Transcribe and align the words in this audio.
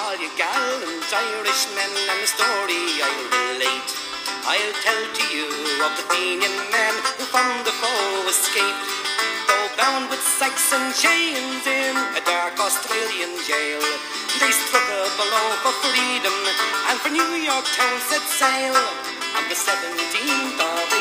all 0.00 0.16
you 0.16 0.32
gallant 0.36 1.04
Irishmen 1.12 1.92
and 2.08 2.20
the 2.24 2.30
story 2.30 2.80
I'll 3.04 3.26
relate. 3.36 3.90
I'll 4.48 4.76
tell 4.80 5.04
to 5.12 5.24
you 5.28 5.48
of 5.84 5.92
the 5.98 6.04
Fenian 6.08 6.56
men 6.72 6.94
who 7.20 7.24
from 7.28 7.52
the 7.68 7.74
foe 7.80 8.24
escaped. 8.32 8.80
Though 9.44 9.68
bound 9.76 10.08
with 10.08 10.22
Saxon 10.24 10.96
chains 10.96 11.64
in 11.68 11.94
a 12.16 12.22
dark 12.24 12.56
Australian 12.56 13.32
jail, 13.44 13.84
they 14.40 14.52
struggled 14.64 15.12
below 15.20 15.48
for 15.60 15.74
freedom 15.84 16.36
and 16.88 16.96
for 17.04 17.12
New 17.12 17.32
York 17.44 17.66
town 17.76 17.98
set 18.08 18.24
sail 18.40 18.76
on 19.36 19.44
the 19.52 19.58
17th 19.58 20.60
of 20.64 20.99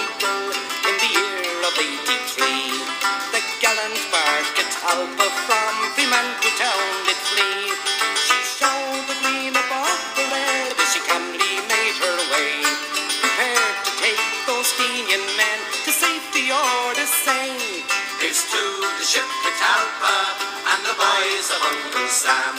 boys 20.99 21.47
of 21.55 21.61
Uncle 21.63 22.11
Sam, 22.11 22.55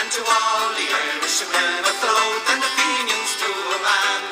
and 0.00 0.08
to 0.08 0.22
all 0.24 0.66
the 0.72 0.88
Irishmen 0.88 1.84
afloat 1.84 2.44
and 2.56 2.60
the 2.64 2.72
Fenians 2.72 3.32
to 3.44 3.50
a 3.52 3.78
man. 3.84 4.22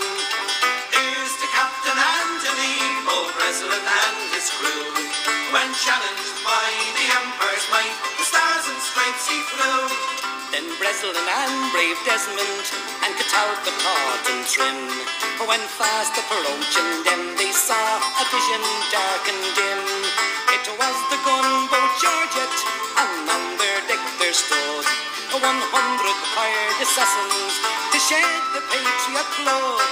Here's 0.88 1.34
to 1.44 1.46
Captain 1.52 1.92
Anthony, 1.92 2.76
both 3.04 3.36
Breslin 3.36 3.84
and 3.84 4.18
his 4.32 4.48
crew. 4.56 4.88
When 5.52 5.68
challenged 5.76 6.36
by 6.40 6.68
the 6.96 7.06
Emperor's 7.20 7.66
might, 7.68 7.96
the 8.16 8.24
stars 8.24 8.64
and 8.64 8.80
stripes 8.80 9.28
he 9.28 9.38
flew. 9.52 9.92
Then 10.48 10.64
Breslin 10.80 11.12
and 11.12 11.56
brave 11.76 12.00
Desmond 12.08 12.64
and 13.04 13.12
Catalpa 13.12 13.72
taut 13.76 14.24
and 14.32 14.42
trim. 14.48 14.78
For 15.36 15.44
When 15.44 15.60
fast 15.76 16.16
approaching 16.16 16.90
them 17.04 17.36
they 17.36 17.52
saw 17.52 18.00
a 18.00 18.24
vision 18.32 18.64
dark 18.88 19.24
and 19.28 19.42
dim. 19.52 19.82
It 20.56 20.64
was 20.80 20.96
the 21.12 21.18
gunboat 21.26 21.92
Georgette, 22.00 22.83
and 23.28 23.46
their 23.60 23.80
deck 23.88 24.04
there 24.20 24.32
stood 24.32 24.86
one 25.34 25.60
hundred 25.74 26.18
hired 26.30 26.78
assassins 26.78 27.54
to 27.90 27.98
shed 27.98 28.32
the 28.54 28.62
patriot 28.70 29.28
blood. 29.42 29.82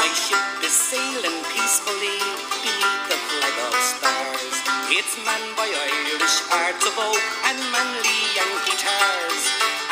My 0.00 0.08
ship 0.16 0.40
is 0.64 0.72
sailing 0.72 1.36
peacefully 1.52 2.16
beneath 2.64 3.04
the 3.12 3.18
flag 3.28 3.56
of 3.70 3.76
stars. 3.86 4.56
It's 4.88 5.14
manned 5.22 5.52
by 5.52 5.68
Irish 5.68 6.38
hearts 6.48 6.82
of 6.88 6.96
oak 6.96 7.22
and 7.44 7.60
manly 7.70 8.18
Yankee 8.40 8.78
tars. 8.80 9.42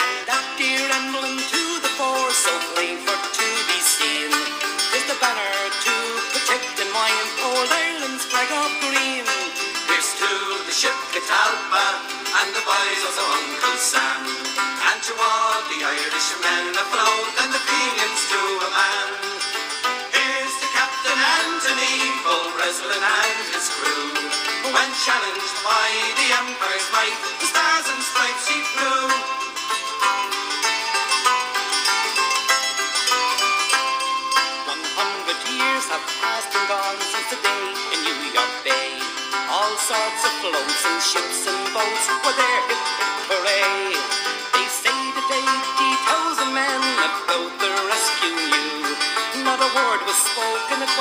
And 0.03 0.13
that 0.25 0.47
dear 0.57 0.83
emblem 0.89 1.14
Catalpa 11.75 12.15
and 12.39 12.51
the 12.55 12.63
boys 12.63 13.03
of 13.03 13.15
Uncle 13.19 13.79
Sam, 13.79 14.23
and 14.23 14.99
to 15.03 15.13
all 15.19 15.59
the 15.67 15.81
Irishmen 15.83 16.71
afloat 16.71 17.35
and 17.43 17.51
the 17.51 17.59
Fenians 17.59 18.23
to 18.31 18.41
a 18.63 18.71
man. 18.71 19.11
Here's 20.15 20.55
to 20.63 20.67
Captain 20.71 21.19
Anthony, 21.19 21.99
Bull 22.23 22.47
Breslin 22.55 23.03
and 23.03 23.39
his 23.51 23.67
crew. 23.75 24.07
When 24.71 24.91
challenged 25.03 25.57
by 25.67 25.89
the 26.15 26.27
Empire's 26.47 26.89
might, 26.95 27.44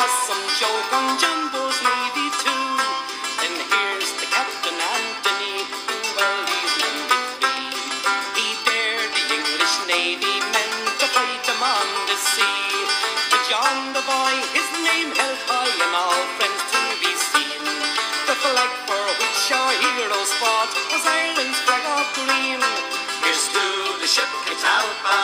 was 0.03 0.27
some 0.27 0.45
joke 0.59 0.91
on 0.99 1.15
Bull's 1.55 1.79
navy 1.79 2.27
too. 2.43 2.67
Then 3.39 3.55
here's 3.71 4.11
the 4.19 4.27
Captain 4.35 4.75
Anthony, 4.75 5.63
who 5.63 5.95
well 6.19 6.43
these 6.43 6.75
men 6.83 6.97
did 7.07 7.27
flee. 7.39 7.71
He 8.35 8.47
dared 8.67 9.11
the 9.15 9.23
English 9.31 9.75
navy 9.87 10.35
men 10.51 10.71
to 10.99 11.07
fight 11.07 11.41
them 11.47 11.61
on 11.63 11.87
the 12.11 12.17
sea. 12.19 12.67
To 13.31 13.37
John 13.47 13.95
the 13.95 14.03
boy, 14.03 14.35
his 14.51 14.67
name 14.83 15.15
held 15.15 15.39
high 15.47 15.71
and 15.71 15.95
all 15.95 16.23
friends 16.35 16.63
to 16.75 16.81
be 16.99 17.13
seen. 17.31 17.63
The 18.27 18.35
flag 18.43 18.73
for 18.83 19.03
which 19.23 19.43
our 19.55 19.73
heroes 19.87 20.31
fought 20.35 20.71
was 20.91 21.03
Ireland's 21.07 21.59
flag 21.63 21.83
of 21.95 22.07
green. 22.19 22.59
Here's 23.23 23.47
to 23.55 23.65
the 24.03 24.09
ship 24.11 24.27
Catalpa 24.51 25.21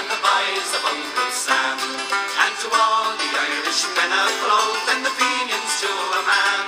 and 0.00 0.04
the 0.08 0.16
boys 0.16 0.68
of 0.72 0.82
Uncle 0.96 1.28
Sam, 1.28 1.76
to 2.54 2.70
all 2.70 3.10
the 3.18 3.30
Irishmen 3.34 4.10
afloat 4.14 4.82
and 4.94 5.02
the 5.02 5.10
Fenians 5.10 5.72
to 5.82 5.90
a 5.90 6.22
man. 6.22 6.62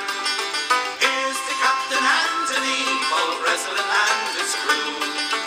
Here's 0.98 1.38
to 1.38 1.54
Captain 1.62 2.02
Anthony, 2.02 2.82
Bull 3.06 3.32
Breslin 3.38 3.86
and 3.86 4.26
his 4.34 4.50
crew. 4.66 4.98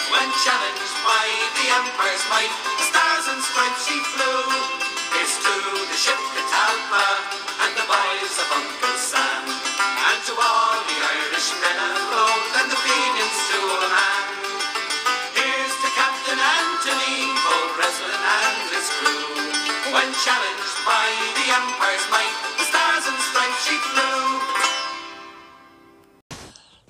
When 0.08 0.28
challenged 0.40 0.98
by 1.04 1.26
the 1.60 1.66
Empire's 1.84 2.24
might, 2.32 2.56
the 2.80 2.86
stars 2.88 3.26
and 3.36 3.42
stripes 3.44 3.84
he 3.84 4.00
flew. 4.16 4.48
Here's 5.12 5.36
to 5.44 5.56
the 5.92 5.98
ship 6.00 6.22
Catalpa 6.32 7.08
and 7.68 7.72
the 7.76 7.84
boys 7.84 8.36
of 8.40 8.48
Uncle 8.64 8.96
Sam, 8.96 9.44
and 9.44 10.20
to 10.24 10.34
all 10.40 10.80
the 10.88 10.98
Irishmen 11.04 11.99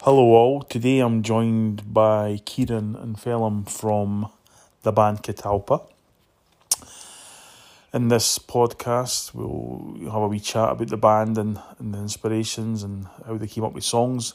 Hello, 0.09 0.33
all. 0.33 0.63
Today 0.63 1.01
I'm 1.01 1.21
joined 1.21 1.93
by 1.93 2.41
Ciaran 2.43 2.95
and 2.95 3.15
Phelim 3.15 3.69
from 3.69 4.31
the 4.81 4.91
band 4.91 5.21
Catalpa. 5.21 5.87
In 7.93 8.07
this 8.07 8.39
podcast, 8.39 9.35
we'll 9.35 10.09
have 10.11 10.23
a 10.23 10.27
wee 10.27 10.39
chat 10.39 10.71
about 10.71 10.87
the 10.87 10.97
band 10.97 11.37
and, 11.37 11.61
and 11.77 11.93
the 11.93 11.99
inspirations 11.99 12.81
and 12.81 13.05
how 13.23 13.37
they 13.37 13.45
came 13.45 13.63
up 13.63 13.73
with 13.73 13.83
songs, 13.83 14.33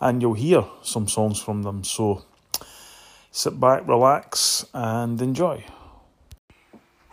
and 0.00 0.22
you'll 0.22 0.32
hear 0.32 0.64
some 0.82 1.06
songs 1.06 1.38
from 1.38 1.62
them. 1.62 1.84
So 1.84 2.22
sit 3.30 3.60
back, 3.60 3.86
relax, 3.86 4.64
and 4.72 5.20
enjoy. 5.20 5.62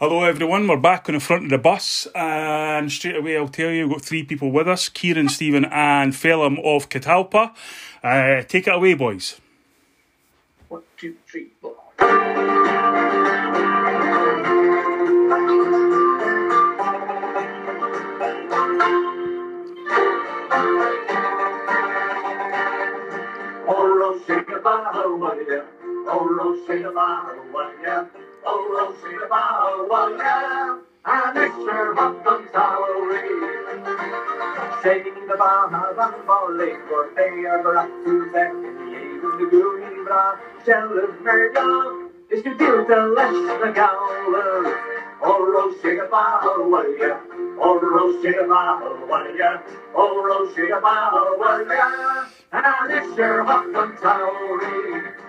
Hello, 0.02 0.24
everyone. 0.24 0.66
We're 0.66 0.78
back 0.78 1.10
on 1.10 1.16
the 1.16 1.20
front 1.20 1.44
of 1.44 1.50
the 1.50 1.58
bus, 1.58 2.08
and 2.16 2.90
straight 2.90 3.18
away, 3.18 3.36
I'll 3.36 3.50
tell 3.50 3.70
you, 3.70 3.86
we've 3.86 3.98
got 3.98 4.06
three 4.06 4.24
people 4.24 4.50
with 4.50 4.66
us 4.66 4.88
Ciaran, 4.88 5.28
Stephen, 5.28 5.66
and 5.66 6.14
Phelim 6.14 6.58
of 6.60 6.88
Catalpa. 6.88 7.54
Uh, 8.02 8.42
take 8.44 8.68
it 8.68 8.74
away, 8.74 8.94
boys. 8.94 9.42
One, 10.70 10.84
two, 10.96 11.18
three, 11.30 11.50
four. 11.60 11.76
Oh, 26.12 26.26
Rosie, 26.40 26.86
Oh, 28.46 28.76
Rosie, 28.78 29.16
Bahawaya. 29.30 29.78
Oh, 29.86 30.18
Rosie, 30.18 30.24
Bahawaya. 30.24 30.80
And 31.06 31.38
extra 31.38 31.94
welcome 31.96 32.46
salary. 32.52 33.22
Sing 34.82 35.04
the 35.28 35.36
Bahavan 35.36 36.26
volley 36.26 36.74
for 36.88 37.08
they 37.16 37.46
are 37.46 37.62
brought 37.62 37.90
to 38.06 38.32
back 38.32 38.52
in 38.52 38.76
the 38.78 39.28
of 39.28 39.38
the 39.38 39.46
gooey 39.46 40.04
bra. 40.04 40.36
Tell 40.64 40.98
of 41.00 41.12
Mergon 41.24 42.10
is 42.30 42.42
to 42.44 42.54
deal 42.54 42.84
the 42.86 43.08
less 43.16 43.36
the 43.60 43.70
gowler. 43.76 44.72
Oh, 45.22 45.52
Rosie, 45.54 45.98
Bahawaya. 46.12 47.20
Oh, 47.60 47.80
Rosie, 47.82 48.32
Bahawaya. 48.32 49.62
Oh, 49.96 50.24
Rosie, 50.24 50.70
Bahawaya. 50.70 52.26
And 52.54 52.92
extra 52.92 53.44
welcome 53.44 53.94
salary. 53.98 55.02
Brawny 55.02 55.29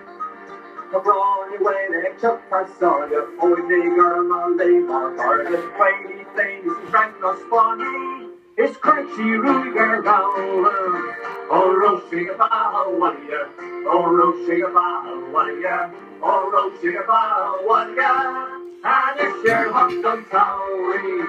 they 0.91 2.11
took 2.17 2.41
I 2.51 2.65
saw 2.65 3.05
you. 3.05 3.25
Oh, 3.39 3.55
they 3.69 3.95
girl 3.95 4.33
on 4.33 4.57
they 4.57 4.79
more 4.79 5.15
hard 5.15 5.47
than 5.47 5.61
Brady 5.77 6.25
things 6.35 6.73
Frank 6.89 7.13
no 7.21 7.33
spawny. 7.33 8.29
It's 8.57 8.77
crunchy 8.77 9.37
Ruger 9.39 10.03
Gowler. 10.03 11.15
Oh, 11.49 11.77
Rosie 11.79 12.27
Bahawaya. 12.27 13.49
Oh, 13.87 14.11
Rosie 14.13 14.61
Bahawaya. 14.61 15.91
Oh, 16.21 16.51
Rosie 16.51 16.97
Bahawaya. 17.07 18.59
And 18.83 19.19
it's 19.19 19.43
your 19.45 19.71
Huckton 19.71 20.25
Towery. 20.29 21.23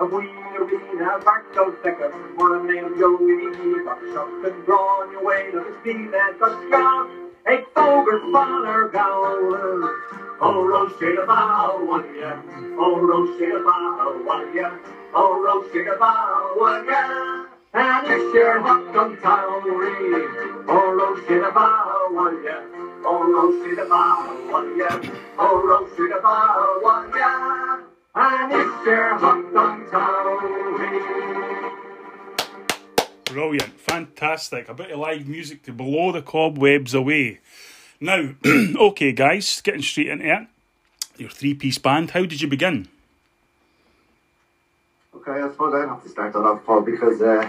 A 0.00 0.06
wee 0.06 0.28
arena 0.58 1.18
back 1.24 1.52
those 1.54 1.74
thicker. 1.82 2.10
For 2.38 2.56
a 2.56 2.66
name 2.66 2.98
Joey, 2.98 3.84
got 3.84 3.98
shot 4.12 4.28
and 4.44 4.64
drawn 4.66 5.10
your 5.12 5.24
way 5.24 5.50
to 5.52 5.60
the 5.60 5.74
steam 5.80 6.12
and 6.14 6.38
touchdown. 6.38 7.25
Eight 7.48 7.66
fogers, 7.74 8.22
Bonner 8.32 8.86
Gowler. 8.86 9.90
Oh, 10.40 10.64
Rosie 10.64 11.16
Bahawaya. 11.26 12.38
Oh, 12.78 13.00
Rosie 13.06 13.50
Bahawaya. 13.66 14.70
Oh, 15.14 15.42
Rosie 15.44 15.84
Bahawaya. 15.84 17.46
And 17.74 18.06
it's 18.06 18.32
your 18.34 18.60
Huckton 18.60 19.16
Towery. 19.18 20.26
Oh, 20.68 20.96
Rosie 20.98 21.40
Bahawaya. 21.52 22.62
Oh, 23.04 23.32
Rosie 23.32 23.74
Bahawaya. 23.76 25.20
Oh, 25.38 25.66
Rosie 25.68 26.08
Bahawaya. 26.22 27.80
And 28.14 28.52
it's 28.52 28.86
your 28.86 29.14
Huckton 29.18 29.84
Towery. 29.86 31.65
Brilliant, 33.36 33.78
fantastic. 33.78 34.66
A 34.70 34.72
bit 34.72 34.90
of 34.90 34.98
live 34.98 35.28
music 35.28 35.62
to 35.64 35.72
blow 35.74 36.10
the 36.10 36.22
cobwebs 36.22 36.94
away. 36.94 37.40
Now, 38.00 38.30
okay, 38.46 39.12
guys, 39.12 39.60
getting 39.60 39.82
straight 39.82 40.06
into 40.06 40.24
it. 40.24 40.48
Your 41.18 41.28
three 41.28 41.52
piece 41.52 41.76
band, 41.76 42.12
how 42.12 42.24
did 42.24 42.40
you 42.40 42.48
begin? 42.48 42.88
Okay, 45.14 45.32
I 45.32 45.50
suppose 45.50 45.74
I 45.74 45.80
have 45.80 46.02
to 46.02 46.08
start 46.08 46.32
that 46.32 46.38
off, 46.38 46.64
Paul, 46.64 46.80
because 46.80 47.20
uh, 47.20 47.46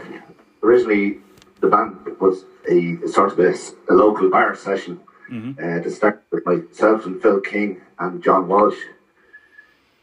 originally 0.61 1.19
the 1.61 1.67
band 1.67 1.95
was 2.19 2.43
a, 2.69 2.97
a 3.05 3.07
sort 3.07 3.31
of 3.31 3.39
a 3.39 3.93
local 3.93 4.29
bar 4.29 4.57
session 4.57 4.99
uh, 5.31 5.79
to 5.79 5.89
start 5.89 6.21
with 6.31 6.45
myself 6.45 7.05
and 7.05 7.21
Phil 7.21 7.39
King 7.39 7.79
and 7.97 8.21
John 8.21 8.49
Walsh. 8.49 8.75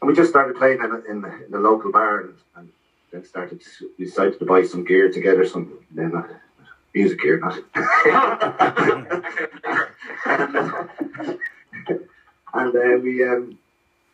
And 0.01 0.07
we 0.07 0.15
just 0.15 0.31
started 0.31 0.57
playing 0.57 0.79
in, 0.79 1.03
in, 1.07 1.21
the, 1.21 1.45
in 1.45 1.51
the 1.51 1.59
local 1.59 1.91
bar 1.91 2.21
and, 2.21 2.33
and 2.55 2.71
then 3.11 3.25
started, 3.25 3.61
decided 3.97 4.39
to 4.39 4.45
buy 4.45 4.63
some 4.63 4.83
gear 4.83 5.11
together, 5.11 5.45
some 5.45 5.79
then, 5.91 6.15
uh, 6.15 6.27
music 6.93 7.21
gear, 7.21 7.39
not. 7.39 7.59
and 12.53 12.73
then 12.73 13.01
we 13.03 13.23
um, 13.23 13.57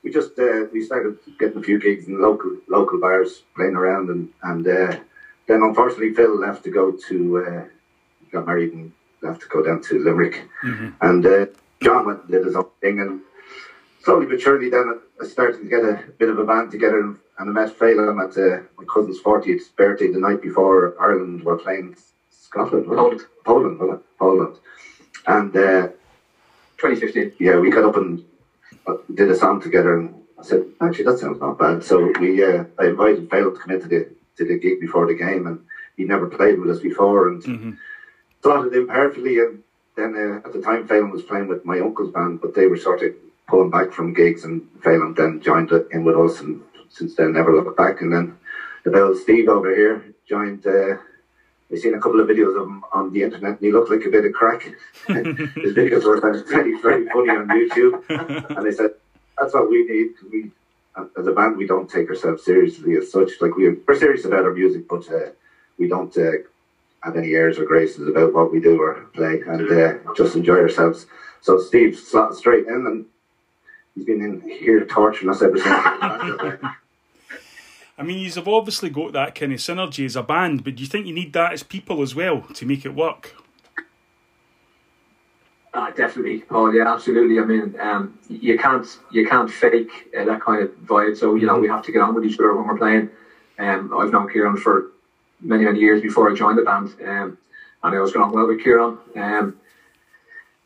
we 0.03 0.11
just 0.11 0.37
uh, 0.39 0.65
we 0.73 0.83
started 0.83 1.17
getting 1.39 1.59
a 1.59 1.63
few 1.63 1.79
gigs 1.79 2.07
in 2.07 2.21
local 2.21 2.57
local 2.67 2.99
bars, 2.99 3.43
playing 3.55 3.75
around, 3.75 4.09
and 4.09 4.29
and 4.43 4.67
uh, 4.67 4.97
then 5.47 5.61
unfortunately 5.61 6.13
Phil 6.13 6.39
left 6.39 6.63
to 6.63 6.71
go 6.71 6.91
to 6.91 7.45
uh, 7.45 7.65
got 8.31 8.47
married 8.47 8.73
and 8.73 8.91
left 9.21 9.41
to 9.41 9.47
go 9.47 9.63
down 9.63 9.81
to 9.83 9.99
Limerick, 9.99 10.47
and 11.01 11.25
uh, 11.25 11.45
John 11.81 12.05
went 12.05 12.23
and 12.23 12.31
did 12.31 12.45
his 12.45 12.55
own 12.55 12.69
thing, 12.81 12.99
and 12.99 13.21
slowly 14.03 14.25
but 14.25 14.41
surely 14.41 14.69
then 14.69 14.99
I 15.21 15.25
started 15.25 15.61
to 15.61 15.69
get 15.69 15.83
a 15.83 16.03
bit 16.17 16.29
of 16.29 16.39
a 16.39 16.45
band 16.45 16.71
together, 16.71 17.15
and, 17.41 17.49
and 17.49 17.57
I 17.57 17.61
met 17.61 17.77
Phelim 17.77 18.19
at 18.19 18.37
uh, 18.37 18.61
my 18.77 18.85
cousin's 18.85 19.19
fortieth 19.19 19.75
birthday 19.75 20.11
the 20.11 20.19
night 20.19 20.41
before 20.41 20.95
Ireland 20.99 21.43
were 21.43 21.57
playing 21.57 21.95
Scotland, 22.29 22.87
wasn't? 22.87 23.27
Poland, 23.43 23.79
wasn't 23.79 23.99
it? 23.99 24.17
Poland, 24.17 24.57
and. 25.27 25.55
Uh, 25.55 25.87
2015. 26.81 27.33
yeah, 27.37 27.59
we 27.59 27.69
got 27.69 27.83
up 27.83 27.95
and 27.95 28.23
uh, 28.87 28.95
did 29.13 29.29
a 29.29 29.35
song 29.35 29.61
together, 29.61 29.99
and 29.99 30.15
I 30.39 30.43
said, 30.43 30.65
actually, 30.81 31.05
that 31.05 31.19
sounds 31.19 31.39
not 31.39 31.59
bad. 31.59 31.83
So 31.83 32.11
we, 32.19 32.43
uh, 32.43 32.63
I 32.79 32.87
invited 32.87 33.29
Phil 33.29 33.53
to 33.53 33.59
come 33.59 33.69
into 33.75 33.87
the 33.87 34.09
to 34.37 34.45
the 34.45 34.57
gig 34.57 34.79
before 34.79 35.05
the 35.05 35.13
game, 35.13 35.45
and 35.45 35.63
he 35.95 36.05
never 36.05 36.25
played 36.25 36.59
with 36.59 36.71
us 36.71 36.79
before, 36.79 37.27
and 37.27 37.77
slotted 38.41 38.73
in 38.73 38.87
perfectly. 38.87 39.39
And 39.39 39.61
then 39.95 40.15
uh, 40.15 40.47
at 40.47 40.53
the 40.53 40.61
time, 40.61 40.87
Phelim 40.87 41.11
was 41.11 41.21
playing 41.21 41.47
with 41.47 41.63
my 41.65 41.79
uncle's 41.79 42.11
band, 42.11 42.41
but 42.41 42.55
they 42.55 42.65
were 42.65 42.77
sort 42.77 43.03
of 43.03 43.13
pulling 43.47 43.69
back 43.69 43.91
from 43.91 44.13
gigs, 44.13 44.43
and 44.43 44.67
Phelim 44.79 45.15
then 45.15 45.39
joined 45.39 45.71
it 45.71 45.87
in 45.91 46.03
with 46.03 46.15
us, 46.15 46.41
and 46.41 46.63
since 46.91 47.15
then 47.15 47.33
never 47.33 47.53
looked 47.55 47.77
back. 47.77 48.01
And 48.01 48.13
then 48.13 48.37
the 48.83 48.91
bell 48.91 49.15
Steve 49.15 49.49
over 49.49 49.73
here 49.73 50.03
joined. 50.27 50.65
Uh, 50.65 50.97
I've 51.71 51.79
seen 51.79 51.93
a 51.93 52.01
couple 52.01 52.19
of 52.19 52.27
videos 52.27 52.59
of 52.59 52.67
him 52.67 52.83
on 52.91 53.13
the 53.13 53.23
internet, 53.23 53.51
and 53.51 53.59
he 53.61 53.71
looked 53.71 53.89
like 53.89 54.05
a 54.05 54.09
bit 54.09 54.25
of 54.25 54.33
crack. 54.33 54.63
His 55.07 55.73
videos 55.73 56.03
were 56.03 56.19
very, 56.19 56.81
very 56.81 57.07
funny 57.07 57.29
on 57.29 57.47
YouTube, 57.47 58.03
and 58.57 58.65
they 58.65 58.71
said 58.71 58.91
that's 59.39 59.53
what 59.53 59.69
we 59.69 59.85
need. 59.85 60.09
we, 60.31 60.51
as 61.17 61.27
a 61.27 61.31
band, 61.31 61.57
we 61.57 61.65
don't 61.65 61.89
take 61.89 62.09
ourselves 62.09 62.43
seriously 62.43 62.97
as 62.97 63.09
such. 63.09 63.31
Like 63.39 63.55
we, 63.55 63.69
we're 63.69 63.97
serious 63.97 64.25
about 64.25 64.43
our 64.43 64.53
music, 64.53 64.87
but 64.89 65.09
uh, 65.09 65.29
we 65.77 65.87
don't 65.87 66.15
uh, 66.17 66.31
have 67.03 67.15
any 67.15 67.33
airs 67.33 67.57
or 67.57 67.65
graces 67.65 68.07
about 68.07 68.33
what 68.33 68.51
we 68.51 68.59
do 68.59 68.81
or 68.81 69.05
play, 69.13 69.41
and 69.47 69.71
uh, 69.71 70.13
just 70.15 70.35
enjoy 70.35 70.57
ourselves. 70.57 71.05
So 71.39 71.57
Steve 71.57 71.97
slotted 71.97 72.37
straight 72.37 72.67
in, 72.67 72.85
and 72.85 73.05
he's 73.95 74.05
been 74.05 74.21
in 74.21 74.41
here 74.41 74.85
torturing 74.85 75.29
us 75.29 75.41
ever 75.41 75.57
since. 75.57 76.63
I 78.01 78.03
mean, 78.03 78.17
you've 78.17 78.47
obviously 78.47 78.89
got 78.89 79.13
that 79.13 79.35
kind 79.35 79.53
of 79.53 79.59
synergy 79.59 80.07
as 80.07 80.15
a 80.15 80.23
band, 80.23 80.63
but 80.63 80.73
do 80.73 80.81
you 80.81 80.89
think 80.89 81.05
you 81.05 81.13
need 81.13 81.33
that 81.33 81.53
as 81.53 81.61
people 81.61 82.01
as 82.01 82.15
well 82.15 82.41
to 82.41 82.65
make 82.65 82.83
it 82.83 82.95
work? 82.95 83.35
Uh, 85.71 85.91
definitely, 85.91 86.39
Paul. 86.39 86.73
Yeah, 86.73 86.91
absolutely. 86.91 87.39
I 87.39 87.45
mean, 87.45 87.79
um, 87.79 88.17
you 88.27 88.57
can't 88.57 88.87
you 89.11 89.27
can't 89.27 89.51
fake 89.51 89.91
uh, 90.17 90.25
that 90.25 90.41
kind 90.41 90.63
of 90.63 90.71
vibe. 90.79 91.15
So 91.15 91.35
you 91.35 91.45
know, 91.45 91.59
we 91.59 91.67
have 91.67 91.83
to 91.83 91.91
get 91.91 92.01
on 92.01 92.15
with 92.15 92.25
each 92.25 92.39
other 92.39 92.55
when 92.55 92.65
we're 92.65 92.77
playing. 92.79 93.11
Um, 93.59 93.95
I've 93.95 94.11
known 94.11 94.27
Ciaran 94.33 94.57
for 94.57 94.87
many 95.39 95.63
many 95.65 95.79
years 95.79 96.01
before 96.01 96.31
I 96.31 96.33
joined 96.33 96.57
the 96.57 96.63
band, 96.63 96.95
um, 97.05 97.37
and 97.83 97.95
I 97.95 97.99
was 97.99 98.13
getting 98.13 98.31
well 98.31 98.47
with 98.47 98.63
Ciaran. 98.63 98.97
Um, 99.15 99.57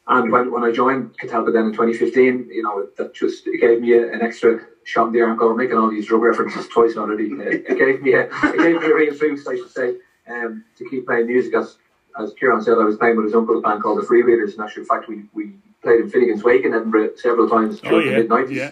and 0.07 0.31
when, 0.31 0.51
when 0.53 0.63
I 0.63 0.71
joined 0.71 1.17
Catalpa 1.17 1.51
then 1.51 1.65
in 1.65 1.71
2015, 1.73 2.47
you 2.49 2.63
know, 2.63 2.87
that 2.97 3.13
just 3.13 3.45
it 3.45 3.59
gave 3.59 3.81
me 3.81 3.91
a, 3.93 4.13
an 4.13 4.21
extra 4.21 4.61
shot 4.85 5.07
in 5.07 5.13
the 5.13 5.21
arm. 5.21 5.35
Going 5.37 5.57
making 5.57 5.77
all 5.77 5.89
these 5.89 6.05
drug 6.07 6.21
references 6.21 6.67
twice 6.67 6.95
already. 6.95 7.33
Uh, 7.33 7.43
it 7.43 7.77
gave 7.77 8.01
me 8.01 8.13
a 8.13 8.27
it 8.27 8.57
gave 8.57 8.79
me 8.79 8.85
a 8.87 8.95
real 8.95 9.17
boost, 9.17 9.47
I 9.49 9.55
should 9.55 9.69
say, 9.71 9.95
um, 10.29 10.63
to 10.77 10.89
keep 10.89 11.05
playing 11.05 11.27
music 11.27 11.53
as 11.55 11.77
as 12.17 12.33
Ciaran 12.39 12.61
said, 12.61 12.77
I 12.77 12.85
was 12.85 12.95
playing 12.95 13.17
with 13.17 13.25
his 13.25 13.35
uncle's 13.35 13.61
band 13.61 13.83
called 13.83 13.99
the 14.01 14.05
Free 14.05 14.21
Readers. 14.21 14.55
In 14.55 14.61
actual 14.61 14.85
fact, 14.85 15.09
we, 15.09 15.23
we 15.33 15.51
played 15.83 15.99
in 15.99 16.09
Finnegan's 16.09 16.43
Wake 16.43 16.63
in 16.63 16.73
Edinburgh 16.73 17.15
several 17.17 17.49
times 17.49 17.81
Oh 17.83 17.89
during 17.89 18.05
yeah, 18.07 18.11
the 18.13 18.17
mid 18.19 18.29
nineties. 18.29 18.57
yeah, 18.57 18.71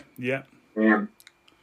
yeah. 0.78 0.84
Um, 0.86 1.10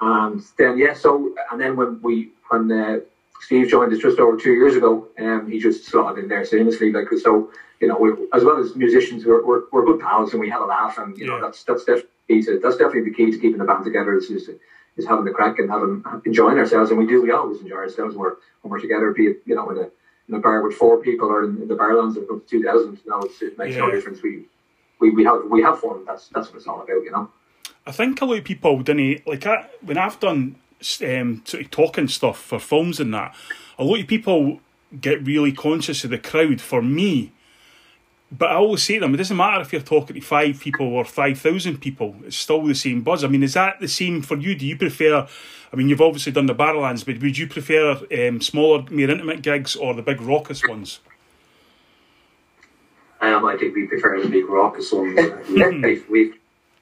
and 0.02 0.42
then 0.58 0.76
yeah, 0.78 0.92
so 0.92 1.34
and 1.50 1.58
then 1.60 1.76
when 1.76 2.00
we 2.02 2.30
when 2.48 2.70
uh, 2.70 2.98
Steve 3.40 3.68
joined 3.68 3.92
us 3.92 3.98
just 4.00 4.18
over 4.18 4.36
two 4.36 4.52
years 4.52 4.74
ago, 4.76 5.08
um, 5.18 5.50
he 5.50 5.58
just 5.58 5.86
slotted 5.86 6.22
in 6.24 6.28
there 6.28 6.42
seamlessly. 6.42 6.92
Like 6.92 7.06
so, 7.18 7.50
you 7.80 7.88
know, 7.88 7.96
we, 7.96 8.10
as 8.34 8.44
well 8.44 8.58
as 8.58 8.76
musicians, 8.76 9.24
we're, 9.24 9.44
we're, 9.44 9.62
we're 9.72 9.84
good 9.86 10.00
pals 10.00 10.32
and 10.32 10.40
we 10.40 10.50
have 10.50 10.60
a 10.60 10.64
laugh, 10.66 10.98
and 10.98 11.16
you 11.16 11.24
Yeah. 11.26 11.32
know 11.32 11.40
that's 11.40 11.62
that's 11.64 11.84
definitely 11.84 12.10
key 12.30 12.42
to, 12.42 12.60
that's 12.62 12.76
definitely 12.76 13.10
the 13.10 13.16
key 13.16 13.30
to 13.30 13.38
keeping 13.38 13.58
the 13.58 13.64
band 13.64 13.84
together 13.84 14.14
is, 14.14 14.30
is 14.30 14.50
is 14.96 15.06
having 15.06 15.24
the 15.24 15.30
crack 15.30 15.58
and 15.58 15.70
having 15.70 16.02
enjoying 16.24 16.58
ourselves, 16.58 16.90
and 16.90 16.98
we 16.98 17.06
do. 17.06 17.22
We 17.22 17.32
always 17.32 17.60
enjoy 17.60 17.76
ourselves 17.76 18.14
when 18.14 18.24
we're 18.24 18.36
when 18.62 18.70
we're 18.70 18.80
together, 18.80 19.12
be 19.12 19.26
it 19.26 19.42
you 19.44 19.54
know 19.54 19.70
in 19.70 19.78
a 19.78 19.90
in 20.28 20.34
a 20.34 20.38
bar 20.38 20.62
with 20.62 20.76
four 20.76 20.98
people 20.98 21.28
or 21.28 21.44
in, 21.44 21.62
in 21.62 21.68
the 21.68 21.74
Barrowlands 21.74 22.16
of 22.16 22.24
up 22.30 22.46
to 22.46 22.48
two 22.48 22.62
thousand. 22.62 22.98
You 23.04 23.10
know, 23.10 23.20
it's, 23.20 23.42
it 23.42 23.58
makes 23.58 23.76
no 23.76 23.90
difference. 23.90 24.22
We 24.22 24.44
we 25.00 25.10
we 25.10 25.24
have 25.24 25.42
we 25.50 25.62
have 25.62 25.80
fun. 25.80 26.04
That's 26.06 26.28
that's 26.28 26.48
what 26.48 26.56
it's 26.56 26.66
all 26.66 26.82
about. 26.82 27.02
You 27.04 27.10
know. 27.10 27.30
I 27.86 27.92
think 27.92 28.20
a 28.20 28.24
lot 28.24 28.38
of 28.38 28.44
people 28.44 28.82
didn't 28.82 29.26
like 29.26 29.46
I, 29.46 29.68
when 29.80 29.98
I've 29.98 30.20
done 30.20 30.56
um, 31.02 31.42
sort 31.44 31.64
of 31.64 31.70
talking 31.70 32.08
stuff 32.08 32.38
for 32.38 32.58
films 32.58 33.00
and 33.00 33.12
that. 33.14 33.34
A 33.78 33.84
lot 33.84 34.00
of 34.00 34.06
people 34.06 34.60
get 35.00 35.24
really 35.24 35.52
conscious 35.52 36.04
of 36.04 36.10
the 36.10 36.18
crowd. 36.18 36.60
For 36.60 36.82
me, 36.82 37.32
but 38.32 38.50
I 38.50 38.54
always 38.54 38.82
say 38.82 38.94
to 38.94 39.00
them, 39.00 39.14
it 39.14 39.18
doesn't 39.18 39.36
matter 39.36 39.60
if 39.60 39.72
you're 39.72 39.82
talking 39.82 40.14
to 40.14 40.20
five 40.20 40.60
people 40.60 40.86
or 40.86 41.04
five 41.04 41.38
thousand 41.38 41.78
people. 41.78 42.14
It's 42.24 42.36
still 42.36 42.64
the 42.64 42.74
same 42.74 43.02
buzz. 43.02 43.24
I 43.24 43.28
mean, 43.28 43.42
is 43.42 43.54
that 43.54 43.80
the 43.80 43.88
same 43.88 44.22
for 44.22 44.36
you? 44.36 44.54
Do 44.54 44.66
you 44.66 44.76
prefer? 44.76 45.26
I 45.72 45.76
mean, 45.76 45.88
you've 45.88 46.00
obviously 46.00 46.32
done 46.32 46.46
the 46.46 46.54
Barrowlands, 46.54 47.04
but 47.04 47.20
would 47.20 47.38
you 47.38 47.46
prefer 47.46 48.00
um, 48.16 48.40
smaller, 48.40 48.84
more 48.90 49.10
intimate 49.10 49.42
gigs 49.42 49.74
or 49.74 49.94
the 49.94 50.02
big 50.02 50.20
raucous 50.20 50.66
ones? 50.66 51.00
Um, 53.20 53.44
I 53.44 53.56
think 53.56 53.74
we 53.74 53.86
prefer 53.86 54.20
the 54.20 54.28
big 54.28 54.48
raucous 54.48 54.92
ones. 54.92 55.18
we've, 55.48 56.08
we've 56.08 56.34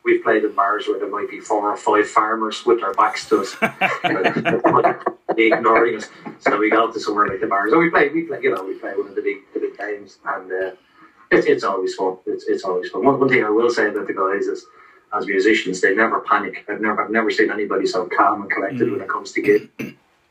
we've 0.05 0.23
played 0.23 0.45
in 0.45 0.53
bars 0.55 0.87
where 0.87 0.99
there 0.99 1.09
might 1.09 1.31
be 1.31 1.41
four 1.41 1.71
or 1.71 1.77
five 1.77 2.09
farmers 2.09 2.65
with 2.65 2.81
their 2.81 2.95
backs 2.95 3.29
to 3.29 3.41
us, 3.41 3.57
ignoring 5.37 5.97
us. 5.97 6.09
So 6.41 6.57
we 6.59 6.71
go 6.71 6.91
to 6.91 7.01
somewhere 7.01 7.27
like 7.27 7.41
the 7.41 7.47
bars, 7.47 7.73
and 7.73 7.81
we 7.81 7.91
play. 7.91 8.09
We 8.11 8.23
play, 8.23 8.41
you 8.43 8.55
know, 8.55 8.63
we 8.65 8.75
play 8.75 8.93
one 8.95 9.09
of 9.09 9.15
the 9.15 9.23
big 9.23 9.39
the 9.55 9.61
big 9.61 9.79
games, 9.79 10.19
and 10.27 10.53
uh, 10.53 10.71
it's 11.31 11.47
it's 11.47 11.65
always 11.65 11.95
fun. 11.95 12.19
It's 12.27 12.45
it's 12.47 12.65
always 12.65 12.91
fun. 12.91 13.05
One, 13.05 13.19
one 13.21 13.29
thing 13.29 13.45
I 13.45 13.51
will 13.51 13.71
say 13.71 13.89
about 13.89 14.07
the 14.07 14.15
guys 14.15 14.47
is. 14.47 14.65
As 15.11 15.27
musicians, 15.27 15.81
they 15.81 15.95
never 15.95 16.21
panic. 16.21 16.67
I've 16.69 16.83
never, 16.83 17.03
I've 17.03 17.11
never 17.11 17.31
seen 17.31 17.51
anybody 17.51 17.87
so 17.87 18.07
calm 18.15 18.43
and 18.43 18.51
collected 18.51 18.93
when 18.93 19.01
it 19.01 19.09
comes 19.09 19.33
to 19.33 19.41
gig. 19.41 19.71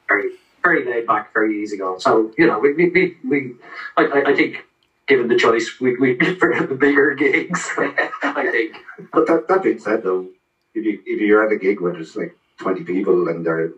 Very, 0.08 0.34
very 0.62 0.86
laid 0.86 1.08
back, 1.08 1.34
very 1.34 1.64
easy 1.64 1.78
going. 1.78 2.00
So 2.00 2.32
you 2.38 2.46
know, 2.46 2.60
we, 2.60 2.74
we, 2.74 2.90
we, 2.90 3.18
we 3.28 3.56
I, 3.98 4.22
I, 4.28 4.36
think 4.36 4.66
given 5.08 5.30
the 5.30 5.36
choice, 5.36 5.80
we 5.82 5.98
we 5.98 6.14
prefer 6.22 6.68
the 6.68 6.76
bigger 6.76 7.16
gigs. 7.16 7.68
I 7.78 8.50
think. 8.52 8.76
But 9.12 9.26
that, 9.28 9.48
that 9.48 9.64
being 9.64 9.80
said, 9.80 10.04
though, 10.04 10.28
if 10.76 10.86
you 10.86 11.02
if 11.06 11.22
you're 11.22 11.44
at 11.44 11.52
a 11.52 11.58
gig 11.58 11.82
where 11.82 11.94
there's 11.94 12.16
like 12.16 12.38
twenty 12.60 12.84
people 12.84 13.28
and 13.30 13.44
they're 13.44 13.72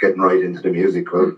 getting 0.00 0.20
right 0.20 0.42
into 0.42 0.60
the 0.62 0.70
music, 0.70 1.12
well, 1.12 1.36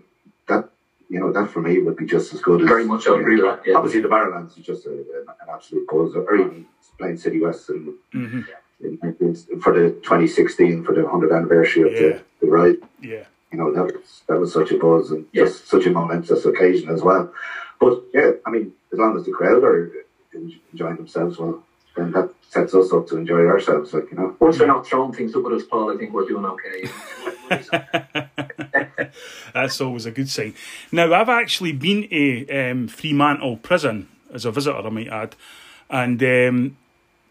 you 1.12 1.20
know, 1.20 1.30
that 1.30 1.50
for 1.50 1.60
me 1.60 1.78
would 1.84 1.96
be 1.96 2.06
just 2.06 2.32
as 2.32 2.40
good 2.40 2.62
as 2.62 2.68
Very 2.68 2.84
much 2.86 3.04
so, 3.04 3.18
agree 3.20 3.36
with 3.36 3.44
that, 3.44 3.60
yeah. 3.66 3.74
Obviously, 3.76 4.00
the 4.00 4.08
Barrowlands 4.08 4.58
is 4.58 4.64
just 4.64 4.86
a, 4.86 4.90
an, 4.92 5.26
an 5.42 5.48
absolute 5.56 5.86
buzz, 5.86 6.14
or 6.16 6.34
even 6.36 6.64
playing 6.98 7.18
City 7.18 7.38
West 7.40 7.68
and 7.68 7.92
Mm-hmm. 8.14 8.40
in, 8.86 8.98
in- 9.20 9.60
for 9.60 9.72
the 9.78 9.90
2016 10.02 10.84
for 10.84 10.94
the 10.94 11.02
100th 11.02 11.36
anniversary 11.36 11.82
of 11.82 11.92
Yeah. 11.92 12.00
the, 12.00 12.22
the 12.40 12.46
ride. 12.50 12.76
Yeah. 13.02 13.24
You 13.52 13.58
know, 13.58 13.68
that 13.76 13.84
was 13.94 14.22
that 14.28 14.40
was 14.40 14.50
such 14.58 14.70
a 14.70 14.78
buzz 14.78 15.10
and 15.10 15.26
Yeah. 15.32 15.44
just 15.44 15.68
such 15.68 15.84
a 15.86 15.90
momentous 15.90 16.46
occasion 16.46 16.88
as 16.88 17.02
well. 17.02 17.24
But 17.78 17.94
yeah, 18.14 18.30
I 18.46 18.50
mean, 18.50 18.72
as 18.92 18.98
long 18.98 19.16
as 19.18 19.24
the 19.26 19.32
crowd 19.32 19.62
are 19.64 19.92
enjoying 20.72 20.96
themselves, 20.96 21.38
well, 21.38 21.62
then 21.96 22.12
that 22.12 22.30
sets 22.48 22.74
us 22.74 22.92
up 22.92 23.06
to 23.08 23.16
enjoy 23.16 23.46
ourselves. 23.46 23.92
Like 23.92 24.10
you 24.10 24.16
know, 24.16 24.36
Once 24.40 24.58
they're 24.58 24.66
not 24.66 24.86
throwing 24.86 25.12
things 25.12 25.34
up 25.34 25.44
at 25.46 25.52
us, 25.52 25.64
Paul, 25.64 25.94
I 25.94 25.96
think 25.96 26.12
we're 26.12 26.26
doing 26.26 26.44
okay. 26.44 26.88
That's 29.54 29.80
always 29.80 30.06
a 30.06 30.10
good 30.10 30.28
sign. 30.28 30.54
Now, 30.90 31.12
I've 31.12 31.28
actually 31.28 31.72
been 31.72 32.08
to 32.08 32.70
um, 32.70 32.88
Fremantle 32.88 33.56
Prison 33.58 34.08
as 34.32 34.44
a 34.44 34.50
visitor, 34.50 34.78
I 34.78 34.88
might 34.88 35.08
add, 35.08 35.36
and 35.90 36.22
um, 36.22 36.76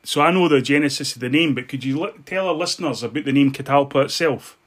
so 0.03 0.21
I 0.21 0.31
know 0.31 0.47
the 0.47 0.61
genesis 0.61 1.15
of 1.15 1.21
the 1.21 1.29
name. 1.29 1.55
But 1.55 1.67
could 1.67 1.83
you 1.83 1.99
li- 1.99 2.13
tell 2.25 2.47
our 2.47 2.53
listeners 2.53 3.01
about 3.03 3.25
the 3.25 3.33
name 3.33 3.51
Catalpa 3.51 4.05
itself? 4.05 4.57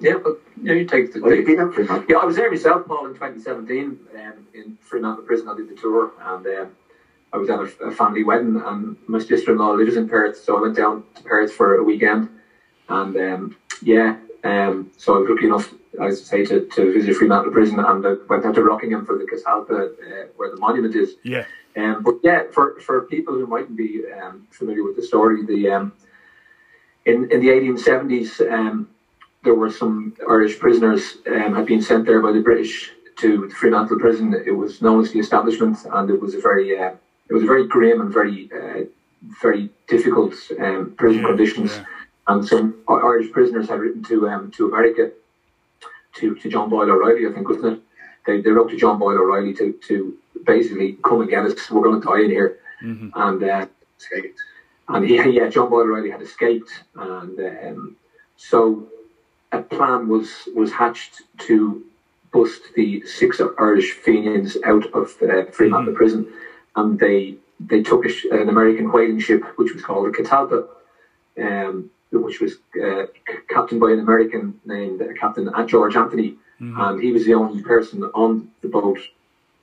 yeah, 0.00 0.14
but 0.22 0.40
yeah, 0.62 0.74
you 0.74 0.84
take 0.84 1.12
the 1.12 1.20
well, 1.20 1.34
you've 1.34 1.46
been 1.46 1.60
up 1.60 1.74
for 1.74 1.84
that. 1.84 2.08
Yeah, 2.08 2.18
I 2.18 2.24
was 2.24 2.36
there 2.36 2.50
myself, 2.50 2.86
Paul, 2.86 3.06
in 3.06 3.14
2017 3.14 3.98
um, 4.14 4.46
in 4.54 4.78
Fremantle 4.80 5.24
Prison. 5.24 5.48
I 5.48 5.56
did 5.56 5.68
the 5.68 5.74
tour 5.74 6.12
and 6.20 6.46
um, 6.46 6.70
I 7.32 7.36
was 7.36 7.50
at 7.50 7.60
a, 7.60 7.88
a 7.88 7.90
family 7.90 8.24
wedding 8.24 8.60
and 8.64 8.96
my 9.06 9.18
sister-in-law 9.18 9.72
lives 9.72 9.96
in 9.96 10.08
Perth, 10.08 10.36
so 10.38 10.56
I 10.58 10.62
went 10.62 10.76
down 10.76 11.04
to 11.16 11.22
Perth 11.22 11.52
for 11.52 11.76
a 11.76 11.84
weekend. 11.84 12.28
And 12.88 13.16
um, 13.16 13.56
yeah, 13.82 14.16
um, 14.44 14.90
so 14.96 15.14
I 15.14 15.18
was 15.18 15.30
lucky 15.30 15.46
enough, 15.46 15.74
as 16.00 16.20
I 16.20 16.24
say, 16.24 16.44
to, 16.46 16.66
to 16.66 16.92
visit 16.92 17.16
Fremantle 17.16 17.52
Prison 17.52 17.78
and 17.80 18.06
I 18.06 18.14
went 18.28 18.42
down 18.42 18.54
to 18.54 18.62
Rockingham 18.62 19.04
for 19.04 19.18
the 19.18 19.24
Catalpa, 19.24 19.92
uh, 19.92 20.26
where 20.36 20.50
the 20.50 20.56
monument 20.56 20.94
is. 20.94 21.16
Yeah. 21.22 21.44
Um, 21.76 22.02
but 22.02 22.14
yeah, 22.22 22.44
for, 22.52 22.80
for 22.80 23.02
people 23.02 23.34
who 23.34 23.46
mightn't 23.46 23.76
be 23.76 24.02
um, 24.20 24.46
familiar 24.50 24.82
with 24.82 24.96
the 24.96 25.02
story, 25.02 25.44
the 25.44 25.68
um, 25.70 25.92
in 27.04 27.30
in 27.30 27.40
the 27.40 27.48
1870s, 27.48 28.52
um, 28.52 28.88
there 29.44 29.54
were 29.54 29.70
some 29.70 30.14
Irish 30.28 30.58
prisoners 30.58 31.18
um, 31.26 31.54
had 31.54 31.66
been 31.66 31.82
sent 31.82 32.04
there 32.06 32.20
by 32.20 32.32
the 32.32 32.40
British 32.40 32.92
to 33.20 33.48
Fremantle 33.50 33.98
Prison. 33.98 34.34
It 34.46 34.52
was 34.52 34.82
known 34.82 35.00
as 35.02 35.12
the 35.12 35.18
Establishment, 35.18 35.78
and 35.92 36.10
it 36.10 36.20
was 36.20 36.34
a 36.34 36.40
very 36.40 36.78
uh, 36.78 36.92
it 37.28 37.34
was 37.34 37.42
very 37.44 37.66
grim 37.66 38.00
and 38.00 38.12
very 38.12 38.50
uh, 38.52 38.84
very 39.42 39.70
difficult 39.86 40.34
um, 40.60 40.94
prison 40.96 41.22
Yeah, 41.22 41.28
conditions. 41.28 41.72
yeah. 41.76 41.84
And 42.28 42.46
some 42.46 42.74
Irish 42.88 43.32
prisoners 43.32 43.68
had 43.68 43.80
written 43.80 44.02
to 44.04 44.28
um, 44.28 44.50
to 44.52 44.68
America 44.68 45.10
to, 46.16 46.34
to 46.34 46.48
John 46.50 46.68
Boyle 46.68 46.90
O'Reilly, 46.90 47.26
I 47.26 47.32
think, 47.32 47.48
wasn't 47.48 47.74
it? 47.78 47.80
They, 48.26 48.40
they 48.42 48.50
wrote 48.50 48.70
to 48.70 48.76
John 48.76 48.98
Boyle 48.98 49.18
O'Reilly 49.18 49.54
to, 49.54 49.72
to 49.88 50.16
basically 50.44 50.98
come 51.04 51.20
and 51.22 51.30
get 51.30 51.44
us. 51.44 51.70
We're 51.70 51.82
going 51.82 52.00
to 52.00 52.06
die 52.06 52.20
in 52.24 52.30
here. 52.30 52.58
Mm-hmm. 52.82 53.08
And 53.14 53.42
uh, 53.42 53.66
Escaped. 53.98 54.38
and 54.88 55.04
he, 55.04 55.16
yeah, 55.30 55.48
John 55.48 55.68
Boyle 55.70 55.82
O'Reilly 55.82 56.10
had 56.10 56.22
escaped, 56.22 56.70
and 56.94 57.38
um, 57.40 57.96
so 58.36 58.86
a 59.52 59.60
plan 59.62 60.06
was 60.08 60.28
was 60.54 60.70
hatched 60.70 61.22
to 61.46 61.82
bust 62.32 62.60
the 62.76 63.02
six 63.06 63.40
Irish 63.58 63.92
Fenians 63.92 64.56
out 64.64 64.86
of 64.92 65.16
uh, 65.22 65.46
Fremantle 65.50 65.94
prison, 65.94 66.30
and 66.78 66.98
they 66.98 67.36
they 67.70 67.80
took 67.80 68.04
a 68.04 68.08
sh- 68.08 68.26
an 68.30 68.48
American 68.48 68.86
whaling 68.92 69.18
ship 69.18 69.42
which 69.58 69.72
was 69.72 69.82
called 69.82 70.06
the 70.06 70.10
Catalpa, 70.10 70.60
um, 71.40 71.84
which 72.10 72.40
was 72.40 72.52
uh, 72.82 73.02
c- 73.28 73.38
captained 73.48 73.80
by 73.80 73.90
an 73.90 73.98
American 73.98 74.54
named 74.64 75.00
uh, 75.02 75.06
Captain 75.22 75.48
George 75.66 75.96
Anthony, 75.96 76.34
and 76.60 77.00
he 77.00 77.10
was 77.12 77.24
the 77.24 77.34
only 77.34 77.60
person 77.60 78.04
on 78.14 78.30
the 78.62 78.68
boat 78.68 78.98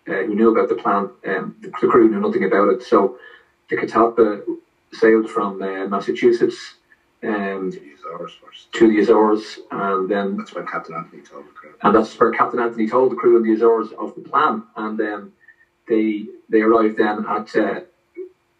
uh, 0.07 0.21
who 0.25 0.33
knew 0.35 0.49
about 0.49 0.67
the 0.69 0.75
plan. 0.75 1.03
Um, 1.25 1.53
the, 1.61 1.69
the 1.81 1.87
crew 1.87 2.07
knew 2.07 2.19
nothing 2.19 2.43
about 2.43 2.67
it, 2.69 2.81
so 2.81 3.15
the 3.69 3.75
Catalpa 3.75 4.41
sailed 4.91 5.29
from 5.29 5.61
uh, 5.61 5.85
Massachusetts 5.85 6.75
um, 7.23 7.71
To 7.71 7.81
use 7.93 8.03
ours 8.13 8.37
first. 8.41 8.71
to 8.73 8.87
the 8.87 8.99
Azores, 8.99 9.57
and 9.71 10.07
then 10.07 10.35
That's 10.37 10.53
when 10.53 10.65
Captain 10.65 10.93
Anthony 10.95 11.21
told 11.21 11.45
the 11.47 11.51
crowd. 11.59 11.73
and 11.81 11.95
that's 11.95 12.13
where 12.19 12.29
Captain 12.31 12.59
Anthony 12.59 12.85
told 12.85 13.09
the 13.11 13.15
crew 13.15 13.35
in 13.37 13.41
the 13.41 13.51
Azores 13.51 13.91
of 14.03 14.13
the 14.15 14.21
plan, 14.21 14.61
and 14.75 14.99
um, 15.01 15.29
they 15.87 16.25
they 16.49 16.61
arrived 16.61 16.97
then 16.97 17.25
at 17.27 17.55
uh, 17.55 17.81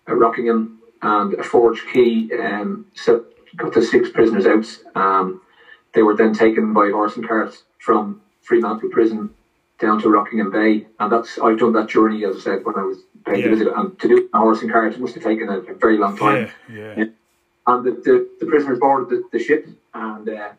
at 0.07 0.17
Rockingham 0.17 0.79
and 1.01 1.33
a 1.35 1.43
forge 1.43 1.83
key 1.91 2.31
um, 2.39 2.85
set, 2.93 3.21
got 3.55 3.73
the 3.73 3.81
six 3.81 4.09
prisoners 4.09 4.45
out. 4.45 4.67
Um, 4.95 5.41
they 5.93 6.01
were 6.01 6.15
then 6.15 6.33
taken 6.33 6.73
by 6.73 6.89
horse 6.89 7.15
and 7.15 7.27
cart 7.27 7.61
from 7.79 8.21
Fremantle 8.41 8.89
Prison 8.89 9.33
down 9.79 9.99
to 10.01 10.09
Rockingham 10.09 10.51
Bay, 10.51 10.87
and 10.99 11.11
that's 11.11 11.37
I've 11.39 11.59
done 11.59 11.73
that 11.73 11.87
journey 11.89 12.23
as 12.25 12.37
I 12.37 12.39
said 12.39 12.65
when 12.65 12.75
I 12.75 12.81
was 12.83 12.97
paying 13.25 13.39
Yeah. 13.39 13.49
the 13.49 13.55
visit, 13.55 13.73
and 13.75 13.99
to 13.99 14.07
do 14.07 14.29
a 14.33 14.37
horse 14.39 14.61
and 14.61 14.71
cart 14.71 14.97
must 14.99 15.15
have 15.15 15.23
taken 15.23 15.49
a, 15.49 15.59
a 15.59 15.73
very 15.73 15.97
long 15.97 16.17
time. 16.17 16.49
Yeah. 16.71 16.93
Yeah. 16.97 17.05
And 17.67 17.83
the, 17.83 17.91
the, 17.91 18.29
the 18.39 18.45
prisoners 18.45 18.77
boarded 18.79 19.09
the, 19.09 19.23
the 19.31 19.43
ship 19.43 19.67
and 19.93 20.29
uh, 20.29 20.49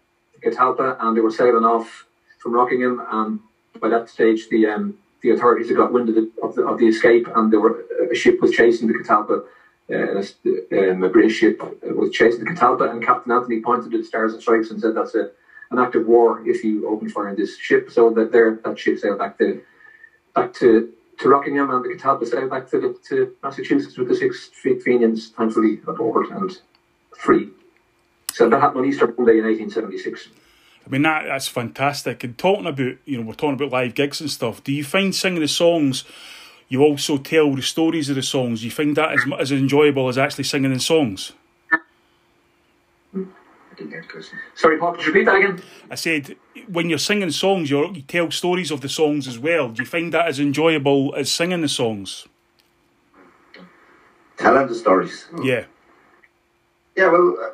Catalpa, 0.42 0.96
and 1.00 1.16
they 1.16 1.20
were 1.20 1.30
sailing 1.30 1.64
off 1.64 2.04
from 2.38 2.52
Rockingham. 2.52 3.00
And 3.10 3.40
by 3.80 3.88
that 3.88 4.08
stage, 4.08 4.48
the 4.48 4.66
um, 4.66 4.98
the 5.22 5.30
authorities 5.30 5.68
had 5.68 5.76
got 5.76 5.92
wind 5.92 6.08
of 6.08 6.14
the, 6.14 6.30
of 6.42 6.54
the 6.54 6.62
of 6.62 6.78
the 6.78 6.86
escape, 6.86 7.26
and 7.34 7.52
there 7.52 7.60
were 7.60 7.84
a 8.10 8.14
ship 8.14 8.40
was 8.40 8.52
chasing 8.52 8.88
the 8.88 8.94
Catalpa. 8.94 9.44
Uh, 9.88 10.90
um, 10.90 11.02
a 11.04 11.08
British 11.08 11.36
ship 11.36 11.60
was 11.82 12.10
chasing 12.12 12.44
the 12.44 12.50
Catalpa, 12.50 12.90
and 12.90 13.04
Captain 13.04 13.32
Anthony 13.32 13.60
pointed 13.60 13.90
to 13.90 13.98
the 13.98 14.04
stars 14.04 14.32
and 14.32 14.42
stripes 14.42 14.70
and 14.70 14.80
said, 14.80 14.94
"That's 14.94 15.14
a 15.14 15.30
an 15.70 15.78
act 15.78 15.94
of 15.94 16.06
war 16.06 16.42
if 16.46 16.62
you 16.62 16.88
open 16.88 17.08
fire 17.08 17.28
on 17.28 17.36
this 17.36 17.56
ship." 17.58 17.90
So 17.90 18.10
that 18.10 18.32
there, 18.32 18.60
that 18.64 18.78
ship 18.78 18.98
sailed 18.98 19.18
back 19.18 19.38
to 19.38 19.62
back 20.34 20.54
to. 20.54 20.92
To 21.20 21.30
Rockingham 21.30 21.70
and 21.70 21.82
the 21.82 21.88
Catalpa 21.88 22.26
sailed 22.26 22.50
back 22.50 22.68
to, 22.72 23.00
to 23.08 23.34
Massachusetts 23.42 23.96
with 23.96 24.08
the 24.08 24.14
six 24.14 24.50
Fenians, 24.52 25.30
thankfully 25.30 25.80
aboard 25.86 26.26
and 26.26 26.60
free. 27.16 27.48
So 28.34 28.50
that 28.50 28.60
happened 28.60 28.80
on 28.80 28.86
Easter 28.86 29.06
Monday 29.06 29.38
in 29.38 29.44
1876. 29.44 30.28
I 30.86 30.90
mean 30.90 31.02
that 31.02 31.24
that's 31.24 31.48
fantastic. 31.48 32.22
And 32.22 32.38
talking 32.38 32.66
about 32.66 32.96
you 33.04 33.18
know 33.18 33.22
we're 33.22 33.34
talking 33.34 33.54
about 33.54 33.72
live 33.72 33.94
gigs 33.94 34.20
and 34.20 34.30
stuff. 34.30 34.62
Do 34.62 34.72
you 34.72 34.84
find 34.84 35.14
singing 35.14 35.40
the 35.40 35.48
songs? 35.48 36.04
You 36.68 36.82
also 36.82 37.18
tell 37.18 37.54
the 37.54 37.62
stories 37.62 38.08
of 38.08 38.16
the 38.16 38.22
songs. 38.22 38.64
You 38.64 38.70
find 38.70 38.96
that 38.96 39.12
as 39.12 39.24
as 39.38 39.52
enjoyable 39.52 40.08
as 40.08 40.16
actually 40.16 40.44
singing 40.44 40.72
the 40.72 40.80
songs. 40.80 41.32
I 43.14 43.24
didn't 43.76 43.90
get 43.90 44.08
question. 44.08 44.38
Sorry, 44.54 44.78
Paul, 44.78 44.92
could 44.92 45.06
you 45.06 45.12
repeat 45.12 45.24
that 45.26 45.36
again? 45.36 45.62
I 45.90 45.96
said 45.96 46.36
when 46.68 46.88
you're 46.88 46.98
singing 46.98 47.30
songs, 47.30 47.68
you 47.68 47.92
you 47.92 48.02
tell 48.02 48.30
stories 48.30 48.70
of 48.70 48.80
the 48.80 48.88
songs 48.88 49.26
as 49.26 49.38
well. 49.38 49.68
Do 49.70 49.82
you 49.82 49.86
find 49.86 50.12
that 50.14 50.28
as 50.28 50.38
enjoyable 50.38 51.14
as 51.16 51.30
singing 51.32 51.62
the 51.62 51.68
songs? 51.68 52.28
Telling 54.36 54.68
the 54.68 54.74
stories. 54.74 55.26
Yeah. 55.42 55.64
Yeah, 56.96 57.10
well, 57.10 57.52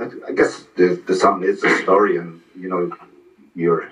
I, 0.00 0.08
I 0.28 0.32
guess 0.32 0.66
the 0.76 1.00
the 1.06 1.14
song 1.14 1.42
is 1.44 1.62
a 1.62 1.70
story, 1.82 2.16
and 2.16 2.40
you 2.58 2.68
know, 2.68 2.90
you're. 3.54 3.88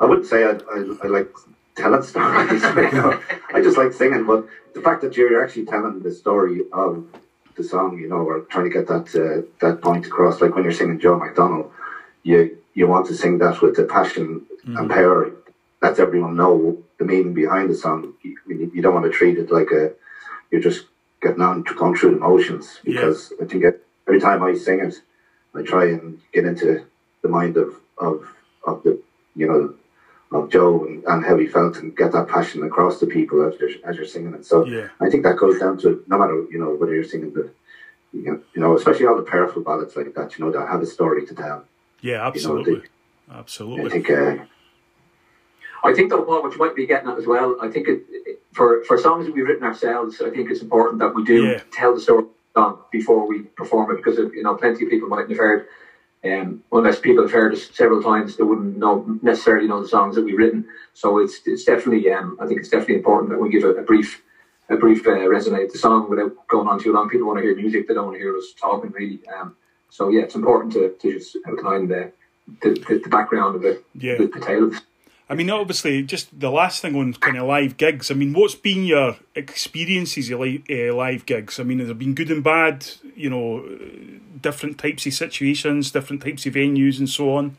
I 0.00 0.06
wouldn't 0.06 0.26
say 0.26 0.44
I, 0.44 0.52
I, 0.74 0.78
I 1.04 1.06
like 1.06 1.30
telling 1.76 2.02
stories. 2.02 2.62
you 2.76 2.92
know. 2.92 3.20
I 3.52 3.60
just 3.60 3.76
like 3.76 3.92
singing, 3.92 4.24
but 4.26 4.46
the 4.74 4.80
fact 4.80 5.02
that 5.02 5.16
you're 5.16 5.42
actually 5.42 5.66
telling 5.66 6.00
the 6.00 6.12
story 6.12 6.62
of 6.72 7.04
the 7.56 7.62
song, 7.62 7.98
you 7.98 8.08
know, 8.08 8.16
or 8.16 8.40
trying 8.40 8.64
to 8.64 8.70
get 8.70 8.88
that 8.88 9.06
uh, 9.14 9.46
that 9.60 9.82
point 9.82 10.06
across, 10.06 10.40
like 10.40 10.54
when 10.54 10.64
you're 10.64 10.72
singing 10.72 10.98
Joe 10.98 11.18
McDonald, 11.18 11.70
you 12.22 12.56
you 12.72 12.86
want 12.88 13.06
to 13.06 13.14
sing 13.14 13.38
that 13.38 13.60
with 13.62 13.76
the 13.76 13.84
passion 13.84 14.46
and 14.64 14.90
power. 14.90 15.30
Lets 15.82 15.98
everyone 15.98 16.34
know 16.34 16.82
the 16.98 17.04
meaning 17.04 17.34
behind 17.34 17.68
the 17.68 17.74
song. 17.74 18.14
You, 18.22 18.38
you 18.72 18.80
don't 18.80 18.94
want 18.94 19.04
to 19.04 19.10
treat 19.10 19.36
it 19.36 19.50
like 19.50 19.70
a 19.70 19.92
you're 20.50 20.62
just 20.62 20.86
getting 21.20 21.42
on 21.42 21.62
to 21.64 21.74
going 21.74 21.94
through 21.94 22.12
the 22.12 22.16
motions 22.16 22.80
because 22.84 23.32
I 23.40 23.44
think 23.44 23.64
it, 23.64 23.83
every 24.06 24.20
time 24.20 24.42
I 24.42 24.54
sing 24.54 24.80
it, 24.80 25.00
I 25.54 25.62
try 25.62 25.86
and 25.86 26.20
get 26.32 26.44
into 26.44 26.84
the 27.22 27.28
mind 27.28 27.56
of 27.56 27.74
of 27.98 28.26
of 28.66 28.82
the 28.82 29.00
you 29.34 29.46
know 29.46 29.74
of 30.38 30.50
Joe 30.50 30.84
and, 30.84 31.04
and 31.04 31.24
how 31.24 31.36
he 31.36 31.46
felt 31.46 31.78
and 31.78 31.96
get 31.96 32.10
that 32.12 32.28
passion 32.28 32.64
across 32.64 32.98
to 33.00 33.06
people 33.06 33.42
as 33.46 33.58
you're 33.60 33.70
as 33.84 33.96
you're 33.96 34.06
singing 34.06 34.34
it. 34.34 34.44
So 34.44 34.64
Yeah. 34.66 34.88
I 35.00 35.08
think 35.08 35.22
that 35.24 35.36
goes 35.36 35.58
down 35.58 35.78
to 35.78 36.02
no 36.06 36.18
matter 36.18 36.44
you 36.50 36.58
know 36.58 36.70
whether 36.74 36.94
you're 36.94 37.04
singing 37.04 37.32
the 37.32 37.50
you 38.12 38.22
know, 38.30 38.40
you 38.54 38.60
know 38.60 38.76
especially 38.76 39.06
all 39.06 39.16
the 39.16 39.22
powerful 39.22 39.62
ballads 39.62 39.96
like 39.96 40.14
that 40.14 40.38
you 40.38 40.44
know 40.44 40.50
that 40.52 40.68
have 40.68 40.82
a 40.82 40.86
story 40.86 41.26
to 41.26 41.34
tell. 41.34 41.64
Yeah, 42.00 42.12
You 42.12 42.18
know, 42.18 42.24
absolutely. 42.24 42.82
I 43.30 43.38
Absolutely. 43.38 43.90
think 43.90 44.10
uh, 44.10 44.44
I 45.82 45.92
think, 45.94 46.10
though, 46.10 46.22
Paul, 46.22 46.42
what 46.42 46.52
you 46.52 46.58
might 46.58 46.74
be 46.74 46.86
getting 46.86 47.08
at 47.10 47.18
as 47.18 47.26
well, 47.26 47.56
I 47.60 47.68
think 47.68 47.88
it, 47.88 48.02
it, 48.10 48.42
for, 48.52 48.82
for 48.84 48.96
songs 48.98 49.26
that 49.26 49.34
we've 49.34 49.46
written 49.46 49.64
ourselves, 49.64 50.20
I 50.22 50.30
think 50.30 50.50
it's 50.50 50.60
important 50.62 50.98
that 51.00 51.14
we 51.14 51.24
do 51.24 51.44
Yeah. 51.46 51.60
tell 51.72 51.94
the 51.94 52.00
story 52.00 52.24
song 52.54 52.78
before 52.90 53.26
we 53.26 53.42
perform 53.56 53.90
it 53.90 53.96
because, 53.96 54.16
you 54.18 54.42
know, 54.42 54.54
plenty 54.54 54.84
of 54.84 54.90
people 54.90 55.08
mightn't 55.08 55.30
have 55.30 55.38
heard, 55.38 55.66
um, 56.24 56.62
unless 56.72 56.98
people 56.98 57.22
have 57.24 57.32
heard 57.32 57.52
us 57.52 57.68
several 57.74 58.02
times, 58.02 58.36
they 58.36 58.44
wouldn't 58.44 58.76
know 58.76 59.18
necessarily 59.20 59.66
know 59.68 59.82
the 59.82 59.88
songs 59.88 60.14
that 60.16 60.24
we've 60.24 60.38
written. 60.38 60.66
So 60.94 61.18
it's 61.18 61.40
it's 61.44 61.64
definitely, 61.64 62.10
um, 62.12 62.38
I 62.40 62.46
think 62.46 62.60
it's 62.60 62.70
definitely 62.70 62.96
important 62.96 63.30
that 63.30 63.38
we 63.38 63.50
give 63.50 63.64
a, 63.64 63.70
a 63.74 63.82
brief 63.82 64.22
a 64.70 64.76
brief 64.76 65.06
uh, 65.06 65.28
resume 65.28 65.64
of 65.64 65.72
the 65.72 65.78
song 65.78 66.08
without 66.08 66.32
going 66.48 66.66
on 66.66 66.80
too 66.80 66.94
long. 66.94 67.10
People 67.10 67.26
want 67.26 67.38
to 67.40 67.44
hear 67.44 67.54
music; 67.54 67.86
they 67.86 67.94
don't 67.94 68.06
want 68.06 68.16
to 68.16 68.20
hear 68.20 68.36
us 68.36 68.54
talking 68.58 68.90
really. 68.92 69.20
Um, 69.38 69.56
so 69.90 70.08
yeah, 70.08 70.22
it's 70.22 70.34
important 70.34 70.72
to, 70.74 70.94
to 71.00 71.12
just 71.12 71.36
outline 71.46 71.88
the 71.88 72.12
the, 72.62 72.70
the, 72.88 73.00
the 73.04 73.08
background 73.10 73.56
of 73.56 73.64
it, 73.64 73.84
Yeah. 73.94 74.16
the, 74.16 74.26
the 74.26 74.40
tale 74.40 74.64
of 74.64 74.74
it. 74.76 74.82
I 75.28 75.34
mean, 75.34 75.48
obviously, 75.48 76.02
just 76.02 76.38
the 76.38 76.50
last 76.50 76.82
thing 76.82 76.94
on 76.96 77.14
kind 77.14 77.38
of 77.38 77.46
live 77.46 77.78
gigs. 77.78 78.10
I 78.10 78.14
mean, 78.14 78.34
what's 78.34 78.54
been 78.54 78.84
your 78.84 79.16
experiences 79.34 80.30
of 80.30 80.40
live, 80.40 80.62
uh, 80.70 80.94
live 80.94 81.24
gigs? 81.24 81.58
I 81.58 81.62
mean, 81.62 81.78
has 81.78 81.88
it 81.88 81.98
been 81.98 82.14
good 82.14 82.30
and 82.30 82.44
bad? 82.44 82.86
You 83.16 83.30
know, 83.30 83.64
different 84.42 84.76
types 84.78 85.06
of 85.06 85.14
situations, 85.14 85.90
different 85.90 86.22
types 86.22 86.44
of 86.44 86.54
venues, 86.54 86.98
and 86.98 87.08
so 87.08 87.34
on. 87.36 87.56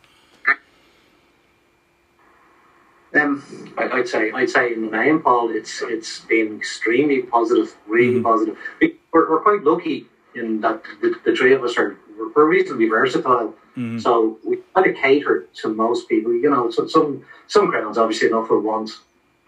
Um, 3.15 3.41
I'd 3.77 4.07
say, 4.09 4.31
I'd 4.31 4.49
say 4.49 4.73
in 4.73 4.85
the 4.85 4.91
main, 4.91 5.19
Paul, 5.19 5.49
it's 5.49 5.81
it's 5.81 6.19
been 6.19 6.57
extremely 6.57 7.21
positive, 7.23 7.75
really 7.87 8.21
positive. 8.21 8.57
We- 8.81 8.97
We're, 9.13 9.29
we're 9.31 9.39
quite 9.39 9.63
lucky 9.63 10.07
in 10.35 10.59
that 10.59 10.83
the, 11.01 11.15
the 11.23 11.33
three 11.33 11.53
of 11.53 11.63
us 11.63 11.77
are 11.77 11.95
we're 12.35 12.45
reasonably 12.45 12.89
versatile, 12.89 13.55
Mm-hmm. 13.77 13.99
so 13.99 14.37
we 14.45 14.57
kind 14.73 14.87
of 14.87 14.95
cater 14.95 15.47
to 15.61 15.67
most 15.67 16.07
people. 16.07 16.33
You 16.33 16.49
know, 16.49 16.71
so 16.71 16.87
some 16.87 17.25
some 17.47 17.69
crowds 17.69 17.97
obviously 17.97 18.29
enough 18.29 18.49
will 18.49 18.61
want 18.61 18.91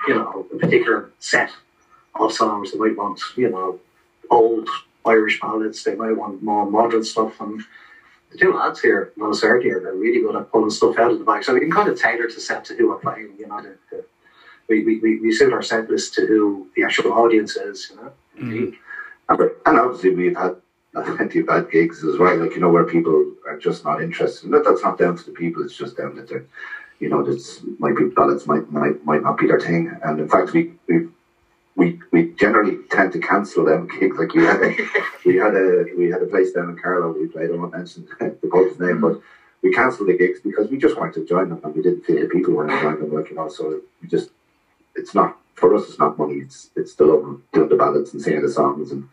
you 0.07 0.15
know 0.15 0.45
a 0.53 0.57
particular 0.57 1.11
set 1.19 1.51
of 2.15 2.33
songs. 2.33 2.71
They 2.71 2.77
might 2.77 2.97
want 2.97 3.21
you 3.35 3.49
know 3.49 3.79
old 4.29 4.67
Irish 5.05 5.39
ballads. 5.39 5.83
They 5.83 5.95
might 5.95 6.17
want 6.17 6.43
more 6.43 6.69
modern 6.69 7.03
stuff 7.03 7.39
and. 7.39 7.61
The 8.29 8.39
two 8.39 8.53
lads 8.53 8.81
here, 8.81 9.13
no 9.15 9.31
certainty, 9.31 9.71
are 9.71 9.79
really 9.95 10.19
good 10.19 10.35
at 10.35 10.51
pulling 10.51 10.69
stuff 10.69 10.99
out 10.99 11.11
of 11.11 11.19
the 11.19 11.23
bag. 11.23 11.45
So 11.45 11.53
we 11.53 11.61
can 11.61 11.71
kind 11.71 11.87
of 11.87 11.97
tailor 11.97 12.27
to 12.27 12.39
set 12.41 12.65
to 12.65 12.75
who 12.75 12.89
we're 12.89 12.97
playing. 12.97 13.29
You 13.39 13.47
know, 13.47 13.61
the, 13.61 13.77
the, 13.89 14.03
we, 14.67 14.83
we, 14.83 14.99
we, 14.99 15.19
we 15.21 15.31
suit 15.31 15.53
our 15.53 15.61
set 15.61 15.89
list 15.89 16.13
to 16.15 16.25
who 16.27 16.67
the 16.75 16.83
actual 16.83 17.13
audience 17.13 17.55
is. 17.55 17.89
You 17.89 17.95
know, 17.95 18.11
and 19.29 19.39
and 19.65 19.79
obviously 19.79 20.13
we've 20.13 20.35
had 20.35 20.57
plenty 21.03 21.39
of 21.39 21.47
bad 21.47 21.69
gigs 21.69 22.03
as 22.03 22.17
well. 22.17 22.35
Like 22.37 22.55
you 22.55 22.61
know 22.61 22.69
where 22.69 22.83
people 22.83 23.33
are 23.45 23.57
just 23.57 23.83
not 23.83 24.01
interested. 24.01 24.45
And 24.45 24.53
that, 24.53 24.63
that's 24.63 24.83
not 24.83 24.97
down 24.97 25.15
to 25.15 25.25
the 25.25 25.31
people. 25.31 25.63
It's 25.63 25.77
just 25.77 25.97
down 25.97 26.15
that 26.15 26.27
they're, 26.27 26.45
you 26.99 27.09
know, 27.09 27.23
this 27.23 27.61
might 27.79 27.95
be 27.95 28.05
ballads 28.05 28.47
might 28.47 28.71
might 28.71 29.03
might 29.05 29.23
not 29.23 29.37
be 29.37 29.47
their 29.47 29.59
thing. 29.59 29.95
And 30.03 30.19
in 30.19 30.29
fact, 30.29 30.53
we 30.53 30.73
we. 30.87 31.07
We, 31.75 31.99
we 32.11 32.31
generally 32.39 32.79
tend 32.89 33.13
to 33.13 33.19
cancel 33.19 33.63
them 33.65 33.87
gigs. 33.99 34.17
Like 34.17 34.33
we 34.33 34.43
had, 34.43 34.63
a, 34.63 34.75
we 35.23 35.35
had 35.35 35.55
a 35.55 35.85
we 35.95 36.09
had 36.09 36.23
a 36.23 36.25
place 36.25 36.51
down 36.51 36.69
in 36.69 36.75
Carlow 36.75 37.11
we 37.11 37.27
played. 37.27 37.51
I 37.51 37.53
won't 37.53 37.71
mention 37.71 38.07
the 38.19 38.49
pub's 38.51 38.79
name, 38.79 38.97
mm. 38.97 39.01
but 39.01 39.21
we 39.61 39.71
cancelled 39.71 40.09
the 40.09 40.17
gigs 40.17 40.39
because 40.39 40.69
we 40.69 40.79
just 40.79 40.97
wanted 40.97 41.13
to 41.13 41.25
join 41.25 41.49
them 41.49 41.61
and 41.63 41.75
we 41.75 41.83
didn't 41.83 42.03
feel 42.03 42.19
the 42.19 42.27
people 42.29 42.55
weren't 42.55 42.71
enjoying 42.71 42.99
them. 42.99 43.13
Like 43.13 43.29
you 43.29 43.35
know, 43.35 43.47
so 43.47 43.79
we 44.01 44.07
just 44.07 44.31
it's 44.95 45.13
not 45.13 45.37
for 45.53 45.75
us. 45.75 45.89
It's 45.89 45.99
not 45.99 46.17
money. 46.17 46.35
It's 46.35 46.69
it's 46.75 46.95
the 46.95 47.05
love 47.05 47.23
of 47.27 47.51
doing 47.51 47.69
the 47.69 47.75
ballads 47.75 48.13
and 48.13 48.21
singing 48.21 48.41
the 48.41 48.49
songs, 48.49 48.91
and 48.91 49.07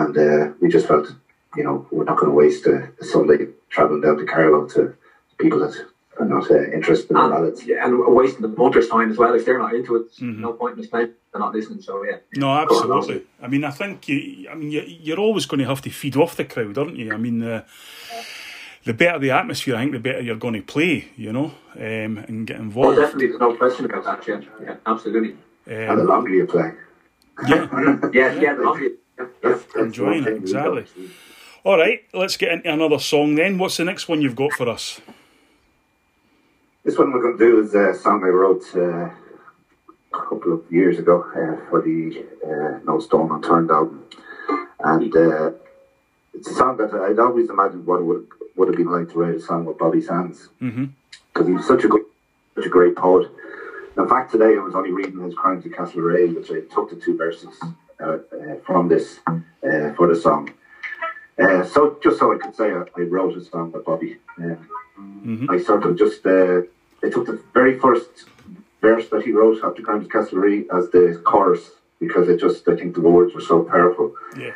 and 0.00 0.16
uh, 0.16 0.52
we 0.60 0.68
just 0.68 0.86
felt 0.86 1.06
you 1.56 1.64
know 1.64 1.86
we're 1.90 2.04
not 2.04 2.18
going 2.18 2.30
to 2.30 2.36
waste 2.36 2.66
a, 2.66 2.76
a 3.00 3.04
Sunday 3.04 3.46
traveling 3.70 4.00
down 4.02 4.16
to 4.18 4.24
Carlow 4.24 4.66
to 4.74 4.94
people 5.38 5.58
that 5.60 5.74
are 6.20 6.26
not 6.26 6.50
uh, 6.50 6.64
interested 6.78 7.10
in 7.10 7.16
the 7.16 7.22
And, 7.22 7.32
ballads. 7.32 7.64
yeah, 7.64 7.84
and 7.84 7.92
wasting 8.20 8.42
the 8.42 8.48
punter's 8.48 8.88
time 8.88 9.10
as 9.10 9.18
well. 9.18 9.34
If 9.34 9.44
they're 9.44 9.58
not 9.58 9.74
into 9.74 9.96
it, 9.96 10.06
no 10.20 10.52
point 10.52 10.76
in 10.76 10.82
us 10.84 10.90
playing. 10.90 11.12
They're 11.32 11.40
not 11.40 11.54
listening. 11.54 11.80
So 11.82 12.02
yeah. 12.04 12.16
No, 12.36 12.48
absolutely. 12.50 13.22
I 13.40 13.46
mean, 13.48 13.64
I 13.64 13.70
think 13.70 14.08
you. 14.08 14.48
I 14.50 14.54
mean, 14.54 14.70
you, 14.72 14.82
you're 14.86 15.20
always 15.20 15.46
going 15.46 15.60
to 15.60 15.66
have 15.66 15.82
to 15.82 15.90
feed 15.90 16.16
off 16.16 16.36
the 16.36 16.44
crowd, 16.44 16.76
aren't 16.78 16.96
you? 16.96 17.12
I 17.12 17.16
mean, 17.18 17.38
the 17.40 17.64
the 18.84 18.94
better 18.94 19.18
the 19.18 19.30
atmosphere, 19.30 19.76
I 19.76 19.80
think, 19.80 19.92
the 19.92 19.98
better 20.00 20.20
you're 20.20 20.36
going 20.36 20.54
to 20.54 20.62
play. 20.62 21.08
You 21.16 21.32
know, 21.32 21.52
um, 21.76 22.18
and 22.28 22.46
get 22.46 22.56
Well, 22.56 22.64
involved. 22.66 22.96
definitely, 22.98 23.28
there's 23.28 23.40
no 23.40 23.54
question 23.56 23.84
about 23.84 24.04
that. 24.04 24.26
Yeah, 24.26 24.40
yeah, 24.62 24.76
absolutely. 24.86 25.36
And 25.66 25.98
the 25.98 26.02
Um, 26.02 26.08
longer 26.08 26.30
you 26.30 26.46
play, 26.46 26.72
yeah. 27.46 27.68
Yeah, 28.12 28.32
yeah, 28.40 28.54
the 28.54 28.62
longer 28.62 28.84
you- 28.84 28.97
yeah, 29.18 29.24
yeah. 29.24 29.26
that's, 29.42 29.64
that's 29.64 29.76
Enjoying 29.76 30.24
it, 30.24 30.36
exactly. 30.36 30.86
All 31.64 31.76
right, 31.76 32.04
let's 32.14 32.36
get 32.36 32.52
into 32.52 32.72
another 32.72 32.98
song 32.98 33.34
then. 33.34 33.58
What's 33.58 33.76
the 33.76 33.84
next 33.84 34.08
one 34.08 34.22
you've 34.22 34.36
got 34.36 34.52
for 34.52 34.68
us? 34.68 35.00
This 36.84 36.96
one 36.96 37.12
we're 37.12 37.20
going 37.20 37.36
to 37.36 37.44
do 37.44 37.60
is 37.60 37.74
a 37.74 37.94
song 38.00 38.22
I 38.24 38.28
wrote 38.28 38.64
uh, 38.74 39.10
a 39.10 40.28
couple 40.28 40.54
of 40.54 40.72
years 40.72 40.98
ago 40.98 41.20
uh, 41.22 41.68
for 41.68 41.82
the 41.82 42.24
uh, 42.44 42.78
No 42.84 43.00
Stone 43.00 43.30
Unturned 43.30 43.70
album. 43.70 44.04
And 44.80 45.14
uh, 45.14 45.50
it's 46.32 46.48
a 46.48 46.54
song 46.54 46.76
that 46.78 46.94
I'd 46.94 47.18
always 47.18 47.50
imagined 47.50 47.84
what 47.84 48.00
it 48.00 48.04
would, 48.04 48.26
would 48.56 48.68
have 48.68 48.76
been 48.76 48.90
like 48.90 49.10
to 49.10 49.18
write 49.18 49.34
a 49.34 49.40
song 49.40 49.64
with 49.64 49.76
Bobby 49.78 50.00
Sands. 50.00 50.48
Mm-hmm. 50.62 50.86
Because 51.34 51.48
he 51.48 51.52
was 51.52 51.66
such 51.66 51.84
a 51.84 51.88
good, 51.88 52.04
such 52.54 52.66
a 52.66 52.70
great 52.70 52.96
poet. 52.96 53.30
In 53.96 54.08
fact, 54.08 54.30
today 54.30 54.56
I 54.56 54.62
was 54.62 54.74
only 54.74 54.92
reading 54.92 55.20
his 55.20 55.34
Crimes 55.34 55.66
of 55.66 55.72
Castlereagh, 55.72 56.34
which 56.36 56.50
I 56.50 56.60
took 56.72 56.88
the 56.88 56.96
two 56.96 57.16
verses 57.16 57.58
from 58.64 58.88
this 58.88 59.20
uh, 59.26 59.92
for 59.96 60.06
the 60.08 60.16
song. 60.16 60.50
Uh, 61.38 61.64
so 61.64 61.98
just 62.02 62.18
so 62.18 62.32
I 62.34 62.38
could 62.38 62.54
say 62.54 62.72
I, 62.72 62.82
I 62.96 63.02
wrote 63.02 63.36
a 63.36 63.44
song 63.44 63.72
with 63.72 63.84
Bobby. 63.84 64.16
Uh, 64.42 64.56
I 65.48 65.58
sort 65.58 65.84
of 65.84 65.96
just 65.96 66.24
uh, 66.26 66.62
I 67.02 67.10
took 67.10 67.26
the 67.26 67.42
very 67.54 67.78
first 67.78 68.26
verse 68.80 69.08
that 69.10 69.22
he 69.22 69.32
wrote 69.32 69.62
after 69.64 69.82
Crimes 69.82 70.06
of 70.06 70.10
Castlereagh 70.10 70.66
as 70.76 70.90
the 70.90 71.20
chorus 71.24 71.70
because 72.00 72.28
it 72.28 72.40
just 72.40 72.66
I 72.68 72.76
think 72.76 72.94
the 72.94 73.00
words 73.00 73.34
were 73.34 73.40
so 73.40 73.62
powerful. 73.62 74.14
Yeah. 74.36 74.52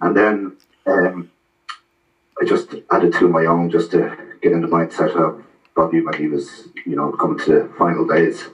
And 0.00 0.16
then 0.16 0.56
um, 0.86 1.30
I 2.40 2.44
just 2.44 2.74
added 2.90 3.12
to 3.14 3.28
my 3.28 3.46
own 3.46 3.70
just 3.70 3.90
to 3.92 4.16
get 4.42 4.52
in 4.52 4.60
the 4.60 4.68
mindset 4.68 5.16
of 5.16 5.42
Bobby 5.74 6.00
when 6.02 6.14
he 6.14 6.28
was, 6.28 6.68
you 6.84 6.96
know, 6.96 7.12
coming 7.12 7.38
to 7.40 7.52
the 7.52 7.74
final 7.78 8.06
days. 8.06 8.44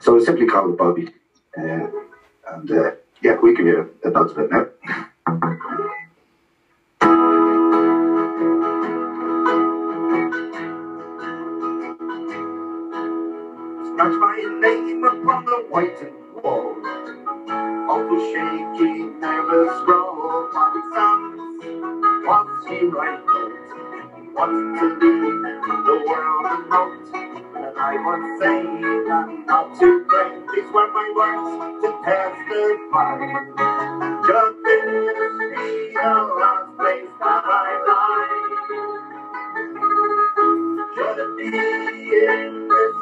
So 0.00 0.16
I 0.16 0.24
simply 0.24 0.46
called 0.46 0.70
it 0.72 0.78
Bobby. 0.78 1.08
Uh, 1.56 1.88
and 2.52 2.70
uh, 2.70 2.90
yeah, 3.24 3.34
we 3.42 3.52
a, 3.76 3.84
a 4.04 4.10
nod 4.10 4.28
to 4.30 4.42
it 4.42 4.50
now. 4.50 4.64
Scratch 13.84 14.14
my 14.20 14.58
name 14.62 15.04
upon 15.04 15.44
the 15.46 15.66
whitened 15.70 16.16
wall 16.42 16.76
of 17.74 18.08
the 18.08 18.18
shaky, 18.32 19.04
nervous 19.20 19.82
row. 19.88 20.48
Bobby 20.52 20.80
Sands, 20.94 21.64
what's 22.26 22.66
he 22.68 22.84
right 22.84 23.20
wants 24.34 24.80
to 24.80 24.86
leave 24.86 25.42
the 25.86 26.04
world 26.06 26.46
remote. 26.62 27.33
I 27.84 27.94
was 27.96 28.40
saying 28.40 28.84
I'm 29.12 29.46
not 29.46 29.74
to 29.80 30.06
blame. 30.08 30.46
These 30.54 30.72
were 30.72 30.88
my 30.92 31.08
words 31.16 31.82
to 31.82 31.90
testify. 32.04 33.18
Just 34.26 34.56
this 34.64 35.34
be 35.50 35.94
the 35.94 36.14
last 36.40 36.78
place 36.78 37.10
that 37.20 37.44
I 37.44 37.84
lie. 37.88 38.46
Should 40.94 41.36
be 41.36 41.46
in 41.48 42.68
this 42.68 42.96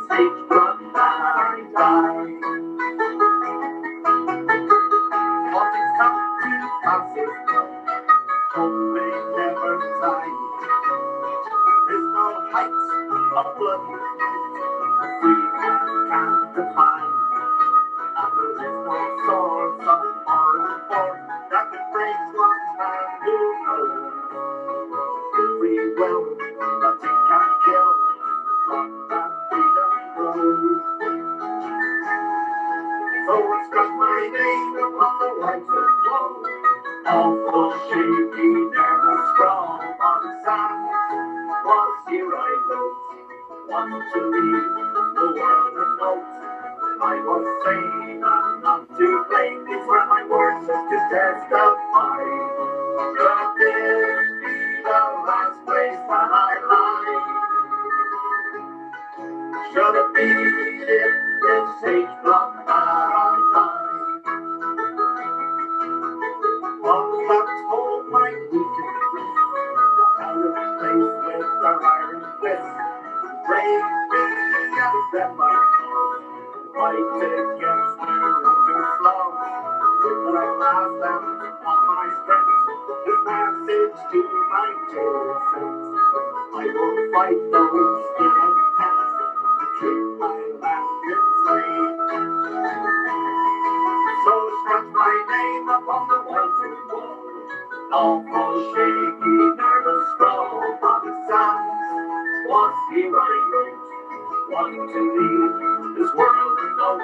this 105.97 106.11
world 106.15 106.59
note. 106.77 107.03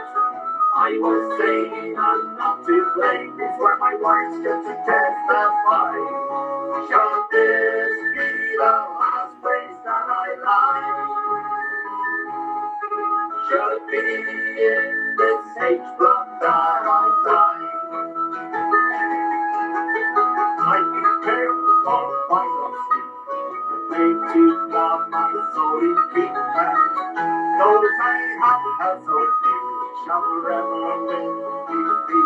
I 0.77 0.98
was 1.01 1.38
saying 1.38 1.96
I'm 1.98 2.37
not 2.37 2.64
to 2.64 2.92
blame. 2.96 3.37
These 3.38 3.59
were 3.59 3.77
my 3.79 3.94
words 4.03 4.38
get 4.42 4.62
to 4.62 4.74
testify. 4.87 5.96
Should 6.88 7.24
this 7.33 7.94
be 8.14 8.29
the 8.59 8.74
last 9.01 9.35
place 9.42 9.79
that 9.85 10.07
I 10.09 10.29
lie? 10.44 11.27
Should 13.48 13.72
it 13.77 13.83
be 13.90 13.98
in 14.62 15.16
this 15.18 15.46
H-Block 15.59 16.27
that 16.40 16.85
I 16.87 17.22
die? 17.27 17.58
Few 30.09 30.14
shall 30.14 30.23
forever 30.23 31.07
live 31.07 31.68
be 31.68 31.75
free. 32.07 32.25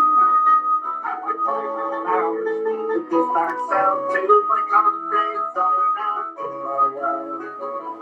And 1.03 1.19
my 1.23 1.33
final 1.45 2.07
hours 2.07 2.47
to 2.93 2.99
kiss 3.09 3.35
ourselves 3.35 4.13
to 4.13 4.43
my 4.49 4.61
comrades 4.71 5.57
I 5.57 5.75
now 5.95 6.23
bid 6.37 6.53
farewell. 6.63 7.41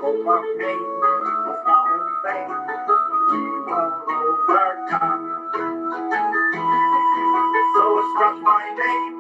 Hope 0.02 0.28
our 0.28 0.44
pain 0.60 0.82
was 1.46 1.62
not 1.66 1.86
in 1.94 2.06
vain. 2.24 2.52
We 3.30 3.62
will 3.66 3.94
overcome. 4.50 5.24
So 7.76 7.84
my 8.44 8.64
name 8.78 9.11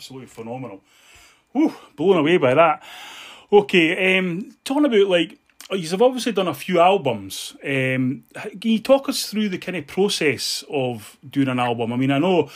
absolutely 0.00 0.28
phenomenal. 0.28 0.80
Whew, 1.52 1.74
blown 1.94 2.16
away 2.16 2.38
by 2.38 2.54
that. 2.54 2.82
Okay, 3.52 4.16
um, 4.16 4.56
talking 4.64 4.86
about 4.86 5.08
like, 5.08 5.38
you've 5.72 6.00
obviously 6.00 6.32
done 6.32 6.48
a 6.48 6.54
few 6.54 6.80
albums. 6.80 7.54
Um, 7.62 8.24
can 8.34 8.70
you 8.70 8.78
talk 8.78 9.10
us 9.10 9.26
through 9.26 9.50
the 9.50 9.58
kind 9.58 9.76
of 9.76 9.86
process 9.86 10.64
of 10.70 11.18
doing 11.28 11.48
an 11.48 11.58
album? 11.58 11.92
I 11.92 11.96
mean, 11.96 12.10
I 12.12 12.18
know, 12.18 12.48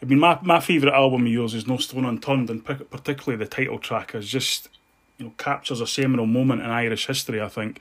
I 0.00 0.06
mean, 0.06 0.18
my, 0.18 0.38
my 0.40 0.58
favourite 0.58 0.94
album 0.94 1.26
of 1.26 1.32
yours 1.32 1.52
is 1.52 1.66
No 1.66 1.76
Stone 1.76 2.06
Unturned, 2.06 2.48
and 2.48 2.64
particularly 2.64 3.36
the 3.44 3.50
title 3.50 3.78
track 3.78 4.14
is 4.14 4.26
just, 4.26 4.70
you 5.18 5.26
know, 5.26 5.32
captures 5.36 5.82
a 5.82 5.86
seminal 5.86 6.24
moment 6.24 6.62
in 6.62 6.70
Irish 6.70 7.08
history, 7.08 7.42
I 7.42 7.48
think. 7.48 7.78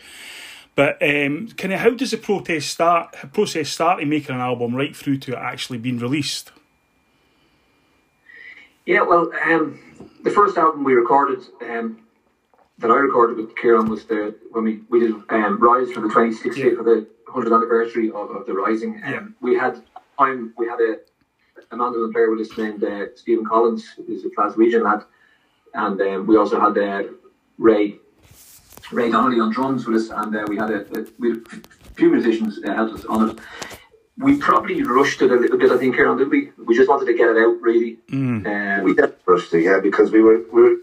But 0.75 1.01
um, 1.01 1.47
kind 1.55 1.71
of 1.71 1.79
how 1.79 1.91
does 1.91 2.11
the 2.11 2.17
process 2.17 2.65
start? 2.65 3.15
Process 3.31 3.69
start 3.69 4.01
in 4.01 4.09
making 4.09 4.35
an 4.35 4.41
album 4.41 4.75
right 4.75 4.93
through 4.93 5.19
to 5.19 5.31
it 5.31 5.39
actually 5.39 5.77
being 5.77 5.99
released? 5.99 6.51
Yeah, 8.85 9.01
well, 9.01 9.31
um, 9.43 9.79
the 10.23 10.29
first 10.29 10.57
album 10.57 10.83
we 10.83 10.93
recorded, 10.93 11.39
um, 11.61 12.01
that 12.77 12.91
I 12.91 12.95
recorded 12.95 13.37
with 13.37 13.55
Ciaran 13.55 13.89
was 13.89 14.05
the 14.05 14.35
when 14.51 14.63
we, 14.63 14.81
we 14.89 14.99
did 14.99 15.13
um, 15.29 15.59
Rise 15.59 15.91
for 15.91 16.01
the 16.01 16.07
26th 16.07 16.57
Yeah. 16.57 16.75
for 16.75 16.83
the 16.83 17.07
100th 17.27 17.55
anniversary 17.55 18.09
of, 18.09 18.29
of 18.31 18.45
the 18.45 18.53
Rising. 18.53 19.01
Um, 19.03 19.11
Yeah. 19.13 19.21
We 19.41 19.55
had 19.55 19.81
time 20.19 20.53
we 20.57 20.67
had 20.67 20.79
a, 20.79 20.97
a 21.71 21.77
mandolin 21.77 22.11
player 22.13 22.29
with 22.29 22.41
us 22.49 22.57
named 22.57 22.83
uh, 22.83 23.05
Stephen 23.15 23.45
Collins, 23.45 23.85
who's 24.05 24.23
a 24.25 24.29
Glaswegian 24.29 24.83
lad, 24.83 25.03
and 25.73 25.99
um, 26.01 26.27
we 26.27 26.37
also 26.37 26.59
had 26.59 26.77
uh, 26.77 27.03
Ray 27.57 27.95
Ray 28.91 29.09
Donnelly 29.09 29.39
on 29.39 29.51
drums 29.51 29.87
with 29.87 29.95
us, 30.01 30.09
and 30.09 30.35
uh, 30.35 30.45
we 30.47 30.57
had 30.57 30.69
a, 30.69 30.81
a 30.99 31.05
we 31.17 31.29
had 31.29 31.37
a 31.47 31.93
few 31.95 32.11
musicians 32.11 32.59
uh, 32.63 32.73
helped 32.73 32.93
us 32.99 33.05
on 33.05 33.29
it. 33.29 33.39
We 34.17 34.37
probably 34.37 34.81
rushed 34.83 35.21
it 35.21 35.31
a 35.31 35.35
little 35.35 35.57
bit, 35.57 35.71
I 35.71 35.77
think, 35.77 35.95
Ciaran, 35.95 36.17
did 36.17 36.29
we? 36.29 36.51
We 36.65 36.75
just 36.75 36.89
wanted 36.89 37.05
to 37.07 37.13
get 37.13 37.29
it 37.29 37.37
out, 37.37 37.61
really. 37.61 37.97
Um, 38.13 38.83
We 38.83 38.93
did 38.93 39.13
rush 39.25 39.49
to, 39.49 39.59
yeah, 39.59 39.79
because 39.81 40.11
we 40.11 40.21
were 40.21 40.41
we 40.53 40.61
were 40.61 40.75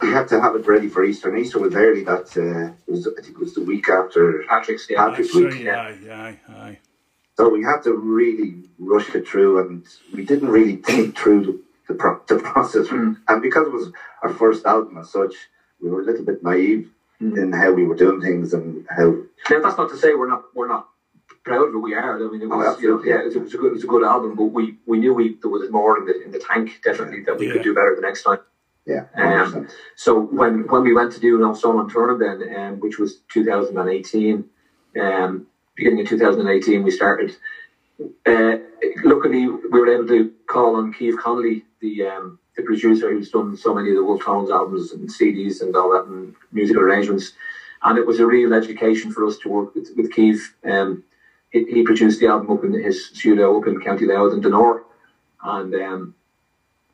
we 0.00 0.08
had 0.10 0.28
to 0.28 0.40
have 0.40 0.54
it 0.54 0.66
ready 0.66 0.88
for 0.88 1.02
Easter. 1.04 1.28
And 1.30 1.38
Easter 1.38 1.58
was 1.58 1.74
early. 1.74 2.04
That 2.04 2.28
uh, 2.36 2.74
was 2.86 3.08
I 3.08 3.22
think 3.22 3.36
it 3.36 3.40
was 3.40 3.54
the 3.54 3.64
week 3.64 3.88
after. 3.88 4.44
Patrick's, 4.48 4.86
yeah. 4.88 4.98
Patrick's 5.04 5.32
That's 5.32 5.54
week. 5.56 5.66
right, 5.66 5.98
aye, 6.08 6.12
aye, 6.48 6.52
aye. 6.54 6.78
So 7.36 7.48
we 7.48 7.62
had 7.64 7.82
to 7.82 7.92
really 7.92 8.62
rush 8.78 9.14
it 9.14 9.26
through, 9.26 9.60
and 9.66 9.84
we 10.14 10.24
didn't 10.24 10.48
really 10.48 10.76
think 10.76 11.18
through 11.18 11.44
the 11.44 11.60
the, 11.88 11.94
pro- 11.94 12.22
the 12.28 12.38
process. 12.50 12.86
Mm. 12.86 13.16
And 13.28 13.42
because 13.42 13.66
it 13.66 13.72
was 13.72 13.92
our 14.22 14.32
first 14.32 14.64
album 14.64 14.96
as 14.98 15.10
such, 15.10 15.34
we 15.80 15.90
were 15.90 16.02
a 16.02 16.04
little 16.04 16.24
bit 16.24 16.42
naive 16.44 16.90
in 17.20 17.50
how 17.52 17.72
we 17.72 17.84
were 17.84 17.94
doing 17.96 18.20
things 18.20 18.52
and 18.52 18.86
how 18.90 19.06
Now 19.50 19.60
that's 19.62 19.78
not 19.78 19.88
to 19.88 19.96
say 19.96 20.14
we're 20.14 20.28
not 20.28 20.44
we're 20.54 20.68
not 20.68 20.88
proud 21.46 21.68
of 21.68 21.74
it. 21.76 21.78
We 21.78 21.94
are. 21.94 22.16
I 22.16 22.28
mean, 22.30 22.42
it 22.42 22.48
Oh, 22.52 22.58
was 22.58 22.82
you 22.82 22.88
know, 22.90 23.02
yeah, 23.04 23.20
it 23.20 23.26
was, 23.26 23.36
it 23.36 23.42
was 23.42 23.54
a 23.54 23.58
good 23.58 23.68
it 23.72 23.72
was 23.78 23.84
a 23.84 23.92
good 23.94 24.04
album, 24.04 24.34
but 24.36 24.46
we, 24.58 24.64
we 24.86 24.98
knew 24.98 25.14
we 25.14 25.26
there 25.42 25.50
was 25.50 25.70
more 25.70 25.98
in 25.98 26.04
the 26.06 26.16
in 26.24 26.30
the 26.32 26.38
tank 26.50 26.80
definitely 26.84 27.20
that 27.26 27.38
we 27.38 27.46
Yeah. 27.46 27.54
could 27.54 27.62
do 27.68 27.74
better 27.74 27.94
the 27.94 28.02
next 28.08 28.22
time. 28.24 28.40
yeah. 28.92 29.04
Um, 29.26 29.66
So 30.06 30.10
when 30.40 30.54
when 30.72 30.82
we 30.88 30.92
went 31.00 31.12
to 31.14 31.20
do 31.20 31.38
No 31.38 31.52
Stone 31.54 31.78
Unturned 31.82 32.20
then, 32.26 32.38
um, 32.58 32.72
which 32.84 32.98
was 32.98 33.10
2018, 33.28 34.44
um, 35.00 35.30
beginning 35.76 36.00
of 36.02 36.06
2018, 36.08 36.82
we 36.84 36.90
started. 36.90 37.30
Uh, 38.26 38.56
luckily, 39.04 39.48
we 39.48 39.80
were 39.80 39.88
able 39.88 40.06
to 40.06 40.30
call 40.46 40.76
on 40.76 40.92
Keith 40.92 41.16
Connolly, 41.18 41.64
the 41.80 41.94
um, 42.12 42.24
the 42.56 42.62
producer 42.62 43.10
who's 43.10 43.30
done 43.30 43.54
so 43.56 43.74
many 43.74 43.90
of 43.90 43.96
the 43.96 44.04
Wolfe 44.04 44.22
Tones 44.24 44.50
albums 44.50 44.92
and 44.92 45.08
CDs 45.08 45.60
and 45.62 45.74
all 45.76 45.90
that 45.92 46.04
and 46.06 46.34
musical 46.52 46.82
arrangements, 46.82 47.34
and 47.82 47.98
it 47.98 48.06
was 48.06 48.18
a 48.20 48.26
real 48.26 48.52
education 48.54 49.10
for 49.10 49.24
us 49.24 49.36
to 49.38 49.48
work 49.48 49.74
with, 49.74 49.90
with 49.96 50.10
Keith. 50.10 50.54
Um, 50.64 51.02
he, 51.50 51.62
he 51.64 51.82
produced 51.82 52.20
the 52.20 52.26
album 52.28 52.50
up 52.50 52.64
in 52.64 52.72
his 52.74 53.06
studio 53.06 53.56
up 53.58 53.66
in 53.66 53.78
County 53.78 54.06
Louth 54.06 54.32
in 54.34 54.40
Denor, 54.40 54.82
and 55.42 55.74
um, 55.74 56.12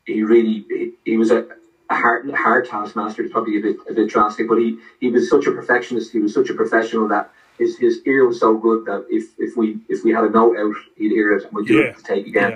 he 0.07 0.23
really 0.25 0.65
he, 0.69 0.93
he 1.05 1.17
was 1.17 1.31
a, 1.31 1.47
a 1.91 1.95
hard 1.95 2.31
hard 2.33 2.65
taskmaster. 2.67 3.23
It's 3.23 3.33
probably 3.33 3.57
a 3.57 3.61
bit 3.61 3.77
a 3.89 3.95
bit 3.95 4.09
drastic, 4.09 4.49
but 4.49 4.59
he 4.59 4.79
he 5.01 5.09
was 5.11 5.29
such 5.29 5.47
a 5.47 5.53
perfectionist. 5.53 6.13
He 6.13 6.21
was 6.21 6.33
such 6.35 6.51
a 6.51 6.55
professional 6.55 7.09
that 7.09 7.31
his 7.59 7.77
his 7.77 8.03
ear 8.07 8.27
was 8.27 8.41
so 8.41 8.57
good 8.57 8.85
that 8.87 9.05
if 9.09 9.35
if 9.39 9.57
we 9.57 9.79
if 9.89 10.05
we 10.05 10.13
had 10.13 10.25
a 10.25 10.31
note 10.31 10.57
out, 10.59 10.75
he'd 10.97 11.11
hear 11.13 11.33
it 11.33 11.45
and 11.45 11.53
we'd 11.55 11.67
do 11.67 11.75
Yeah. 11.77 11.83
it 11.91 11.97
to 11.97 12.03
take 12.03 12.27
again. 12.27 12.53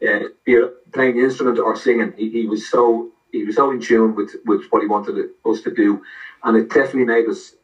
Yeah. 0.00 0.16
Uh, 0.16 0.24
be 0.44 0.54
it 0.54 0.92
playing 0.92 1.14
the 1.16 1.22
instrument 1.22 1.58
or 1.58 1.74
singing, 1.76 2.12
he, 2.16 2.28
he 2.28 2.46
was 2.46 2.64
so 2.64 3.08
he 3.32 3.44
was 3.44 3.56
so 3.56 3.70
in 3.70 3.80
tune 3.80 4.14
with 4.14 4.36
with 4.46 4.64
what 4.70 4.82
he 4.82 4.88
wanted 4.88 5.28
us 5.44 5.60
to 5.62 5.70
do, 5.72 6.00
and 6.44 6.56
it 6.56 6.68
definitely 6.70 7.04
made 7.04 7.28
us 7.28 7.54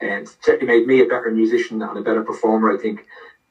and 0.00 0.28
certainly 0.40 0.66
made 0.66 0.86
me 0.86 1.00
a 1.00 1.06
better 1.06 1.30
musician 1.30 1.82
and 1.82 1.98
a 1.98 2.02
better 2.02 2.22
performer. 2.22 2.70
I 2.70 2.76
think 2.76 3.06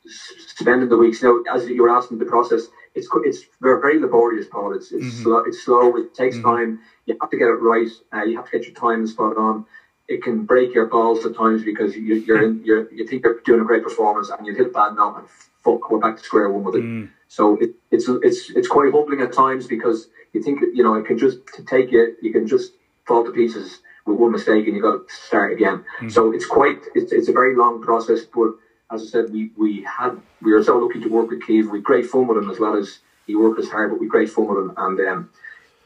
spending 0.08 0.90
the 0.90 0.98
weeks 0.98 1.22
now, 1.22 1.40
as 1.52 1.68
you 1.68 1.82
were 1.82 1.90
asking 1.90 2.20
the 2.20 2.26
process, 2.26 2.68
it's 2.94 3.08
it's 3.24 3.46
very, 3.62 4.00
laborious, 4.00 4.48
Paul. 4.48 4.74
It's 4.74 4.92
it's 4.92 5.06
mm-hmm. 5.06 5.24
slow. 5.24 5.38
It's 5.40 5.64
slow. 5.64 5.96
It 5.98 6.14
takes 6.14 6.38
mm-hmm. 6.38 6.48
time. 6.48 6.80
You 7.06 7.18
have 7.20 7.30
to 7.30 7.38
get 7.38 7.48
it 7.48 7.62
right. 7.62 7.90
Uh, 8.14 8.24
you 8.24 8.38
have 8.38 8.46
to 8.46 8.58
get 8.58 8.66
your 8.66 8.76
time 8.76 9.06
spot 9.06 9.38
on. 9.38 9.66
It 10.08 10.22
can 10.22 10.46
break 10.46 10.74
your 10.74 10.86
balls 10.86 11.26
at 11.26 11.36
times 11.36 11.64
because 11.64 11.96
you, 11.96 12.16
you're 12.16 12.44
in, 12.44 12.62
you're 12.64 12.92
you 12.94 13.06
think 13.08 13.24
you're 13.24 13.40
doing 13.42 13.62
a 13.62 13.66
great 13.66 13.84
performance 13.84 14.30
and 14.30 14.46
you 14.46 14.54
hit 14.54 14.68
a 14.68 14.70
bad 14.70 14.96
note 14.96 15.18
and 15.18 15.28
fuck, 15.64 15.90
we're 15.90 16.00
back 16.00 16.18
to 16.18 16.24
square 16.24 16.50
one 16.50 16.64
with 16.64 16.76
it. 16.76 16.84
Mm. 16.84 17.10
So 17.28 17.58
it, 17.58 17.72
it's 17.92 18.08
it's 18.08 18.52
it's 18.52 18.68
quite 18.68 18.94
humbling 18.94 19.22
at 19.22 19.34
times 19.34 19.68
because 19.68 20.08
you 20.34 20.42
think 20.42 20.62
you 20.74 20.84
know 20.84 20.94
it 20.94 21.06
can 21.06 21.18
just 21.18 21.46
to 21.56 21.64
take 21.64 21.92
it. 21.92 22.18
You 22.22 22.32
can 22.32 22.48
just 22.48 22.74
fall 23.06 23.26
to 23.26 23.32
pieces 23.32 23.82
with 24.06 24.18
one 24.18 24.32
mistake 24.32 24.68
and 24.68 24.76
you 24.76 24.84
have 24.84 25.00
got 25.00 25.08
to 25.08 25.14
start 25.14 25.52
again. 25.52 25.84
Mm. 26.00 26.12
So 26.12 26.32
it's 26.32 26.46
quite 26.46 26.80
it's, 26.94 27.12
it's 27.12 27.28
a 27.28 27.34
very 27.34 27.56
long 27.56 27.82
process. 27.82 28.22
But 28.24 28.52
as 28.92 29.04
I 29.04 29.06
said, 29.06 29.32
we 29.32 29.52
we 29.56 29.82
had 29.82 30.22
we 30.42 30.54
were 30.54 30.64
so 30.64 30.78
lucky 30.78 31.00
to 31.02 31.10
work 31.10 31.30
with 31.30 31.42
Keith. 31.44 31.68
We 31.68 31.80
had 31.80 31.84
great 31.86 32.06
fun 32.06 32.28
with 32.28 32.38
him 32.38 32.50
as 32.50 32.60
well 32.60 32.76
as 32.76 33.00
he 33.28 33.36
worked 33.36 33.60
as 33.60 33.70
hard, 33.70 33.90
but 33.92 34.00
we 34.00 34.06
had 34.06 34.12
great 34.12 34.30
fun 34.30 34.48
with 34.48 34.58
him 34.58 34.74
and. 34.78 35.00
Um, 35.02 35.20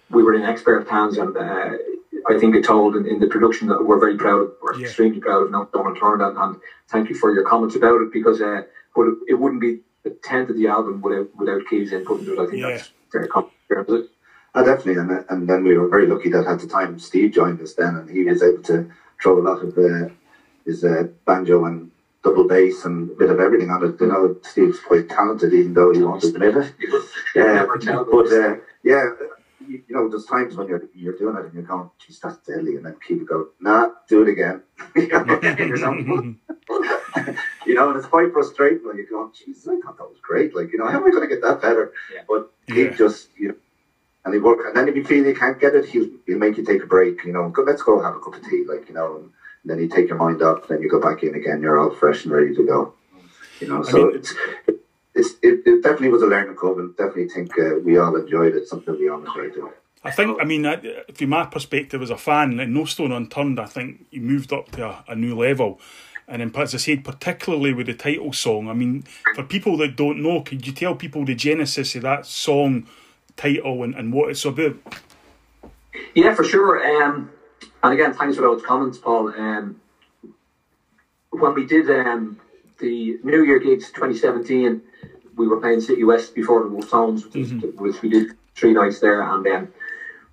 we 0.10 0.24
were 0.24 0.34
in 0.34 0.44
expert 0.44 0.88
hands, 0.88 1.18
and 1.18 1.36
uh, 1.38 1.74
I 2.28 2.38
think 2.40 2.56
it 2.56 2.64
told 2.64 2.96
in, 2.96 3.06
in 3.06 3.20
the 3.20 3.28
production 3.28 3.68
that 3.70 3.84
we're 3.86 4.00
very 4.00 4.16
proud. 4.18 4.42
Of, 4.42 4.54
we're 4.62 4.76
Yeah. 4.76 4.86
extremely 4.86 5.20
proud 5.20 5.44
of 5.44 5.52
No 5.52 5.66
Stone 5.70 5.88
Unturned, 5.88 6.22
and, 6.22 6.38
and 6.38 6.58
thank 6.88 7.10
you 7.10 7.16
for 7.16 7.32
your 7.34 7.44
comments 7.44 7.76
about 7.76 8.02
it 8.02 8.12
because 8.12 8.42
uh, 8.42 8.62
but 8.96 9.08
it, 9.08 9.16
it 9.30 9.34
wouldn't 9.36 9.62
be 9.62 9.82
the 10.04 10.12
tenth 10.12 10.50
of 10.50 10.58
the 10.58 10.68
album 10.68 11.02
without 11.02 11.30
without 11.36 11.66
Keith's 11.70 11.92
input 11.92 12.20
into 12.20 12.34
it. 12.34 12.40
I 12.40 12.48
think 12.48 12.62
Yeah. 12.62 12.72
that's 12.72 12.92
very 13.12 13.28
complicated. 13.28 13.86
Is? 13.90 14.08
Oh, 14.56 14.64
definitely, 14.64 14.96
and 15.02 15.26
and 15.30 15.48
then 15.50 15.64
we 15.64 15.78
were 15.78 15.88
very 15.88 16.08
lucky 16.08 16.30
that 16.30 16.48
at 16.48 16.60
the 16.60 16.68
time 16.68 17.00
Steve 17.00 17.32
joined 17.32 17.62
us 17.62 17.74
then, 17.74 17.96
and 17.96 18.10
he 18.10 18.24
was 18.24 18.42
able 18.44 18.64
to 18.64 18.90
throw 19.22 19.38
a 19.40 19.46
lot 19.50 19.62
of 19.62 19.78
uh, 19.78 20.08
his 20.66 20.84
uh, 20.84 21.04
banjo 21.26 21.66
and 21.66 21.92
double 22.24 22.48
bass 22.48 22.86
and 22.86 23.10
a 23.12 23.14
bit 23.14 23.30
of 23.30 23.40
everything 23.40 23.70
on 23.70 23.84
it. 23.84 24.00
You 24.00 24.08
know, 24.08 24.38
Steve's 24.44 24.80
quite 24.80 25.10
talented, 25.10 25.54
even 25.54 25.74
though 25.74 25.92
he 25.92 26.02
won't 26.02 26.24
admit 26.24 26.56
it. 26.58 26.74
Yeah, 27.36 27.66
but 28.12 28.32
uh, 28.32 28.56
yeah, 28.84 29.06
you, 29.68 29.84
you 29.88 29.96
know, 29.96 30.10
there's 30.10 30.26
times 30.26 30.56
when 30.56 30.68
you're 30.68 30.84
you're 30.94 31.18
doing 31.18 31.36
it 31.38 31.46
and 31.46 31.54
you're 31.54 31.64
going, 31.64 31.90
"Geez, 32.00 32.20
that's 32.20 32.38
deadly," 32.40 32.76
and 32.76 32.86
then 32.86 32.96
people 32.96 33.26
go, 33.26 33.50
"Nah, 33.60 33.90
do 34.08 34.22
it 34.24 34.30
again." 34.30 34.64
you 34.96 35.08
know, 35.08 35.40
you 37.66 37.76
know? 37.76 37.90
and 37.90 37.98
it's 37.98 38.08
quite 38.08 38.32
frustrating 38.34 38.86
when 38.88 38.98
you 38.98 39.08
go, 39.10 39.32
"Jesus, 39.34 39.68
I 39.68 39.80
thought 39.82 39.98
that 39.98 40.10
was 40.10 40.20
great." 40.22 40.56
Like, 40.56 40.72
you 40.72 40.80
know, 40.80 40.88
how 40.88 40.98
am 40.98 41.06
I 41.06 41.10
going 41.10 41.28
to 41.28 41.34
get 41.34 41.42
that 41.44 41.62
better? 41.62 41.94
Yeah. 42.14 42.22
But 42.28 42.52
Yeah. 42.68 42.90
he 42.90 42.98
just, 42.98 43.30
you 43.38 43.50
know. 43.50 43.56
And 44.26 44.34
he 44.34 44.40
work, 44.42 44.60
and 44.68 44.76
then 44.76 44.90
if 44.90 44.96
you 44.98 45.04
feel 45.06 45.26
you 45.26 45.34
can't 45.34 45.60
get 45.60 45.76
it, 45.76 45.86
he'll 45.86 46.10
he'll 46.26 46.38
make 46.38 46.58
you 46.58 46.66
take 46.66 46.84
a 46.84 46.86
break. 46.86 47.24
You 47.24 47.32
know, 47.32 47.48
go, 47.50 47.64
let's 47.64 47.82
go 47.82 48.02
have 48.02 48.16
a 48.16 48.20
cup 48.20 48.36
of 48.36 48.44
tea, 48.44 48.66
like 48.68 48.90
you 48.90 48.94
know, 48.96 49.16
and 49.16 49.30
then 49.66 49.80
you 49.80 49.88
take 49.88 50.08
your 50.10 50.18
mind 50.18 50.42
off, 50.42 50.68
then 50.68 50.82
you 50.82 50.90
go 50.90 51.00
back 51.00 51.24
in 51.24 51.36
again. 51.36 51.62
You're 51.62 51.80
all 51.80 51.92
fresh 51.92 52.24
and 52.26 52.34
ready 52.34 52.56
to 52.56 52.66
go. 52.66 52.94
You 53.60 53.68
know, 53.68 53.84
so 53.84 54.08
mean- 54.08 54.16
it's 54.18 54.34
it's 55.16 55.30
it, 55.42 55.62
it 55.66 55.84
definitely 55.84 56.10
was 56.10 56.22
a 56.22 56.28
learning 56.28 56.56
curve, 56.56 56.80
and 56.80 56.96
definitely 56.96 57.30
think 57.30 57.58
uh, 57.60 57.80
we 57.84 57.98
all 57.98 58.16
enjoyed 58.16 58.56
it. 58.56 58.68
Something 58.68 58.98
we 58.98 59.10
all 59.10 59.20
enjoyed 59.20 59.54
doing. 59.54 59.74
I 60.02 60.12
think, 60.12 60.38
I 60.40 60.46
mean, 60.46 60.64
from 61.14 61.30
my 61.30 61.46
perspective 61.46 62.02
as 62.02 62.10
a 62.10 62.18
fan, 62.18 62.56
like, 62.56 62.70
no 62.70 62.86
stone 62.86 63.12
unturned, 63.12 63.60
I 63.60 63.66
think 63.66 64.06
you 64.12 64.22
moved 64.22 64.54
up 64.54 64.72
to 64.72 64.88
a, 64.88 65.04
a 65.10 65.16
new 65.16 65.36
level. 65.38 65.78
And 66.26 66.42
then, 66.42 66.54
as 66.56 66.74
I 66.74 66.78
said, 66.78 67.04
particularly 67.04 67.74
with 67.74 67.88
the 67.88 67.96
title 67.96 68.32
song, 68.32 68.70
I 68.70 68.74
mean, 68.74 69.04
for 69.36 69.44
people 69.44 69.76
that 69.78 69.98
don't 69.98 70.22
know, 70.22 70.42
could 70.42 70.66
you 70.66 70.72
tell 70.72 70.96
people 70.96 71.26
the 71.26 71.36
genesis 71.36 71.96
of 71.96 72.04
that 72.04 72.26
song 72.26 72.88
title 73.36 73.84
and, 73.84 73.94
and 73.96 74.14
what 74.14 74.30
it's 74.30 74.46
about? 74.46 74.76
Yeah, 76.16 76.34
for 76.34 76.44
sure. 76.46 77.04
Um, 77.04 77.32
and 77.84 77.94
again, 77.94 78.14
thanks 78.14 78.36
for 78.36 78.42
those 78.42 78.62
comments, 78.62 78.98
Paul. 78.98 79.30
Um, 79.38 79.80
when 81.32 81.54
we 81.54 81.66
did 81.66 81.90
um, 82.06 82.38
the 82.80 83.18
New 83.24 83.44
Year 83.44 83.60
gigs 83.60 83.92
2017, 83.92 84.82
we 85.36 85.48
were 85.48 85.58
playing 85.60 85.80
City 85.82 86.04
West 86.04 86.36
before 86.36 86.62
the 86.64 86.68
Wolfe 86.68 86.90
Tones, 86.90 87.24
which, 87.26 87.36
is 87.36 87.52
which 87.76 88.02
we 88.02 88.10
did 88.10 88.32
three 88.56 88.74
nights 88.74 89.00
there, 89.00 89.22
and 89.22 89.46
then 89.46 89.72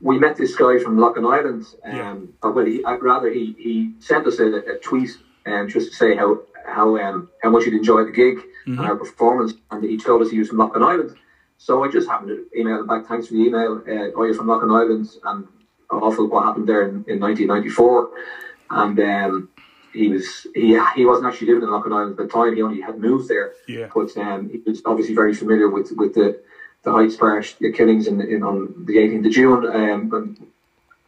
we 0.00 0.18
met 0.18 0.36
this 0.36 0.54
guy 0.56 0.78
from 0.78 0.96
Loughinisland. 0.96 1.74
Um, 1.84 1.94
Yeah. 1.96 2.14
or 2.42 2.52
well, 2.52 2.64
he, 2.64 2.82
uh, 2.84 2.96
rather 2.98 3.30
he, 3.30 3.54
he 3.58 3.92
sent 3.98 4.26
us 4.26 4.38
a, 4.40 4.46
a 4.74 4.78
tweet 4.78 5.16
um, 5.46 5.68
just 5.68 5.90
to 5.90 5.96
say 5.96 6.14
how 6.16 6.40
how 6.66 6.96
um, 6.98 7.28
how 7.42 7.50
much 7.50 7.64
he'd 7.64 7.74
enjoyed 7.74 8.08
the 8.08 8.12
gig 8.12 8.40
and 8.66 8.80
our 8.80 8.96
performance, 8.96 9.52
and 9.70 9.84
he 9.84 9.96
told 9.96 10.22
us 10.22 10.30
he 10.30 10.38
was 10.40 10.48
from 10.48 10.58
Loughinisland. 10.58 11.14
So 11.58 11.84
I 11.84 11.88
just 11.88 12.08
happened 12.08 12.28
to 12.30 12.58
email 12.58 12.80
him 12.80 12.86
back. 12.88 13.06
Thanks 13.06 13.28
for 13.28 13.34
the 13.34 13.40
email. 13.40 13.80
Uh, 13.86 14.10
oh, 14.16 14.24
you're 14.24 14.34
from 14.34 14.46
Loughinisland, 14.48 15.16
and 15.24 15.46
awful 15.90 16.28
what 16.28 16.44
happened 16.44 16.68
there 16.68 16.82
in, 16.82 17.04
in 17.06 17.20
1994. 17.20 18.10
And 18.70 18.98
um, 19.00 19.48
he 19.92 20.08
was 20.08 20.46
he 20.54 20.78
he 20.94 21.06
wasn't 21.06 21.26
actually 21.26 21.48
living 21.48 21.62
in 21.62 21.68
Loughinisland 21.70 22.10
at 22.12 22.16
the 22.16 22.28
time. 22.28 22.54
He 22.56 22.62
only 22.62 22.80
had 22.80 22.98
moved 22.98 23.28
there. 23.28 23.52
Yeah. 23.68 23.88
But 23.94 24.16
um, 24.16 24.48
he 24.50 24.60
was 24.66 24.82
obviously 24.84 25.14
very 25.14 25.34
familiar 25.34 25.68
with 25.68 25.92
with 25.96 26.14
the 26.14 26.40
the 26.82 26.92
Heights 26.92 27.16
Parish 27.16 27.54
the 27.54 27.72
killings 27.72 28.06
in, 28.06 28.20
in 28.20 28.42
on 28.42 28.84
the 28.86 28.96
18th 28.96 29.26
of 29.26 29.32
June. 29.32 29.66
Um, 29.66 30.10
when 30.10 30.36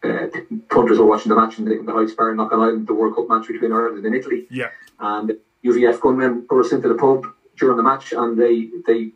uh, 0.04 0.26
punters 0.70 0.98
were 0.98 1.06
watching 1.06 1.30
the 1.30 1.36
match 1.36 1.58
in 1.58 1.64
the, 1.64 1.78
in 1.78 1.86
the 1.86 1.92
Heights 1.92 2.14
Parish, 2.14 2.36
Loughinisland, 2.38 2.86
the 2.86 2.94
World 2.94 3.16
Cup 3.16 3.28
match 3.28 3.48
between 3.48 3.72
Ireland 3.72 4.04
and 4.06 4.14
Italy 4.14 4.46
Yeah. 4.50 4.70
and 5.00 5.32
UVF 5.64 6.00
gunmen 6.00 6.46
burst 6.48 6.72
into 6.72 6.88
the 6.88 6.94
pub 6.94 7.26
during 7.56 7.76
the 7.76 7.82
match 7.82 8.12
and 8.12 8.38
they 8.38 8.70
they 8.86 9.10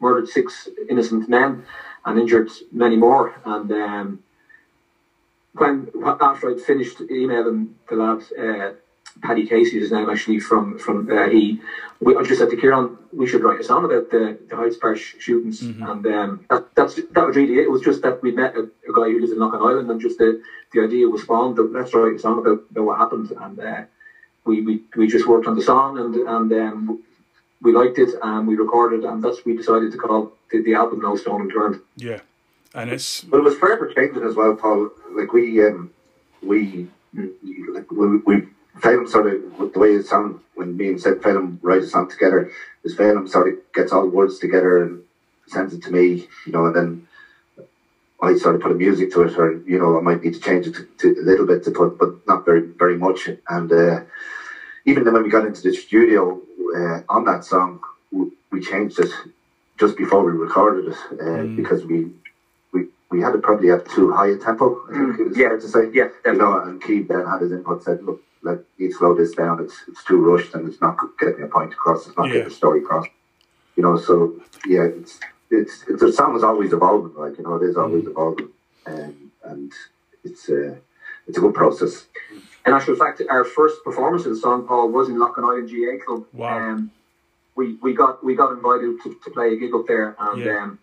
murdered 0.00 0.28
six 0.28 0.68
innocent 0.88 1.28
men 1.30 1.64
and 2.04 2.18
injured 2.20 2.50
many 2.72 2.96
more. 2.96 3.34
And 3.44 3.72
um, 3.72 4.22
when 5.58 5.88
after 6.20 6.50
I'd 6.50 6.60
finished 6.60 7.00
emailing 7.10 7.74
the 7.88 7.96
lad, 7.96 8.22
uh, 8.38 8.72
Paddy 9.22 9.46
Casey 9.46 9.76
is 9.76 9.84
his 9.84 9.92
name 9.92 10.08
actually 10.08 10.40
from 10.40 10.78
from 10.78 11.10
uh, 11.10 11.28
he. 11.28 11.60
We, 12.00 12.16
I 12.16 12.22
just 12.22 12.38
said 12.38 12.50
to 12.50 12.56
Ciaran, 12.56 12.96
we 13.12 13.26
should 13.26 13.42
write 13.42 13.58
a 13.60 13.64
song 13.64 13.84
about 13.84 14.10
the, 14.10 14.38
the 14.48 14.54
Heights 14.54 14.76
Parish 14.76 15.16
shootings, 15.18 15.62
and 15.62 16.06
um, 16.06 16.44
that, 16.48 16.72
that's 16.76 16.94
that 16.94 17.26
was 17.26 17.34
really 17.36 17.54
it. 17.54 17.64
It 17.64 17.70
was 17.70 17.82
just 17.82 18.02
that 18.02 18.22
we 18.22 18.30
met 18.30 18.54
a, 18.54 18.60
a 18.60 18.92
guy 18.94 19.10
who 19.10 19.20
lives 19.20 19.32
in 19.32 19.38
Loughinisland, 19.38 19.90
and 19.90 20.00
just 20.00 20.18
the 20.18 20.40
the 20.72 20.80
idea 20.80 21.08
was 21.08 21.22
spawned 21.22 21.56
that 21.56 21.72
let's 21.72 21.92
write 21.94 22.14
a 22.14 22.18
song 22.18 22.38
about, 22.38 22.60
about 22.70 22.84
what 22.84 22.98
happened, 22.98 23.32
and 23.32 23.58
uh, 23.58 23.82
we, 24.44 24.60
we 24.62 24.82
we 24.96 25.08
just 25.08 25.26
worked 25.26 25.48
on 25.48 25.56
the 25.56 25.62
song, 25.62 25.98
and 25.98 26.14
and 26.14 26.52
um, 26.52 27.02
we 27.60 27.72
liked 27.72 27.98
it, 27.98 28.10
and 28.22 28.46
we 28.46 28.54
recorded, 28.54 29.04
and 29.04 29.22
that's 29.22 29.44
we 29.44 29.56
decided 29.56 29.90
to 29.90 29.98
call 29.98 30.32
the, 30.52 30.62
the 30.62 30.74
album 30.74 31.00
No 31.00 31.16
Stone 31.16 31.42
Unturned. 31.42 31.80
Yeah. 31.96 32.20
And 32.74 32.90
it's, 32.90 33.22
But 33.22 33.38
it 33.38 33.44
was 33.44 33.56
forever 33.56 33.92
changing 33.92 34.22
as 34.22 34.34
well, 34.34 34.54
Paul. 34.54 34.90
Like 35.18 35.32
we, 35.32 35.64
um, 35.64 35.90
we, 36.42 36.88
like 37.12 37.90
we, 37.90 38.18
we 38.18 38.46
Phelim 38.78 39.08
sort 39.08 39.26
of 39.26 39.72
the 39.72 39.78
way 39.78 39.94
it 39.94 40.04
sounded 40.04 40.38
when 40.54 40.76
me 40.76 40.90
and 40.90 41.00
said 41.00 41.20
Phelim 41.20 41.58
write 41.60 41.82
a 41.82 41.86
song 41.86 42.08
together. 42.08 42.48
Is 42.84 42.94
Phelim 42.94 43.28
sort 43.28 43.48
of 43.48 43.54
gets 43.72 43.90
all 43.90 44.02
the 44.02 44.08
words 44.08 44.38
together 44.38 44.80
and 44.84 45.02
sends 45.46 45.74
it 45.74 45.82
to 45.82 45.90
me, 45.90 46.28
you 46.46 46.52
know, 46.52 46.66
and 46.66 46.76
then 46.76 47.06
I 48.22 48.36
sort 48.36 48.54
of 48.54 48.60
put 48.60 48.70
a 48.70 48.76
music 48.76 49.10
to 49.12 49.22
it, 49.22 49.36
or 49.36 49.60
you 49.66 49.78
know, 49.78 49.98
I 49.98 50.00
might 50.00 50.22
need 50.22 50.34
to 50.34 50.40
change 50.40 50.68
it 50.68 50.74
to, 50.74 50.84
to 50.98 51.20
a 51.20 51.24
little 51.24 51.46
bit 51.46 51.64
to 51.64 51.72
put, 51.72 51.98
but 51.98 52.26
not 52.28 52.44
very 52.44 52.60
very 52.60 52.96
much. 52.96 53.28
And 53.48 53.72
uh, 53.72 54.02
even 54.84 55.02
then, 55.02 55.14
when 55.14 55.24
we 55.24 55.30
got 55.30 55.46
into 55.46 55.62
the 55.62 55.72
studio 55.72 56.40
uh, 56.76 57.00
on 57.08 57.24
that 57.24 57.44
song, 57.44 57.80
we, 58.12 58.30
we 58.52 58.60
changed 58.60 59.00
it 59.00 59.12
just 59.78 59.96
before 59.96 60.24
we 60.24 60.32
recorded 60.32 60.92
it 60.92 61.20
uh, 61.20 61.42
because 61.56 61.84
we 61.84 62.12
we 63.10 63.18
we 63.18 63.24
had 63.24 63.34
it 63.34 63.42
probably 63.42 63.70
at 63.70 63.88
too 63.88 64.10
high 64.10 64.28
a 64.28 64.36
tempo. 64.36 64.82
I 64.88 64.92
think 64.92 65.18
it 65.20 65.28
was 65.28 65.36
yeah, 65.38 65.48
fair 65.48 65.58
to 65.60 65.68
say. 65.68 65.90
yeah, 65.92 66.08
you 66.26 66.34
know, 66.34 66.60
and 66.60 66.80
Keith 66.82 67.08
then 67.08 67.26
had 67.26 67.40
his 67.42 67.52
input 67.52 67.82
said, 67.82 68.02
look, 68.02 68.22
let 68.42 68.58
need 68.78 68.88
to 68.90 68.94
slow 68.94 69.14
this 69.14 69.32
down. 69.34 69.60
It's 69.62 69.84
it's 69.88 70.04
too 70.04 70.18
rushed 70.20 70.54
and 70.54 70.68
it's 70.68 70.80
not 70.80 70.98
getting 71.18 71.42
a 71.44 71.48
point 71.48 71.72
across. 71.72 72.06
It's 72.06 72.16
not 72.16 72.26
Yeah. 72.28 72.34
getting 72.34 72.48
the 72.48 72.54
story 72.54 72.80
across. 72.80 73.06
You 73.76 73.82
know, 73.82 73.96
so 73.96 74.34
yeah, 74.66 74.82
it's 74.84 75.20
it's, 75.50 75.84
it's 75.88 76.00
the 76.00 76.12
song 76.12 76.36
is 76.36 76.42
always 76.44 76.72
evolving. 76.72 77.14
Like 77.14 77.38
you 77.38 77.44
know, 77.44 77.56
it 77.56 77.62
is 77.64 77.76
always 77.76 78.06
evolving, 78.06 78.50
um, 78.86 79.30
and 79.44 79.72
it's 80.24 80.48
uh, 80.50 80.76
it's 81.26 81.38
a 81.38 81.40
good 81.40 81.54
process. 81.54 82.06
In 82.66 82.74
actual 82.74 82.96
fact, 82.96 83.22
our 83.30 83.44
first 83.44 83.82
performance 83.84 84.26
of 84.26 84.32
the 84.32 84.36
song, 84.38 84.66
Paul, 84.66 84.90
was 84.90 85.08
in 85.08 85.16
Loughinisland 85.16 85.68
GA 85.70 85.98
Club. 85.98 86.26
Wow. 86.32 86.58
Um, 86.72 86.90
we, 87.56 87.78
we 87.82 87.94
got 87.94 88.22
we 88.24 88.34
got 88.34 88.52
invited 88.52 89.00
to, 89.02 89.16
to 89.24 89.30
play 89.30 89.54
a 89.54 89.56
gig 89.56 89.74
up 89.74 89.86
there, 89.86 90.14
and 90.18 90.40
Yeah. 90.44 90.62
um, 90.64 90.78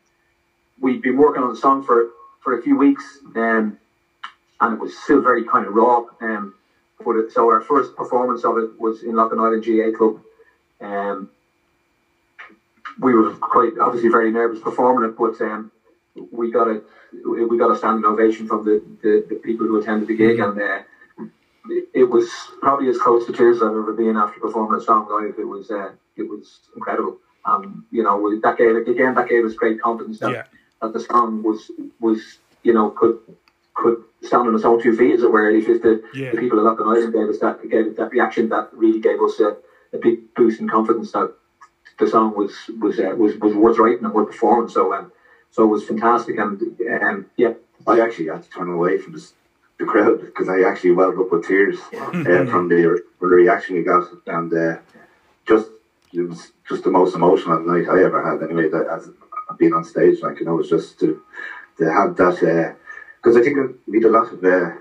we'd 0.80 1.02
been 1.02 1.18
working 1.18 1.44
on 1.44 1.50
the 1.50 1.56
song 1.56 1.82
for, 1.82 2.10
for 2.40 2.58
a 2.58 2.62
few 2.62 2.76
weeks, 2.76 3.20
um, 3.36 3.78
and 4.62 4.74
it 4.74 4.80
was 4.80 4.96
still 4.96 5.22
very 5.22 5.44
kind 5.44 5.66
of 5.66 5.74
raw. 5.74 6.06
Um, 6.22 6.54
it, 7.00 7.32
so 7.32 7.50
our 7.50 7.62
first 7.62 7.96
performance 7.96 8.44
of 8.44 8.58
it 8.58 8.80
was 8.80 9.04
in 9.04 9.14
Loughinisland 9.14 9.64
GA 9.64 9.92
Club. 9.92 10.22
Um, 10.82 11.30
we 13.00 13.14
were 13.14 13.32
quite 13.32 13.78
obviously 13.80 14.10
very 14.10 14.32
nervous 14.32 14.60
performing 14.60 15.10
it, 15.10 15.16
but 15.18 15.40
um, 15.42 15.72
we 16.32 16.50
got 16.50 16.68
a 16.68 16.82
we 17.26 17.58
got 17.58 17.72
a 17.72 17.76
standing 17.76 18.06
ovation 18.06 18.48
from 18.48 18.64
the, 18.64 18.82
the, 19.02 19.26
the 19.28 19.36
people 19.36 19.66
who 19.66 19.78
attended 19.78 20.08
the 20.08 20.16
gig, 20.16 20.40
and 20.40 20.60
uh, 20.60 20.80
it, 21.94 22.10
was 22.10 22.52
probably 22.62 22.88
as 22.88 22.98
close 22.98 23.26
to 23.26 23.32
tears 23.32 23.58
as 23.58 23.64
I've 23.64 23.76
ever 23.76 23.94
been 23.94 24.16
after 24.16 24.40
performing 24.40 24.78
a 24.78 24.82
song 24.82 25.08
live. 25.10 25.38
It 25.38 25.48
was 25.48 25.70
uh, 25.72 25.92
it 26.16 26.28
was 26.30 26.62
incredible. 26.76 27.18
Um, 27.44 27.86
you 27.92 28.04
know, 28.04 28.40
that 28.40 28.58
gave 28.58 28.76
again 28.76 29.14
that 29.16 29.28
gave 29.28 29.44
us 29.46 29.54
great 29.54 29.82
confidence 29.82 30.20
that, 30.20 30.32
Yeah. 30.32 30.44
That 30.86 30.94
the 30.94 31.00
song 31.00 31.42
was 31.44 31.72
was 32.00 32.40
you 32.64 32.74
know 32.74 32.90
could 32.90 33.18
could 33.74 34.02
stand 34.22 34.48
on 34.48 34.56
its 34.56 34.66
own 34.66 34.80
two 34.80 34.94
feet, 34.94 35.14
as 35.16 35.24
it 35.24 35.32
were. 35.32 35.50
If, 35.50 35.68
if 35.68 35.82
the, 35.82 36.02
Yeah. 36.14 36.32
the 36.32 36.38
people 36.38 36.58
of 36.60 36.66
Loughlin 36.66 36.88
Island 36.98 37.14
gave 37.14 37.28
us 37.30 37.40
that 37.40 37.68
gave 37.70 37.88
us 37.88 37.96
that 37.98 38.12
reaction, 38.12 38.50
that 38.50 38.70
really 38.72 39.00
gave 39.00 39.20
us 39.22 39.40
a, 39.40 39.58
a 39.94 39.98
big 39.98 40.34
boost 40.34 40.60
in 40.60 40.68
confidence 40.68 41.12
that 41.12 41.34
the 41.98 42.08
song 42.08 42.36
was 42.36 42.70
was 42.80 43.00
uh, 43.00 43.14
was 43.18 43.36
was 43.38 43.54
worth 43.54 43.78
writing 43.80 44.06
and 44.06 44.14
worth 44.14 44.28
performing. 44.28 44.70
So 44.70 44.94
um, 44.94 45.12
so 45.50 45.64
it 45.64 45.72
was 45.76 45.84
fantastic, 45.86 46.38
and 46.38 46.62
um, 47.02 47.26
yeah, 47.38 47.54
I 47.88 48.00
actually 48.00 48.28
had 48.28 48.44
to 48.44 48.50
turn 48.50 48.70
away 48.70 48.98
from 48.98 49.14
this, 49.14 49.34
the 49.80 49.86
crowd 49.86 50.20
because 50.20 50.48
I 50.50 50.62
actually 50.62 50.92
welled 50.92 51.18
up 51.18 51.32
with 51.32 51.46
tears 51.48 51.80
uh, 51.94 52.46
from 52.52 52.68
the, 52.70 53.00
from 53.20 53.30
the 53.30 53.36
reaction 53.36 53.76
we 53.76 53.82
got, 53.84 54.06
and 54.28 54.54
uh, 54.54 54.78
just 55.46 55.72
it 56.14 56.28
was 56.28 56.52
just 56.68 56.84
the 56.84 56.90
most 56.92 57.16
emotional 57.16 57.60
night 57.60 57.88
I 57.90 58.04
ever 58.04 58.22
had. 58.22 58.42
Anyway, 58.44 58.68
that 58.70 58.88
as 58.88 59.12
being 59.58 59.74
on 59.74 59.84
stage, 59.84 60.22
like 60.22 60.40
you 60.40 60.46
know, 60.46 60.54
it 60.54 60.58
was 60.58 60.70
just 60.70 61.00
to 61.02 61.22
to 61.78 61.92
have 61.92 62.16
that 62.18 62.76
because 63.26 63.38
I 63.38 63.42
think 63.42 63.58
we 63.88 63.98
had 63.98 64.06
a 64.06 64.10
lot 64.10 64.32
of 64.32 64.44
uh, 64.44 64.72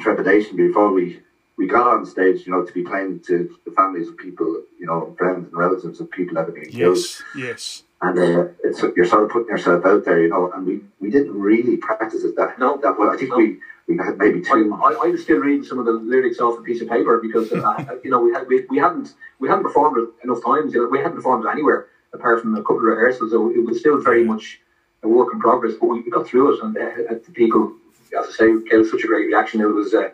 trepidation 0.00 0.56
before 0.56 0.92
we 0.92 1.20
we 1.56 1.66
got 1.66 1.86
on 1.88 2.06
stage. 2.06 2.46
You 2.46 2.52
know, 2.52 2.64
to 2.64 2.72
be 2.72 2.82
playing 2.82 3.20
to 3.26 3.56
the 3.64 3.72
families 3.72 4.08
of 4.08 4.16
people, 4.16 4.62
you 4.78 4.86
know, 4.86 5.14
friends 5.18 5.46
and 5.48 5.56
relatives 5.56 6.00
of 6.00 6.10
people 6.10 6.34
that 6.36 6.46
have 6.46 6.54
been 6.54 6.70
killed 6.70 6.96
yes, 6.96 7.22
yes. 7.36 7.82
and 8.00 8.18
uh, 8.18 8.44
it's 8.64 8.82
you're 8.96 9.04
sort 9.04 9.24
of 9.24 9.30
putting 9.30 9.48
yourself 9.48 9.84
out 9.84 10.04
there, 10.04 10.22
you 10.22 10.28
know. 10.28 10.50
And 10.52 10.66
we, 10.66 10.80
we 11.00 11.10
didn't 11.10 11.38
really 11.38 11.76
practice 11.76 12.24
it 12.24 12.36
that 12.36 12.58
No. 12.58 12.78
that 12.78 12.98
well. 12.98 13.10
I 13.10 13.16
think 13.16 13.30
No. 13.30 13.36
we 13.36 13.58
we 13.88 13.96
had 13.96 14.18
maybe 14.18 14.40
I, 14.40 14.52
two. 14.52 14.74
I, 14.74 14.92
I 15.04 15.06
was 15.08 15.22
still 15.22 15.38
reading 15.38 15.64
some 15.64 15.78
of 15.78 15.86
the 15.86 15.92
lyrics 15.92 16.38
off 16.40 16.58
a 16.58 16.62
piece 16.62 16.80
of 16.82 16.88
paper 16.88 17.18
because 17.18 17.50
uh, 17.52 17.96
you 18.04 18.10
know 18.10 18.20
we 18.20 18.32
had 18.32 18.46
we, 18.46 18.64
we 18.70 18.78
hadn't 18.78 19.14
we 19.40 19.48
hadn't 19.48 19.64
performed 19.64 19.96
enough 20.22 20.44
times. 20.44 20.72
You 20.72 20.82
know, 20.82 20.88
we 20.88 20.98
hadn't 20.98 21.16
performed 21.16 21.46
anywhere 21.46 21.88
apart 22.12 22.40
from 22.40 22.54
a 22.54 22.62
couple 22.62 22.78
of 22.78 22.82
rehearsals. 22.84 23.32
So 23.32 23.50
it 23.50 23.64
was 23.64 23.80
still 23.80 24.00
very 24.00 24.24
much 24.24 24.60
a 25.02 25.08
work 25.08 25.32
in 25.32 25.40
progress, 25.40 25.74
but 25.80 25.86
we 25.86 26.10
got 26.10 26.26
through 26.26 26.54
it, 26.54 26.62
and 26.62 26.76
uh, 26.76 27.14
the 27.24 27.32
people, 27.32 27.72
as 28.18 28.26
I 28.26 28.32
say, 28.32 28.46
gave 28.68 28.86
such 28.88 29.04
a 29.04 29.06
great 29.06 29.26
reaction. 29.26 29.60
It 29.60 29.66
was 29.66 29.94
uh, 29.94 30.10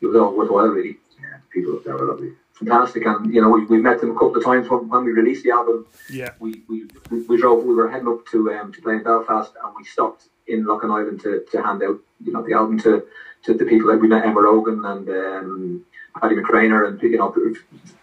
it 0.00 0.06
was 0.06 0.16
all 0.16 0.36
worthwhile, 0.36 0.66
really. 0.66 0.96
Yeah, 1.20 1.38
people 1.52 1.80
they 1.84 1.92
were 1.92 2.06
lovely. 2.06 2.32
Fantastic, 2.54 3.06
and 3.06 3.32
you 3.34 3.40
know 3.40 3.50
we 3.50 3.64
we 3.66 3.78
met 3.78 4.00
them 4.00 4.10
a 4.10 4.14
couple 4.14 4.36
of 4.36 4.44
times 4.44 4.68
when, 4.68 4.88
when 4.88 5.04
we 5.04 5.12
released 5.12 5.44
the 5.44 5.50
album. 5.50 5.86
Yeah. 6.10 6.30
We, 6.38 6.62
we 6.68 6.86
we 7.10 7.36
drove. 7.36 7.64
We 7.64 7.74
were 7.74 7.90
heading 7.90 8.08
up 8.08 8.26
to 8.28 8.52
um, 8.52 8.72
to 8.72 8.82
play 8.82 8.94
in 8.94 9.02
Belfast, 9.02 9.52
and 9.62 9.74
we 9.76 9.84
stopped 9.84 10.28
in 10.46 10.64
Loughin 10.64 10.90
Island 10.90 11.20
to, 11.22 11.44
to 11.50 11.62
hand 11.62 11.82
out 11.82 11.98
you 12.24 12.32
know 12.32 12.42
the 12.42 12.54
album 12.54 12.78
to, 12.80 13.04
to 13.44 13.54
the 13.54 13.64
people 13.64 13.90
that 13.90 13.98
we 13.98 14.08
met 14.08 14.24
Emma 14.24 14.40
Rogan 14.40 14.84
and 14.84 15.08
um, 15.08 15.86
Paddy 16.20 16.36
McRainer 16.36 16.88
and 16.88 17.02
you 17.02 17.18
know 17.18 17.34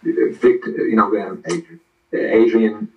Vic, 0.02 0.66
you 0.66 0.96
know 0.96 1.16
um, 1.20 1.44
Adrian. 2.12 2.92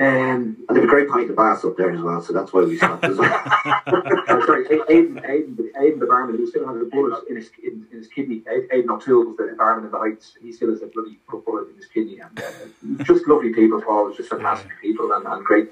Um, 0.00 0.06
And 0.06 0.56
they 0.70 0.74
have 0.74 0.84
a 0.84 0.86
great 0.88 1.08
pint 1.08 1.30
of 1.30 1.36
bass 1.36 1.64
up 1.64 1.76
there 1.76 1.92
as 1.92 2.00
well, 2.00 2.20
so 2.20 2.32
that's 2.32 2.52
why 2.52 2.64
we 2.64 2.76
stopped 2.76 3.04
as 3.04 3.16
well. 3.16 3.42
oh, 3.86 4.42
sorry, 4.44 4.64
Aiden, 4.64 5.24
Aiden, 5.24 5.56
Aiden, 5.78 6.00
the 6.00 6.06
barman 6.06 6.36
who 6.36 6.48
still 6.48 6.66
has 6.66 6.82
a 6.82 6.84
bullet 6.86 7.22
in 7.28 7.36
his 7.36 7.50
in, 7.62 7.86
in 7.92 7.98
his 7.98 8.08
kidney. 8.08 8.40
Aiden 8.40 8.88
O'Toole 8.88 9.36
the 9.36 9.54
barman 9.56 9.84
in 9.84 9.92
the 9.92 9.98
Heights. 9.98 10.36
He 10.42 10.50
still 10.50 10.70
has 10.70 10.82
a 10.82 10.86
bloody 10.86 11.18
bullet 11.28 11.68
in 11.68 11.76
his 11.76 11.86
kidney. 11.86 12.18
And 12.18 12.40
uh, 12.40 13.04
just 13.04 13.28
lovely 13.28 13.52
people, 13.52 13.80
Paul. 13.82 14.12
Just 14.12 14.30
fantastic 14.30 14.72
people 14.80 15.12
and, 15.12 15.26
and 15.26 15.44
great, 15.44 15.70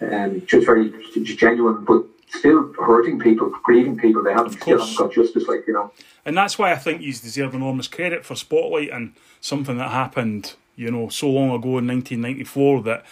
um, 0.00 0.42
just 0.46 0.64
very 0.64 0.90
genuine, 1.22 1.84
but 1.84 2.04
still 2.30 2.72
hurting 2.80 3.18
people, 3.18 3.50
grieving 3.62 3.98
people. 3.98 4.22
They 4.22 4.32
haven't 4.32 4.52
still 4.52 4.78
haven't 4.78 4.96
got 4.96 5.12
justice. 5.12 5.46
Like 5.46 5.66
you 5.66 5.74
know, 5.74 5.92
And 6.24 6.34
that's 6.34 6.58
why 6.58 6.72
I 6.72 6.76
think 6.76 7.02
you 7.02 7.12
deserve 7.12 7.54
enormous 7.54 7.88
credit 7.88 8.24
for 8.24 8.36
Spotlight 8.36 8.90
and 8.90 9.12
something 9.42 9.76
that 9.76 9.90
happened, 9.90 10.54
you 10.76 10.90
know, 10.90 11.10
so 11.10 11.28
long 11.28 11.50
ago 11.50 11.76
in 11.76 11.86
1994 11.86 12.82
that 12.84 13.04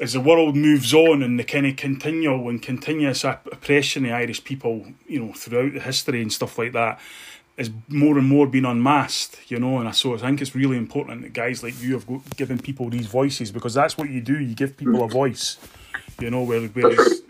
as 0.00 0.12
the 0.12 0.20
world 0.20 0.56
moves 0.56 0.94
on 0.94 1.22
and 1.22 1.38
the 1.38 1.44
kind 1.44 1.66
of 1.66 1.76
continual 1.76 2.48
and 2.48 2.62
continuous 2.62 3.24
oppression 3.24 4.04
of 4.04 4.10
the 4.10 4.16
Irish 4.16 4.44
people, 4.44 4.86
you 5.06 5.20
know, 5.20 5.32
throughout 5.32 5.74
the 5.74 5.80
history 5.80 6.22
and 6.22 6.32
stuff 6.32 6.56
like 6.58 6.72
that, 6.72 7.00
is 7.56 7.70
more 7.88 8.16
and 8.16 8.28
more 8.28 8.46
being 8.46 8.64
unmasked, 8.64 9.50
you 9.50 9.58
know. 9.58 9.78
And 9.78 9.88
I 9.88 9.90
so 9.90 10.14
I 10.14 10.18
think 10.18 10.40
it's 10.40 10.54
really 10.54 10.76
important 10.76 11.22
that 11.22 11.32
guys 11.32 11.62
like 11.62 11.80
you 11.82 11.94
have 11.94 12.36
given 12.36 12.58
people 12.58 12.88
these 12.88 13.06
voices 13.06 13.50
because 13.50 13.74
that's 13.74 13.98
what 13.98 14.08
you 14.08 14.20
do. 14.20 14.38
You 14.38 14.54
give 14.54 14.76
people 14.76 15.02
a 15.02 15.08
voice, 15.08 15.58
you 16.20 16.30
know, 16.30 16.42
where, 16.42 16.60
whereas. 16.60 17.22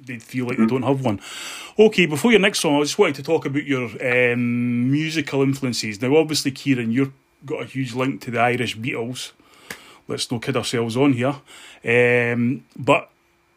They 0.00 0.18
feel 0.18 0.46
like 0.46 0.56
they 0.56 0.64
don't 0.64 0.84
have 0.84 1.04
one. 1.04 1.20
Okay, 1.78 2.06
before 2.06 2.30
your 2.30 2.40
next 2.40 2.60
song, 2.60 2.76
I 2.76 2.80
just 2.80 2.98
wanted 2.98 3.16
to 3.16 3.22
talk 3.22 3.44
about 3.44 3.64
your 3.64 3.90
um, 4.00 4.90
musical 4.90 5.42
influences. 5.42 6.00
Now, 6.00 6.16
obviously, 6.16 6.50
Ciaran, 6.50 6.92
you've 6.92 7.12
got 7.44 7.62
a 7.62 7.66
huge 7.66 7.92
link 7.94 8.22
to 8.22 8.30
the 8.30 8.38
Irish 8.38 8.78
Beatles. 8.78 9.32
Let's 10.08 10.30
not 10.30 10.42
kid 10.42 10.56
ourselves 10.56 10.96
on 10.96 11.12
here. 11.12 11.36
Um, 11.84 12.64
but 12.76 13.10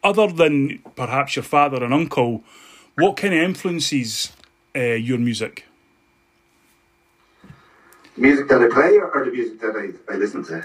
other 0.04 0.28
than 0.28 0.78
perhaps 0.94 1.36
your 1.36 1.42
father 1.42 1.82
and 1.82 1.94
uncle, 1.94 2.44
what 2.96 3.16
kind 3.16 3.34
of 3.34 3.40
influences 3.40 4.32
uh, 4.76 4.80
your 4.80 5.18
music? 5.18 5.64
music 8.16 8.48
that 8.48 8.62
I 8.62 8.68
play 8.68 8.98
or, 8.98 9.24
the 9.24 9.30
music 9.30 9.60
that 9.60 9.76
I, 9.76 10.12
I 10.12 10.16
listen 10.16 10.44
to? 10.44 10.64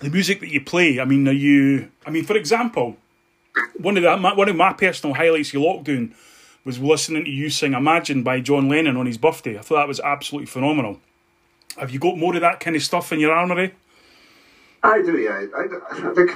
The 0.00 0.10
music 0.10 0.40
that 0.40 0.50
you 0.50 0.60
play. 0.60 1.00
I 1.00 1.04
mean, 1.04 1.26
are 1.26 1.32
you? 1.32 1.90
I 2.06 2.10
mean, 2.10 2.24
for 2.24 2.36
example, 2.36 2.96
one 3.76 3.96
of 3.96 4.02
the 4.02 4.16
my, 4.16 4.34
one 4.34 4.48
of 4.48 4.56
my 4.56 4.72
personal 4.72 5.14
highlights 5.14 5.52
of 5.54 5.62
lockdown 5.62 6.14
was 6.64 6.78
listening 6.78 7.24
to 7.24 7.30
you 7.30 7.50
sing 7.50 7.74
"Imagine" 7.74 8.22
by 8.22 8.40
John 8.40 8.68
Lennon 8.68 8.96
on 8.96 9.06
his 9.06 9.18
birthday. 9.18 9.58
I 9.58 9.62
thought 9.62 9.76
that 9.76 9.88
was 9.88 10.00
absolutely 10.00 10.46
phenomenal. 10.46 11.00
Have 11.76 11.90
you 11.90 11.98
got 11.98 12.16
more 12.16 12.34
of 12.34 12.40
that 12.40 12.60
kind 12.60 12.76
of 12.76 12.82
stuff 12.82 13.12
in 13.12 13.20
your 13.20 13.32
armoury? 13.32 13.74
I 14.82 15.02
do, 15.02 15.18
yeah. 15.18 15.44
I, 15.56 15.62
I, 15.62 16.12
like, 16.12 16.30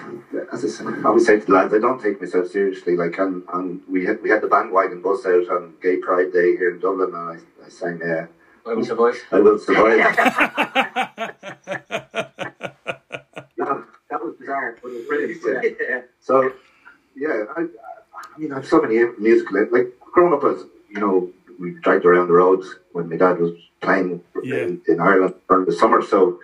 as 0.52 0.64
I, 0.64 0.68
say, 0.68 0.84
I 0.84 1.02
always 1.06 1.26
say 1.26 1.38
to 1.38 1.46
the 1.46 1.52
lads, 1.52 1.72
I 1.72 1.78
don't 1.78 2.00
take 2.02 2.20
myself 2.20 2.48
seriously. 2.48 2.96
Like, 2.96 3.16
and, 3.18 3.42
and 3.52 3.80
we 3.88 4.04
had 4.04 4.20
we 4.22 4.30
had 4.30 4.42
the 4.42 4.48
bandwagon 4.48 5.00
bus 5.00 5.24
out 5.26 5.48
on 5.48 5.74
Gay 5.80 5.96
Pride 5.98 6.32
Day 6.32 6.56
here 6.56 6.70
in 6.74 6.80
Dublin, 6.80 7.14
and 7.14 7.16
I, 7.16 7.64
I 7.64 7.68
sang 7.68 8.02
uh, 8.02 8.26
I 8.68 8.74
will 8.74 8.84
survive. 8.84 9.16
"I 9.30 9.40
Will 9.40 9.58
Survive." 9.58 9.98
Yeah, 13.58 13.82
that 14.10 14.24
was 14.24 14.34
bizarre, 14.38 14.76
but 14.82 14.88
it 14.90 14.94
was 14.94 15.06
brilliant. 15.06 15.76
Yeah. 15.80 16.00
So, 16.20 16.52
yeah, 17.16 17.44
I, 17.56 17.60
I 17.62 18.38
mean, 18.38 18.52
I 18.52 18.56
have 18.56 18.66
so 18.66 18.80
many 18.80 18.98
musical, 19.18 19.66
like, 19.70 19.92
growing 20.12 20.32
up 20.34 20.42
as, 20.44 20.64
you 20.90 20.98
know, 21.00 21.30
we 21.60 21.72
dragged 21.80 22.04
around 22.04 22.26
the 22.28 22.32
roads 22.34 22.66
when 22.92 23.08
my 23.08 23.16
dad 23.16 23.38
was 23.38 23.52
playing 23.80 24.20
Yeah. 24.42 24.56
in, 24.64 24.82
in 24.88 25.00
Ireland 25.00 25.34
during 25.48 25.66
the 25.66 25.72
summer, 25.72 26.02
so 26.02 26.40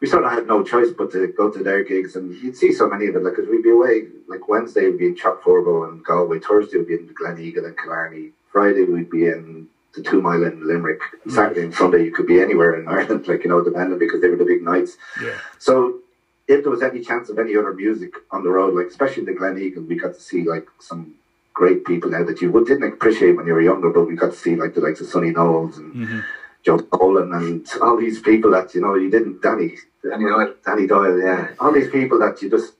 we 0.00 0.08
sort 0.08 0.24
of 0.24 0.32
had 0.32 0.46
no 0.46 0.62
choice 0.64 0.88
but 0.96 1.12
to 1.12 1.26
go 1.28 1.50
to 1.50 1.62
their 1.62 1.84
gigs, 1.84 2.16
and 2.16 2.34
you'd 2.42 2.56
see 2.56 2.72
so 2.72 2.88
many 2.88 3.06
of 3.06 3.16
it, 3.16 3.22
like, 3.22 3.36
because 3.36 3.50
we'd 3.50 3.62
be 3.62 3.70
away, 3.70 4.06
like, 4.28 4.48
Wednesday 4.48 4.86
we'd 4.86 4.98
be 4.98 5.06
in 5.06 5.16
Chockforbo 5.16 5.88
and 5.88 6.04
Galway, 6.04 6.40
Thursday 6.40 6.78
we'd 6.78 6.88
be 6.88 6.94
in 6.94 7.08
Gleneagle 7.08 7.66
and 7.66 7.76
Killarney, 7.76 8.30
Friday 8.50 8.84
we'd 8.84 9.10
be 9.10 9.26
in 9.26 9.68
the 9.94 10.02
Two 10.02 10.22
Mile 10.22 10.44
in 10.44 10.66
Limerick, 10.66 11.00
mm. 11.26 11.32
Saturday 11.32 11.62
and 11.62 11.74
Sunday 11.74 12.04
you 12.04 12.12
could 12.12 12.26
be 12.26 12.40
anywhere 12.40 12.80
in 12.80 12.88
Ireland, 12.88 13.28
like, 13.28 13.44
you 13.44 13.50
know, 13.50 13.62
depending, 13.62 13.98
because 13.98 14.20
they 14.22 14.28
were 14.28 14.36
the 14.36 14.44
big 14.44 14.62
nights. 14.62 14.96
Yeah, 15.22 15.36
So 15.58 16.00
if 16.48 16.64
there 16.64 16.70
was 16.70 16.82
any 16.82 17.00
chance 17.00 17.28
of 17.28 17.38
any 17.38 17.56
other 17.56 17.72
music 17.72 18.14
on 18.32 18.42
the 18.42 18.50
road, 18.50 18.74
like 18.74 18.86
especially 18.86 19.24
the 19.24 19.32
Gleneagle, 19.32 19.86
we 19.86 19.94
got 19.94 20.14
to 20.14 20.20
see 20.20 20.42
like 20.42 20.66
some 20.80 21.14
great 21.54 21.84
people 21.84 22.10
now 22.10 22.24
that 22.24 22.40
you 22.40 22.52
didn't 22.64 22.92
appreciate 22.92 23.36
when 23.36 23.46
you 23.46 23.52
were 23.52 23.60
younger, 23.60 23.90
but 23.90 24.04
we 24.04 24.16
got 24.16 24.32
to 24.32 24.36
see 24.36 24.56
like 24.56 24.74
the 24.74 24.80
likes 24.80 25.00
of 25.00 25.06
Sonny 25.06 25.30
Knowles 25.30 25.78
and 25.78 25.94
mm-hmm. 25.94 26.20
Joe 26.64 26.78
Dolan 26.78 27.32
and 27.32 27.66
all 27.80 27.96
these 27.96 28.20
people 28.20 28.50
that 28.52 28.74
you 28.74 28.80
know 28.80 28.94
you 28.94 29.10
didn't 29.10 29.42
Danny 29.42 29.76
Danny 30.02 30.24
Doyle. 30.24 30.54
Danny 30.64 30.86
Doyle, 30.86 31.18
yeah, 31.18 31.48
all 31.58 31.72
these 31.72 31.90
people 31.90 32.18
that 32.20 32.40
you 32.42 32.50
just 32.50 32.74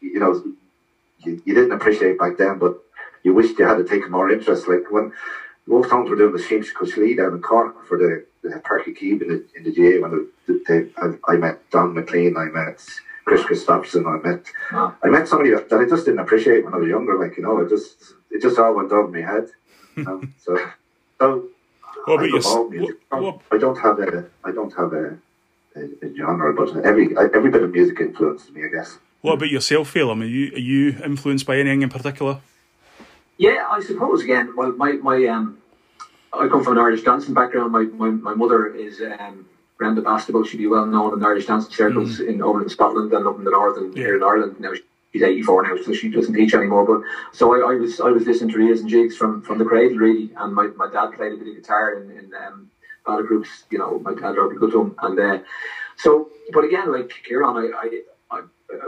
you 0.00 0.20
know 0.20 0.42
you, 1.24 1.42
you 1.44 1.54
didn't 1.54 1.72
appreciate 1.72 2.18
back 2.18 2.36
then, 2.36 2.58
but 2.58 2.78
you 3.22 3.34
wished 3.34 3.58
you 3.58 3.66
had 3.66 3.76
to 3.76 3.84
take 3.84 4.08
more 4.10 4.30
interest. 4.30 4.68
Like 4.68 4.90
when 4.90 5.12
Wolfe 5.66 5.88
Tones 5.88 6.10
were 6.10 6.16
doing 6.16 6.32
the 6.32 6.38
Siamsa 6.38 6.72
Cois 6.72 6.96
Laoi 6.96 7.16
down 7.16 7.34
in 7.34 7.42
Cork 7.42 7.86
for 7.86 7.96
the, 7.96 8.24
the 8.42 8.56
Páirc 8.56 8.86
Uí 8.86 8.96
Chaoimh 8.96 9.22
in 9.22 9.28
the, 9.28 9.44
in 9.56 9.62
the 9.64 9.72
GA 9.72 10.00
when 10.00 10.28
they, 10.48 10.54
they, 10.66 10.90
I, 10.96 11.32
I 11.32 11.36
met 11.36 11.70
Don 11.70 11.94
McLean, 11.94 12.36
I 12.36 12.46
met 12.46 12.84
Kris 13.24 13.42
Kristofferson, 13.42 14.06
I 14.06 14.26
met 14.26 14.46
Wow. 14.72 14.96
I 15.02 15.08
met 15.08 15.28
somebody 15.28 15.50
that, 15.50 15.68
that 15.68 15.80
I 15.80 15.88
just 15.88 16.06
didn't 16.06 16.20
appreciate 16.20 16.64
when 16.64 16.74
I 16.74 16.78
was 16.78 16.88
younger. 16.88 17.18
Like 17.18 17.36
you 17.36 17.44
know, 17.44 17.58
it 17.60 17.68
just 17.68 18.14
it 18.30 18.42
just 18.42 18.58
all 18.58 18.74
went 18.74 18.90
over 18.90 19.08
my 19.08 19.20
head. 19.20 19.48
You 19.96 20.04
know? 20.04 20.12
Um, 20.12 20.34
so 20.38 20.58
so 21.18 21.48
What 22.06 22.14
about 22.14 22.24
I 22.24 22.26
your 22.28 22.36
love 22.40 22.46
all 22.46 22.64
s- 22.66 22.70
music. 22.70 22.96
what- 23.10 23.22
what- 23.22 23.40
I 23.52 23.58
don't 23.58 23.78
have 23.78 23.98
a 24.00 24.24
I 24.44 24.50
don't 24.52 24.74
have 24.76 24.92
a, 24.92 25.16
a, 25.76 25.80
a 26.06 26.14
genre, 26.16 26.52
but 26.54 26.76
every 26.84 27.16
every 27.16 27.50
bit 27.50 27.62
of 27.62 27.70
music 27.72 28.00
influences 28.00 28.50
me. 28.52 28.64
I 28.64 28.68
guess. 28.68 28.98
what 29.20 29.34
about 29.34 29.50
yourself, 29.50 29.92
Phelim? 29.92 30.20
Are 30.22 30.24
you 30.26 30.52
are 30.54 30.58
you 30.58 30.96
influenced 31.04 31.46
by 31.46 31.56
anything 31.58 31.82
in 31.82 31.88
particular? 31.88 32.40
Yeah, 33.38 33.66
I 33.70 33.80
suppose 33.80 34.22
again. 34.22 34.54
Well, 34.56 34.72
my 34.72 34.92
my 34.92 35.24
um, 35.26 35.58
I 36.32 36.48
come 36.48 36.62
from 36.64 36.74
an 36.78 36.84
Irish 36.84 37.02
dancing 37.02 37.34
background. 37.34 37.72
My 37.72 37.84
my, 37.84 38.10
my 38.10 38.34
mother 38.34 38.66
is 38.66 39.00
um, 39.00 39.46
Brenda 39.78 40.02
Bastable. 40.02 40.46
She'd 40.46 40.58
be 40.58 40.66
well 40.66 40.86
known 40.86 41.14
in 41.14 41.24
Irish 41.24 41.46
dancing 41.46 41.72
circles 41.72 42.20
in 42.20 42.42
over 42.42 42.62
in 42.62 42.68
Scotland 42.68 43.12
and 43.12 43.26
up 43.26 43.38
in 43.38 43.44
the 43.44 43.50
north 43.50 43.76
and 43.78 43.96
here 43.96 44.16
in 44.16 44.22
Ireland. 44.22 44.56
Now 44.60 44.72
eighty 45.20 45.42
four 45.42 45.60
now, 45.60 45.74
so 45.76 45.92
she 45.92 46.08
doesn't 46.08 46.32
teach 46.32 46.54
anymore. 46.54 46.84
But 46.84 47.00
so 47.32 47.52
I, 47.52 47.72
I 47.72 47.74
was 47.74 48.00
I 48.00 48.08
was 48.08 48.24
listening 48.24 48.48
to 48.50 48.56
reels 48.56 48.80
and 48.80 48.88
jigs 48.88 49.14
from 49.14 49.40
from 49.40 49.58
the 49.58 49.64
cradle 49.64 49.96
really, 49.98 50.30
and 50.36 50.54
my, 50.54 50.68
my 50.74 50.86
dad 50.86 51.10
played 51.12 51.32
a 51.32 51.36
bit 51.36 51.48
of 51.48 51.54
guitar 51.54 51.92
in, 51.92 52.10
in 52.10 52.32
um, 52.34 52.66
battle 53.04 53.22
groups. 53.22 53.64
You 53.70 53.78
know, 53.78 53.98
my 53.98 54.12
dad 54.12 54.34
loved 54.36 54.58
to 54.70 54.80
him, 54.80 54.94
and 55.02 55.18
uh, 55.18 55.38
so. 55.96 56.28
But 56.52 56.64
again, 56.64 56.90
like 56.90 57.12
Ciaran, 57.24 57.56
I. 57.56 57.68
I 57.76 58.00
I, 58.30 58.40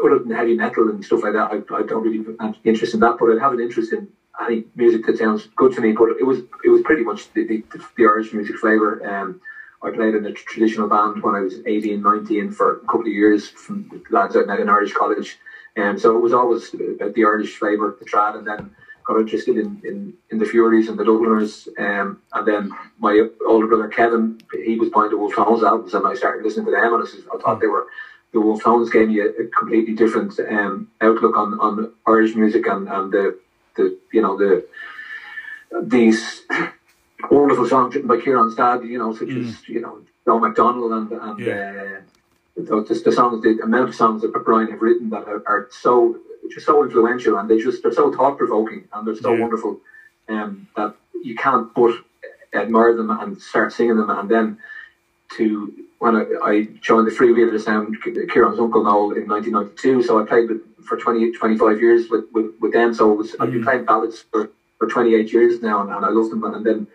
other 0.03 0.17
than 0.17 0.31
heavy 0.31 0.55
metal 0.55 0.89
and 0.89 1.05
stuff 1.05 1.23
like 1.23 1.35
that, 1.35 1.51
I, 1.51 1.57
I 1.75 1.83
don't 1.83 2.03
really 2.03 2.25
have 2.41 2.55
interest 2.65 2.95
in 2.95 3.01
that. 3.01 3.17
But 3.19 3.37
I 3.37 3.39
have 3.39 3.53
an 3.53 3.61
interest 3.61 3.93
in 3.93 4.09
any 4.41 4.65
music 4.75 5.05
that 5.05 5.19
sounds 5.19 5.47
good 5.57 5.73
to 5.73 5.81
me. 5.83 5.93
But 5.93 6.09
it 6.19 6.25
was 6.25 6.39
it 6.63 6.69
was 6.71 6.81
pretty 6.81 7.03
much 7.03 7.31
the, 7.35 7.45
the, 7.45 7.63
the 7.97 8.05
Irish 8.07 8.33
music 8.33 8.57
flavour. 8.57 8.99
Um, 9.07 9.37
I 9.83 9.91
played 9.91 10.15
in 10.15 10.25
a 10.25 10.31
traditional 10.31 10.87
band 10.87 11.23
when 11.23 11.35
I 11.35 11.41
was 11.41 11.61
18, 11.67 12.01
19 12.01 12.51
for 12.51 12.71
a 12.71 12.77
couple 12.87 13.01
of 13.03 13.13
years 13.13 13.49
from 13.49 13.87
the 13.91 14.01
lads 14.09 14.35
met 14.35 14.59
in 14.59 14.69
Irish 14.69 14.93
college. 14.93 15.37
And 15.77 16.01
so 16.01 16.17
it 16.17 16.21
was 16.21 16.33
always 16.33 16.73
about 16.75 17.15
the 17.15 17.25
Irish 17.25 17.57
flavour, 17.57 17.97
the 17.99 18.05
trad, 18.05 18.37
and 18.39 18.47
then 18.47 18.71
got 19.07 19.19
interested 19.19 19.57
in, 19.57 19.81
in, 19.85 20.15
in 20.31 20.39
the 20.39 20.45
Fureys 20.45 20.89
and 20.89 20.99
the 20.99 21.05
Dubliners. 21.05 21.69
Um, 21.79 22.21
and 22.33 22.47
then 22.47 22.71
my 22.99 23.29
older 23.47 23.67
brother 23.67 23.89
Kevin, 23.89 24.41
he 24.65 24.79
was 24.79 24.89
buying 24.91 25.11
the 25.11 25.17
Wolfe 25.17 25.35
Tones 25.35 25.63
albums, 25.63 25.93
and 25.95 26.07
I 26.07 26.15
started 26.15 26.45
listening 26.45 26.67
to 26.67 26.73
them, 26.73 26.95
and 26.95 27.03
I, 27.03 27.07
says- 27.07 27.27
I 27.33 27.39
thought 27.39 27.61
they 27.61 27.67
were 27.67 27.87
the 28.33 28.41
Wolfe 28.41 28.63
Tones 28.65 28.91
gave 28.91 29.09
me 29.09 29.21
a, 29.21 29.27
a 29.27 29.47
completely 29.49 29.95
different 29.95 30.39
um, 30.41 30.89
outlook 31.01 31.37
on, 31.37 31.55
on 31.61 31.93
Irish 32.07 32.35
music 32.35 32.67
and, 32.67 32.89
and 32.89 33.13
the 33.13 33.39
the 33.77 33.97
you 34.13 34.23
know 34.23 34.37
the 34.37 34.67
these 35.83 36.43
wonderful 37.31 37.67
songs 37.69 37.95
written 37.95 38.09
by 38.09 38.21
Ciaran's 38.21 38.55
dad, 38.55 38.83
you 38.85 38.99
know, 38.99 39.13
such 39.15 39.31
as 39.31 39.69
you 39.69 39.81
know 39.81 40.01
Joe 40.25 40.39
McDonnell 40.41 40.97
and 40.97 41.13
and 41.13 41.39
Yeah. 41.39 41.99
uh, 41.99 42.01
the, 42.57 42.85
just 42.87 43.05
the 43.05 43.13
songs, 43.13 43.43
the 43.43 43.59
amount 43.63 43.89
of 43.89 43.95
songs 43.95 44.23
that 44.23 44.33
Brian 44.45 44.71
have 44.71 44.83
written 44.83 45.11
that 45.11 45.25
are, 45.29 45.43
are 45.47 45.69
so 45.71 46.19
just 46.51 46.67
so 46.67 46.83
influential 46.85 47.39
and 47.39 47.49
they 47.51 47.59
just 47.59 47.83
they're 47.83 47.93
so 47.93 48.13
thought 48.13 48.39
provoking 48.39 48.87
and 48.93 49.07
they're 49.07 49.15
so 49.15 49.33
Yeah. 49.33 49.41
wonderful 49.43 49.81
um, 50.29 50.67
that 50.77 50.95
you 51.23 51.35
can't 51.37 51.73
but 51.75 51.93
admire 52.55 52.95
them 52.95 53.11
and 53.11 53.39
start 53.41 53.73
singing 53.73 53.97
them 53.97 54.11
and 54.11 54.31
then 54.31 54.49
to 55.33 55.73
when 55.99 56.17
I, 56.17 56.25
I 56.45 56.65
joined 56.81 57.07
the 57.07 57.13
Freewheeler 57.13 57.59
Sound, 57.61 57.97
Ciaran's 58.31 58.61
uncle 58.61 58.83
Noel 58.85 59.13
in 59.13 59.29
1992. 59.29 60.03
So 60.03 60.21
I 60.21 60.25
played 60.25 60.49
with, 60.49 60.61
for 60.85 60.97
20, 60.97 61.33
25 61.33 61.81
years 61.81 62.11
with, 62.11 62.25
with, 62.33 62.53
with 62.61 62.73
them. 62.73 62.95
So 62.95 63.13
it 63.13 63.17
was, 63.17 63.37
I've 63.41 63.51
been 63.51 63.65
playing 63.65 63.85
ballads 63.87 64.25
for, 64.33 64.51
for 64.79 64.87
28 64.89 65.33
years 65.33 65.63
now, 65.63 65.81
and, 65.81 65.91
and 65.91 66.05
I 66.05 66.11
love 66.11 66.31
them. 66.31 66.45
And 66.45 66.65
then 66.67 66.89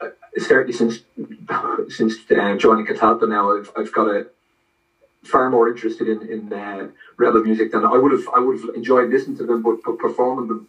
uh, 0.00 0.08
certainly 0.38 0.72
since 0.72 1.00
since 1.88 2.16
uh, 2.30 2.56
joining 2.56 2.86
Catalpa 2.86 3.28
now, 3.28 3.56
I've, 3.56 3.70
I've 3.76 3.92
got 3.92 4.08
a 4.08 4.26
far 5.24 5.50
more 5.50 5.68
interested 5.68 6.06
in 6.08 6.22
in 6.22 6.52
uh, 6.52 6.88
rebel 7.16 7.42
music 7.42 7.70
than 7.70 7.84
I 7.84 7.96
would 7.96 8.12
have. 8.12 8.28
I 8.34 8.38
would 8.40 8.58
have 8.60 8.74
enjoyed 8.74 9.10
listening 9.10 9.36
to 9.38 9.46
them, 9.46 9.62
but, 9.62 9.76
but 9.84 9.98
performing 9.98 10.48
them 10.48 10.66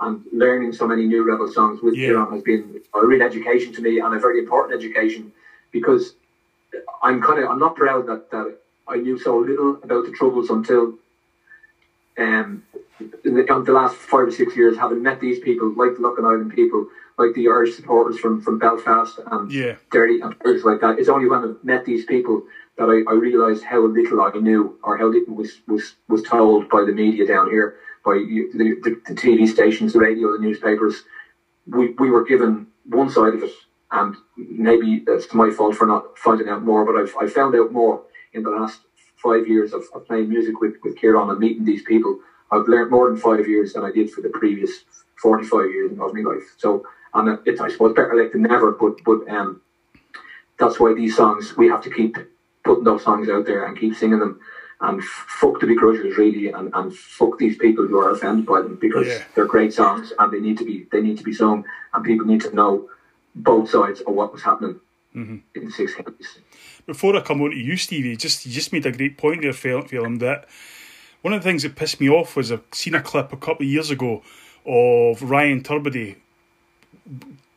and 0.00 0.22
learning 0.32 0.72
so 0.72 0.86
many 0.86 1.06
new 1.06 1.24
rebel 1.24 1.48
songs 1.48 1.82
with 1.82 1.94
Yeah. 1.94 2.08
Ciaran 2.08 2.30
has 2.32 2.42
been 2.42 2.78
a 2.94 3.04
real 3.06 3.22
education 3.22 3.72
to 3.74 3.82
me 3.82 3.98
and 3.98 4.14
a 4.14 4.18
very 4.18 4.38
important 4.38 4.74
education 4.74 5.32
because 5.72 6.14
I'm 7.02 7.20
kind 7.20 7.38
of 7.42 7.50
I'm 7.50 7.58
not 7.58 7.74
proud 7.76 8.06
that 8.06 8.30
that 8.30 8.58
I 8.86 8.96
knew 8.96 9.16
so 9.16 9.36
little 9.38 9.76
about 9.82 10.04
the 10.04 10.10
troubles 10.10 10.50
until 10.50 10.94
um 12.18 12.62
in 13.24 13.34
the, 13.34 13.62
the 13.64 13.72
last 13.72 13.96
five 13.96 14.26
or 14.26 14.30
six 14.30 14.56
years 14.56 14.76
having 14.76 15.02
met 15.02 15.20
these 15.20 15.38
people 15.38 15.68
like 15.70 15.94
the 15.94 16.00
Loughinisland 16.02 16.50
people 16.54 16.86
like 17.16 17.32
the 17.34 17.48
Irish 17.48 17.74
supporters 17.76 18.18
from 18.18 18.40
from 18.40 18.58
Belfast 18.58 19.20
and 19.30 19.50
Yeah. 19.50 19.76
Derry 19.90 20.20
and 20.20 20.36
places 20.40 20.64
like 20.64 20.80
that 20.80 20.98
it's 20.98 21.08
only 21.08 21.28
when 21.28 21.40
I've 21.44 21.64
met 21.64 21.84
these 21.84 22.04
people 22.04 22.44
that 22.78 22.88
I, 22.88 23.10
I 23.10 23.14
realised 23.14 23.64
how 23.64 23.80
little 23.80 24.20
I 24.22 24.30
knew 24.38 24.78
or 24.82 24.96
how 24.96 25.06
little 25.06 25.34
was, 25.34 25.60
was, 25.66 25.96
was 26.08 26.22
told 26.22 26.68
by 26.68 26.84
the 26.84 26.92
media 26.92 27.26
down 27.26 27.50
here 27.50 27.76
by 28.04 28.14
the, 28.14 28.48
the, 28.54 29.00
the 29.06 29.14
TV 29.14 29.46
stations 29.46 29.92
the 29.92 29.98
radio 29.98 30.32
the 30.32 30.38
newspapers 30.38 31.02
we, 31.68 31.90
we 31.98 32.10
were 32.10 32.24
given 32.24 32.66
one 32.84 33.10
side 33.10 33.34
of 33.34 33.42
it, 33.42 33.52
and 33.90 34.16
maybe 34.36 35.04
it's 35.06 35.34
my 35.34 35.50
fault 35.50 35.76
for 35.76 35.86
not 35.86 36.18
finding 36.18 36.48
out 36.48 36.64
more, 36.64 36.84
but 36.84 36.96
I've, 37.00 37.14
I 37.20 37.26
found 37.26 37.54
out 37.54 37.72
more 37.72 38.02
in 38.32 38.42
the 38.42 38.50
last 38.50 38.82
five 39.16 39.46
years 39.46 39.72
of, 39.72 39.84
of 39.94 40.06
playing 40.06 40.28
music 40.28 40.60
with, 40.60 40.76
with 40.82 40.96
Ciaran 40.96 41.30
and 41.30 41.38
meeting 41.38 41.64
these 41.64 41.82
people. 41.82 42.18
I've 42.50 42.68
learned 42.68 42.90
more 42.90 43.10
in 43.10 43.16
five 43.16 43.46
years 43.46 43.72
than 43.72 43.84
I 43.84 43.90
did 43.90 44.10
for 44.10 44.20
the 44.20 44.30
previous 44.30 44.84
45 45.16 45.70
years 45.70 45.92
of 45.92 45.98
my 45.98 46.20
life. 46.20 46.54
So, 46.56 46.84
and 47.14 47.38
it's, 47.44 47.60
I 47.60 47.68
suppose, 47.68 47.94
better 47.94 48.14
late 48.14 48.32
than 48.32 48.42
never, 48.42 48.72
but, 48.72 49.02
but 49.04 49.28
um, 49.28 49.60
that's 50.58 50.80
why 50.80 50.94
these 50.94 51.16
songs, 51.16 51.56
we 51.56 51.68
have 51.68 51.82
to 51.82 51.90
keep 51.90 52.16
putting 52.68 52.84
those 52.84 53.02
songs 53.02 53.28
out 53.30 53.46
there 53.46 53.64
and 53.64 53.78
keep 53.78 53.94
singing 53.96 54.18
them. 54.18 54.40
And 54.80 55.02
fuck 55.02 55.58
the 55.58 55.66
begrudgers, 55.66 56.16
really, 56.16 56.52
and, 56.52 56.70
and 56.72 56.94
fuck 56.94 57.36
these 57.36 57.56
people 57.56 57.84
who 57.88 57.98
are 57.98 58.12
offended 58.12 58.46
by 58.46 58.60
them 58.60 58.76
because 58.76 59.08
Yeah. 59.08 59.24
they're 59.34 59.54
great 59.56 59.72
songs 59.72 60.12
and 60.16 60.32
they 60.32 60.38
need 60.38 60.56
to 60.58 60.64
be 60.64 60.86
they 60.92 61.00
need 61.00 61.18
to 61.18 61.24
be 61.24 61.32
sung, 61.32 61.64
and 61.92 62.04
people 62.04 62.26
need 62.26 62.42
to 62.42 62.54
know 62.54 62.88
both 63.34 63.70
sides 63.70 64.00
of 64.02 64.14
what 64.14 64.32
was 64.32 64.42
happening 64.42 64.76
mm-hmm. 65.16 65.38
in 65.56 65.64
the 65.64 65.72
six 65.72 65.94
counties. 65.94 66.38
Before 66.86 67.16
I 67.16 67.22
come 67.22 67.42
on 67.42 67.50
to 67.50 67.56
you, 67.56 67.76
Stevie, 67.76 68.16
just 68.16 68.46
you 68.46 68.52
just 68.52 68.72
made 68.72 68.86
a 68.86 68.92
great 68.92 69.18
point 69.18 69.42
there, 69.42 69.52
Phil- 69.52 69.82
Phelim, 69.82 70.20
that 70.20 70.46
one 71.22 71.34
of 71.34 71.42
the 71.42 71.48
things 71.48 71.64
that 71.64 71.74
pissed 71.74 72.00
me 72.00 72.08
off 72.08 72.36
was 72.36 72.52
I've 72.52 72.62
seen 72.72 72.94
a 72.94 73.02
clip 73.02 73.32
a 73.32 73.36
couple 73.36 73.66
of 73.66 73.72
years 73.76 73.90
ago 73.90 74.22
of 74.64 75.22
Ryan 75.22 75.60
Tubridy 75.64 76.16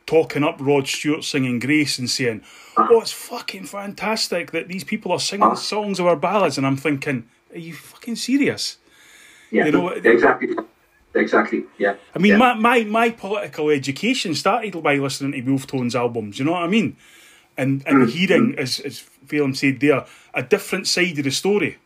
talking 0.06 0.42
up 0.42 0.56
Rod 0.60 0.88
Stewart 0.88 1.22
singing 1.22 1.60
Grace 1.60 2.00
and 2.00 2.10
saying, 2.10 2.42
Oh, 2.76 3.00
it's 3.00 3.12
fucking 3.12 3.64
fantastic 3.64 4.50
that 4.52 4.68
these 4.68 4.84
people 4.84 5.12
are 5.12 5.20
singing 5.20 5.56
songs 5.56 6.00
of 6.00 6.06
our 6.06 6.16
ballads. 6.16 6.56
And 6.56 6.66
I'm 6.66 6.76
thinking, 6.76 7.28
Are 7.52 7.58
you 7.58 7.74
fucking 7.74 8.16
serious? 8.16 8.78
Yeah, 9.50 9.66
You 9.66 9.72
know, 9.72 9.88
exactly, 9.90 10.56
exactly. 11.14 11.64
Yeah, 11.78 11.96
I 12.14 12.18
mean, 12.18 12.32
yeah. 12.32 12.38
my, 12.38 12.54
my, 12.54 12.84
my 12.84 13.10
political 13.10 13.68
education 13.68 14.34
started 14.34 14.82
by 14.82 14.96
listening 14.96 15.32
to 15.32 15.50
Wolfe 15.50 15.66
Tones 15.66 15.94
albums, 15.94 16.38
you 16.38 16.44
know 16.44 16.52
what 16.52 16.62
I 16.62 16.68
mean? 16.68 16.96
And 17.58 17.82
and 17.86 18.08
hearing, 18.08 18.54
as, 18.56 18.80
as 18.80 19.04
Phelim 19.26 19.54
said 19.54 19.80
there, 19.80 20.06
a 20.32 20.42
different 20.42 20.86
side 20.86 21.18
of 21.18 21.24
the 21.24 21.30
story, 21.30 21.76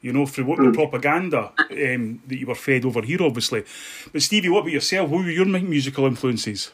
you 0.00 0.14
know, 0.14 0.24
through 0.24 0.46
what 0.46 0.58
the 0.58 0.72
propaganda 0.72 1.52
um, 1.70 2.22
that 2.26 2.38
you 2.38 2.46
were 2.46 2.54
fed 2.54 2.86
over 2.86 3.02
here, 3.02 3.22
obviously. 3.22 3.64
But 4.12 4.22
Stevie, 4.22 4.48
what 4.48 4.60
about 4.60 4.72
yourself? 4.72 5.10
What 5.10 5.24
were 5.24 5.30
your 5.30 5.44
musical 5.44 6.06
influences? 6.06 6.70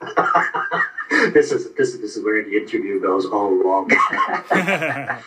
this 1.34 1.52
is 1.52 1.72
this 1.74 1.94
is 1.94 2.00
this 2.00 2.16
is 2.16 2.24
where 2.24 2.42
the 2.44 2.56
interview 2.56 3.00
goes 3.00 3.26
all 3.26 3.54
wrong. 3.54 3.88
but 4.48 4.52
I, 4.52 5.22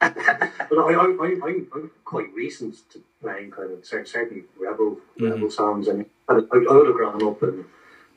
I, 0.00 1.04
I, 1.04 1.26
I'm, 1.44 1.68
I'm 1.74 1.90
quite 2.04 2.32
recent 2.34 2.76
to 2.90 3.02
playing 3.22 3.50
kind 3.50 3.72
of 3.72 3.84
cer- 3.84 4.06
certain 4.06 4.44
rebel 4.58 4.98
mm. 5.18 5.30
rebel 5.30 5.50
songs, 5.50 5.88
and 5.88 6.06
I, 6.28 6.34
I 6.34 6.56
would 6.56 6.86
have 6.86 6.96
grown 6.96 7.26
up 7.26 7.42
and 7.42 7.64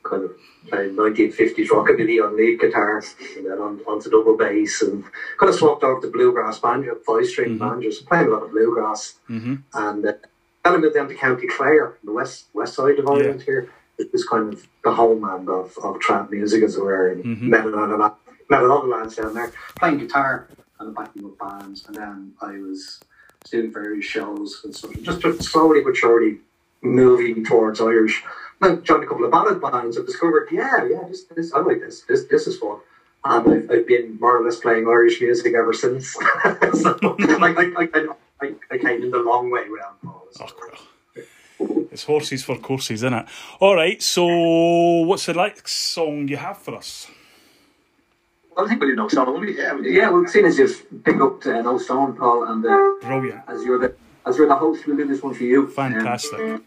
kind 0.02 0.24
of 0.24 0.32
playing 0.68 0.94
1950s 0.94 1.68
rockabilly 1.68 2.24
on 2.24 2.36
lead 2.36 2.60
guitar, 2.60 3.02
and 3.36 3.46
then 3.46 3.58
on, 3.58 3.80
onto 3.86 4.10
double 4.10 4.36
bass, 4.36 4.82
and 4.82 5.04
kind 5.38 5.50
of 5.50 5.54
swapped 5.54 5.84
over 5.84 6.00
to 6.00 6.10
bluegrass 6.10 6.58
banjo, 6.58 6.96
five 7.06 7.26
string 7.26 7.58
mm-hmm. 7.58 7.68
banjos, 7.68 8.00
playing 8.02 8.26
a 8.26 8.30
lot 8.30 8.42
of 8.42 8.50
bluegrass, 8.50 9.16
mm-hmm. 9.28 9.56
and 9.74 10.06
uh, 10.06 10.12
then 10.64 10.74
I 10.74 10.76
moved 10.76 10.94
down 10.94 11.08
to 11.08 11.14
County 11.14 11.46
Clare, 11.46 11.96
the 12.04 12.12
west 12.12 12.46
west 12.52 12.74
side 12.74 12.98
of 12.98 13.08
Ireland 13.08 13.42
here. 13.42 13.70
It 13.98 14.12
was 14.12 14.24
kind 14.26 14.52
of 14.52 14.66
the 14.84 14.92
homeland 14.92 15.48
of, 15.48 15.76
of 15.82 15.96
trad 15.96 16.30
music, 16.30 16.62
as 16.62 16.76
it 16.76 16.82
were, 16.84 17.08
and 17.10 17.24
met 17.50 17.64
a 17.66 17.68
lot 17.70 17.90
of 17.90 17.98
la- 17.98 18.14
met 18.48 18.62
a 18.62 18.66
lot 18.66 18.84
of 18.84 18.88
lads 18.88 19.16
down 19.16 19.34
there 19.34 19.52
playing 19.76 19.98
guitar 19.98 20.48
and 20.78 20.94
backing 20.94 21.24
up 21.24 21.38
bands, 21.38 21.84
and 21.86 21.96
then 21.96 22.32
I 22.40 22.52
was 22.58 23.00
doing 23.50 23.72
various 23.72 24.04
shows 24.04 24.60
and 24.64 24.74
stuff. 24.74 24.92
Just 25.02 25.42
slowly 25.42 25.82
but 25.82 25.96
surely 25.96 26.38
moving 26.82 27.44
towards 27.44 27.80
Irish. 27.80 28.22
I 28.62 28.76
joined 28.76 29.04
a 29.04 29.06
couple 29.06 29.24
of 29.24 29.30
ballad 29.32 29.60
bands 29.60 29.96
and 29.96 30.06
discovered, 30.06 30.48
yeah, 30.52 30.84
yeah, 30.84 31.02
this, 31.08 31.24
this 31.24 31.52
I 31.52 31.58
like 31.60 31.80
this. 31.80 32.02
This 32.02 32.24
this 32.26 32.46
is 32.46 32.58
fun. 32.58 32.78
And 33.24 33.52
I've, 33.52 33.70
I've 33.70 33.86
been 33.86 34.16
more 34.20 34.38
or 34.40 34.44
less 34.44 34.60
playing 34.60 34.86
Irish 34.86 35.20
music 35.20 35.54
ever 35.54 35.72
since. 35.72 36.12
so 36.12 36.98
I, 37.02 37.72
I, 37.76 37.88
I, 37.94 38.08
I, 38.42 38.54
I 38.70 38.78
came 38.78 39.02
in 39.02 39.10
the 39.10 39.18
long 39.18 39.50
way 39.50 39.62
round, 39.62 39.96
Paul. 40.04 40.28
Oh, 40.40 40.87
It's 41.98 42.04
horses 42.04 42.44
for 42.44 42.56
courses, 42.58 43.02
isn't 43.02 43.12
it? 43.12 43.26
All 43.58 43.74
right, 43.74 44.00
so 44.00 44.24
what's 45.02 45.26
the 45.26 45.34
next 45.34 45.72
song 45.72 46.28
you 46.28 46.36
have 46.36 46.56
for 46.58 46.76
us? 46.76 47.08
I 48.56 48.68
think 48.68 48.80
we 48.80 48.86
do 48.86 48.94
no 48.94 49.08
stone. 49.08 49.26
won't 49.26 49.40
we? 49.40 49.58
Yeah, 49.58 49.76
yeah. 49.82 50.08
Well, 50.08 50.24
seeing 50.28 50.46
as 50.46 50.58
you've 50.58 50.80
picked 51.02 51.20
up 51.20 51.44
an 51.46 51.66
old 51.66 51.82
song, 51.82 52.16
Paul, 52.16 52.44
and 52.44 52.64
uh, 52.64 52.92
Brilliant. 53.00 53.40
as 53.48 53.64
you're 53.64 53.80
the 53.80 53.96
as 54.24 54.38
you're 54.38 54.46
the 54.46 54.54
host, 54.54 54.86
we'll 54.86 54.96
do 54.96 55.08
this 55.08 55.24
one 55.24 55.34
for 55.34 55.42
you. 55.42 55.64
Um, 55.64 55.70
Fantastic. 55.72 56.60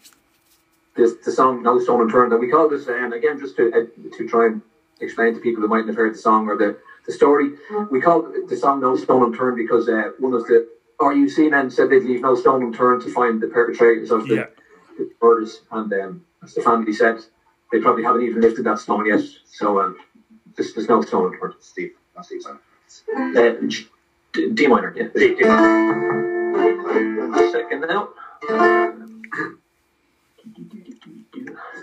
this 0.97 1.13
the 1.23 1.31
song 1.31 1.63
"No 1.63 1.79
Stone 1.79 2.01
Unturned," 2.01 2.33
that 2.33 2.37
we 2.37 2.51
call 2.51 2.67
this, 2.67 2.87
and 2.87 3.13
again, 3.13 3.39
just 3.39 3.55
to 3.55 3.71
uh, 3.71 4.17
to 4.17 4.27
try 4.27 4.47
and 4.47 4.61
explain 4.99 5.33
to 5.33 5.39
people 5.39 5.61
who 5.61 5.69
mightn't 5.69 5.87
have 5.87 5.95
heard 5.95 6.13
the 6.13 6.19
song 6.19 6.49
or 6.49 6.57
the, 6.57 6.77
the 7.05 7.13
story, 7.13 7.51
we 7.89 8.01
call 8.01 8.23
the 8.49 8.57
song 8.57 8.81
"No 8.81 8.97
Stone 8.97 9.23
Unturned" 9.23 9.55
because 9.55 9.87
uh, 9.87 10.11
one 10.19 10.33
of 10.33 10.45
the 10.47 10.67
RUC 11.01 11.49
men 11.49 11.71
said 11.71 11.89
they'd 11.89 12.03
leave 12.03 12.21
no 12.21 12.35
stone 12.35 12.63
unturned 12.63 13.01
to 13.03 13.11
find 13.11 13.41
the 13.41 13.47
perpetrators 13.47 14.11
of 14.11 14.27
the, 14.27 14.35
Yeah. 14.35 14.45
The 15.09 15.15
murders, 15.21 15.61
and 15.71 15.91
um, 15.93 16.25
as 16.43 16.53
the 16.53 16.61
family 16.61 16.93
said, 16.93 17.17
they 17.71 17.79
probably 17.79 18.03
haven't 18.03 18.23
even 18.23 18.41
lifted 18.41 18.63
that 18.65 18.79
stone 18.79 19.05
yet. 19.05 19.21
So 19.45 19.79
um, 19.81 19.97
there's, 20.55 20.73
there's 20.73 20.89
no 20.89 21.01
stone 21.01 21.33
unturned. 21.33 21.55
Steve, 21.59 21.93
that's 22.15 22.27
Steve. 22.27 22.41
Uh, 23.37 23.51
G- 23.67 23.87
D, 24.33 24.49
D 24.51 24.67
minor, 24.67 24.93
yeah. 24.95 25.07
D- 25.15 25.35
D- 25.35 25.43
Second 27.51 27.81
now. 27.81 28.09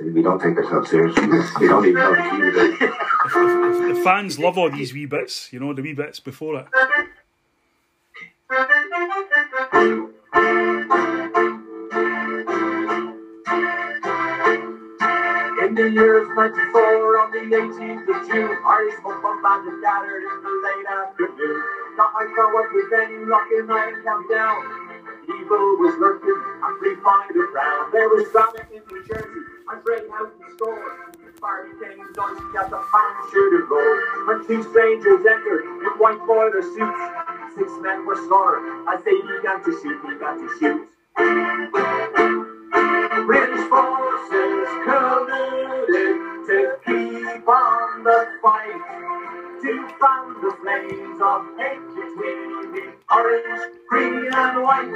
We 0.03 0.23
don't 0.23 0.41
take 0.41 0.57
ourselves 0.57 0.91
seriously. 0.91 1.27
We 1.61 1.69
don't 1.69 1.85
even 1.87 1.95
know 2.03 2.15
the 2.15 2.23
key 2.23 2.39
to. 2.39 3.95
The 3.95 4.01
fans 4.05 4.39
love 4.39 4.57
all 4.59 4.71
these 4.71 4.93
wee 4.93 5.07
bits, 5.07 5.53
you 5.53 5.59
know, 5.61 5.73
the 5.73 5.83
wee 5.83 5.95
bits 5.95 6.21
before 6.21 6.61
it. 6.61 6.67
The 15.79 15.89
years 15.91 16.27
of 16.27 16.35
94, 16.35 17.23
on 17.23 17.31
the 17.31 17.39
18th 17.55 18.03
of 18.11 18.19
June, 18.27 18.51
Irish 18.67 18.99
football 18.99 19.39
fans 19.39 19.63
had 19.63 19.79
gathered 19.79 20.27
in 20.27 20.43
the 20.43 20.51
late 20.59 20.87
afternoon. 20.91 21.63
Not 21.95 22.11
my 22.19 22.27
for 22.35 22.51
what 22.51 22.67
was 22.75 22.91
venue, 22.91 23.31
locking 23.31 23.63
nine 23.71 24.03
count 24.03 24.27
down. 24.27 24.59
Evil 25.31 25.79
was 25.79 25.95
lurking, 26.03 26.35
and 26.35 26.73
free 26.83 26.99
find 26.99 27.31
around. 27.31 27.95
There 27.95 28.11
was 28.11 28.27
drama 28.35 28.59
in 28.75 28.83
New 28.91 29.07
Jersey, 29.07 29.43
and 29.71 29.79
Ray 29.87 30.03
Houghton 30.11 30.51
scored. 30.59 31.15
Barry 31.39 31.71
came 31.79 32.03
noisy 32.11 32.59
as 32.59 32.71
the 32.75 32.83
should 33.31 33.53
have 33.55 33.71
rolled. 33.71 34.03
When 34.27 34.39
two 34.51 34.67
strangers 34.75 35.23
entered 35.23 35.63
in 35.63 35.95
white 36.03 36.19
boiler 36.27 36.59
suits, 36.59 37.03
six 37.55 37.71
men 37.87 38.03
were 38.03 38.19
slaughtered 38.27 38.67
as 38.91 38.99
they 39.07 39.15
began 39.15 39.63
to 39.63 39.71
shoot, 39.79 40.03
began 40.03 40.43
to 40.43 40.49
shoot. 40.59 41.98
Forces 43.69 44.69
colluded 44.87 46.47
to 46.47 46.59
keep 46.87 47.49
on 47.49 48.03
the 48.03 48.27
fight, 48.43 48.83
to 49.61 49.73
fan 50.01 50.25
the 50.41 50.53
flames 50.63 51.21
of 51.21 51.43
hate 51.59 51.87
between 51.95 52.73
the 52.73 52.85
orange, 53.11 53.63
green, 53.89 54.33
and 54.33 54.63
white. 54.63 54.89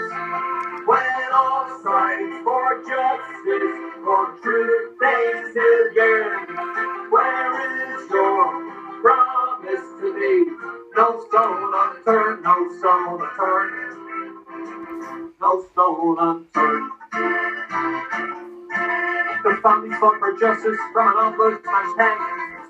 When 0.86 1.32
all 1.34 1.68
sides 1.82 2.42
for 2.44 2.82
justice, 2.88 3.76
for 4.04 4.38
truth 4.42 4.98
they 5.00 5.22
still 5.50 5.92
yearn. 5.92 7.10
Where 7.10 7.94
is 7.94 8.10
your 8.10 9.00
promise 9.02 9.86
to 10.00 10.06
me? 10.18 10.34
No 10.96 11.06
stone 11.28 11.72
unturned, 11.74 12.42
no 12.42 12.56
stone 12.78 13.20
unturned. 13.20 13.98
No 15.40 15.50
stone 15.72 16.16
unturned. 16.18 16.92
The 18.72 19.58
family 19.62 19.90
fought 20.00 20.18
for 20.18 20.32
justice 20.32 20.78
from 20.92 21.08
an 21.08 21.14
ombudsman's 21.14 21.92
pen. 21.98 22.16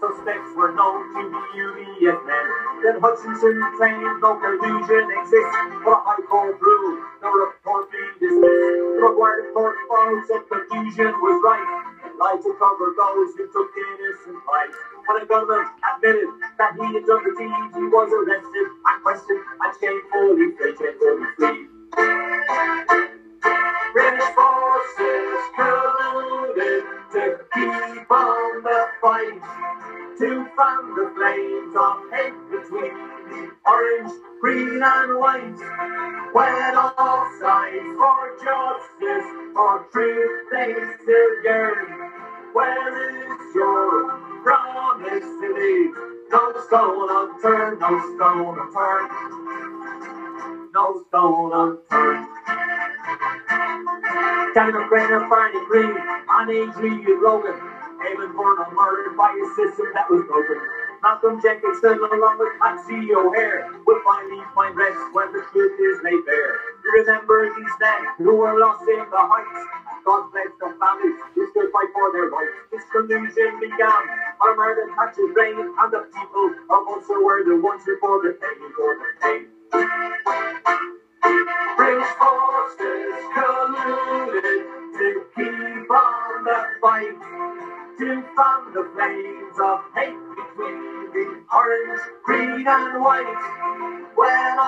Suspects 0.01 0.51
were 0.57 0.73
known 0.73 1.07
to 1.15 1.31
be 1.31 1.39
UVF 1.63 2.27
men. 2.27 2.47
Then 2.83 2.99
Hutchinson 2.99 3.63
claimed 3.79 4.19
no 4.21 4.35
collusion 4.35 5.07
exists, 5.15 5.57
but 5.85 5.95
a 5.95 6.03
high 6.03 6.23
court 6.27 6.59
ruled 6.61 6.99
no 7.23 7.31
report 7.31 7.87
being 7.93 8.19
dismissed. 8.19 8.43
The 8.43 8.99
Maguire 8.99 9.53
court 9.55 9.77
found 9.89 10.25
said 10.27 10.43
confusion 10.51 11.13
was 11.23 11.39
right. 11.47 11.69
And 12.03 12.19
lied 12.19 12.43
to 12.43 12.51
cover 12.59 12.91
those 12.99 13.37
who 13.39 13.47
took 13.53 13.71
innocent 13.79 14.43
lives. 14.51 14.77
When 15.07 15.23
a 15.23 15.27
gunman 15.27 15.67
admitted 15.87 16.29
that 16.59 16.75
he 16.75 16.87
had 16.99 17.07
done 17.07 17.23
the 17.23 17.33
deed, 17.39 17.63
he 17.79 17.87
was 17.87 18.11
arrested 18.11 18.67
and 18.67 19.03
questioned 19.05 19.43
and 19.63 19.73
shamefully 19.79 20.51
free, 20.59 20.75
shamefully 20.75 21.27
free. 21.39 21.72
When 36.33 36.77
all 36.77 37.27
sides 37.41 37.93
for 37.97 38.37
justice, 38.45 39.27
for 39.55 39.87
truth 39.93 40.45
they 40.53 40.75
still 41.01 41.45
yearn. 41.45 41.87
Where 42.53 43.31
is 43.33 43.55
your 43.55 44.09
promise 44.43 45.39
to 45.41 45.55
leave? 45.55 45.95
No 46.31 46.53
stone 46.53 47.09
unturned, 47.11 47.81
no 47.81 47.99
stone 48.15 48.59
unturned, 48.61 49.35
no 50.75 50.95
stone 51.09 51.53
unturned. 51.55 52.27
Danny 54.55 54.73
McBrain 54.73 55.21
and 55.21 55.31
Barney 55.31 55.61
Green 55.67 55.97
and 56.31 56.51
Adrian 56.51 57.21
Rogan. 57.21 57.55
Eamon 57.55 58.37
Burnham 58.37 58.75
murdered 58.75 59.17
by 59.17 59.31
a 59.43 59.47
system 59.47 59.87
that 59.95 60.11
was 60.11 60.23
broken. 60.25 60.57
Malcolm 61.03 61.41
Jenkinson 61.43 61.75
stood 61.79 61.99
along 62.13 62.39
with 62.39 62.51
Patsy 62.61 63.13
O'Hare 63.15 63.67
will 63.87 64.01
finally 64.05 64.43
find 64.55 64.77
rest 64.77 64.99
when 65.13 65.33
the 65.33 65.43
truth 65.53 65.73
is 65.81 66.01
laid 66.05 66.25
bare. 66.27 66.57
Remember 66.95 67.49
these 67.57 67.73
men 67.81 68.01
who 68.19 68.37
were 68.37 68.59
lost 68.59 68.83
in 68.89 68.99
the 68.99 69.19
heights. 69.19 69.67
God 70.05 70.31
bless 70.33 70.49
the 70.61 70.75
families 70.79 71.15
who 71.35 71.47
stood 71.49 71.71
for 71.93 72.13
their 72.13 72.27
rights. 72.27 72.53
This 72.73 72.85
collusion 72.93 73.59
began 73.61 74.03
a 74.43 74.55
murder 74.57 74.87
Thatcher's 74.97 75.35
reign, 75.37 75.59
and 75.59 75.93
the 75.93 76.07
people 76.15 76.51
of 76.71 76.87
Ulster 76.89 77.23
were 77.23 77.43
the 77.45 77.57
ones 77.57 77.85
who 77.85 77.97
bore 78.01 78.21
the 78.23 78.35
pain, 78.41 78.73
for 78.77 78.95
the 78.95 79.07
pain. 79.21 79.49
British 81.77 82.13
forces 82.19 83.25
colluded 83.35 84.65
to 84.95 85.25
keep 85.35 85.91
on 85.91 86.45
the 86.45 86.65
fight, 86.81 87.21
to 87.99 88.23
fan 88.37 88.73
the 88.75 88.85
flames 88.95 89.59
of 89.61 89.81
hate 89.95 90.32
the 90.57 91.41
orange, 91.55 92.01
green 92.25 92.67
and 92.69 93.01
white. 93.03 93.43
When 94.17 94.59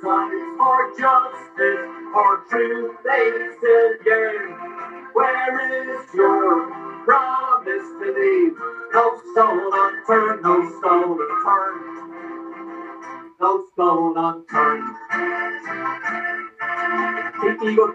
sides 0.00 0.44
for 0.58 0.90
justice, 0.98 1.86
for 2.12 2.42
truth 2.48 2.92
they 3.04 3.48
still 3.56 3.94
yearn. 4.06 4.54
Where 5.14 5.92
is 5.92 6.14
your 6.14 6.60
promise 7.04 7.92
to 8.00 8.12
leave? 8.12 8.54
No 8.92 9.14
stone 9.16 9.70
unturned, 9.74 10.42
no 10.42 10.62
stone 10.64 11.18
unturned 11.20 11.86
no 13.40 13.58
stone 13.58 14.16
unturned. 14.16 14.84
Eagle 17.62 17.88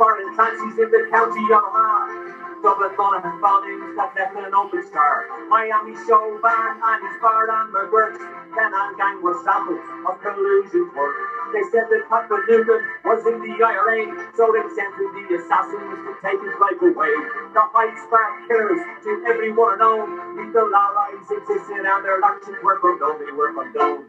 in 0.79 0.91
the 0.91 1.07
county 1.09 1.45
of. 1.53 2.40
Dublin 2.61 2.91
Monaghan 2.97 3.39
bombings 3.41 3.95
that 3.95 4.13
left 4.15 4.35
an 4.37 4.53
open 4.53 4.81
scar. 4.83 5.25
Miami 5.49 5.93
Showband 5.93 6.79
and 6.83 6.99
his 7.07 7.17
bar 7.21 7.49
and 7.49 7.73
McGurk. 7.73 8.17
Glenanne 8.53 8.97
gang 8.97 9.21
were 9.21 9.33
samples 9.43 9.81
of 10.07 10.19
collusion 10.21 10.87
work. 10.95 11.15
They 11.53 11.61
said 11.63 11.85
that 11.89 12.05
Patrick 12.09 12.47
Newton 12.49 12.81
was 13.05 13.25
in 13.27 13.39
the 13.41 13.63
IRA, 13.63 14.31
so 14.33 14.51
they 14.53 14.63
sent 14.69 14.93
in 14.99 15.09
the 15.13 15.35
assassins 15.35 15.99
to 16.05 16.11
take 16.21 16.39
his 16.41 16.53
life 16.59 16.81
away. 16.81 17.13
The 17.53 17.61
Hyde 17.73 17.97
Spark 17.97 18.47
killers 18.47 18.79
to 19.03 19.23
everyone 19.27 19.79
known. 19.79 20.37
Legal 20.37 20.69
allies 20.73 21.29
existed 21.31 21.85
and 21.85 22.05
their 22.05 22.19
actions 22.23 22.57
were 22.63 22.77
condoned. 22.79 23.21
They 23.21 23.31
were 23.31 23.51
condoned. 23.53 24.05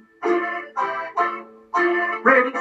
British 2.23 2.61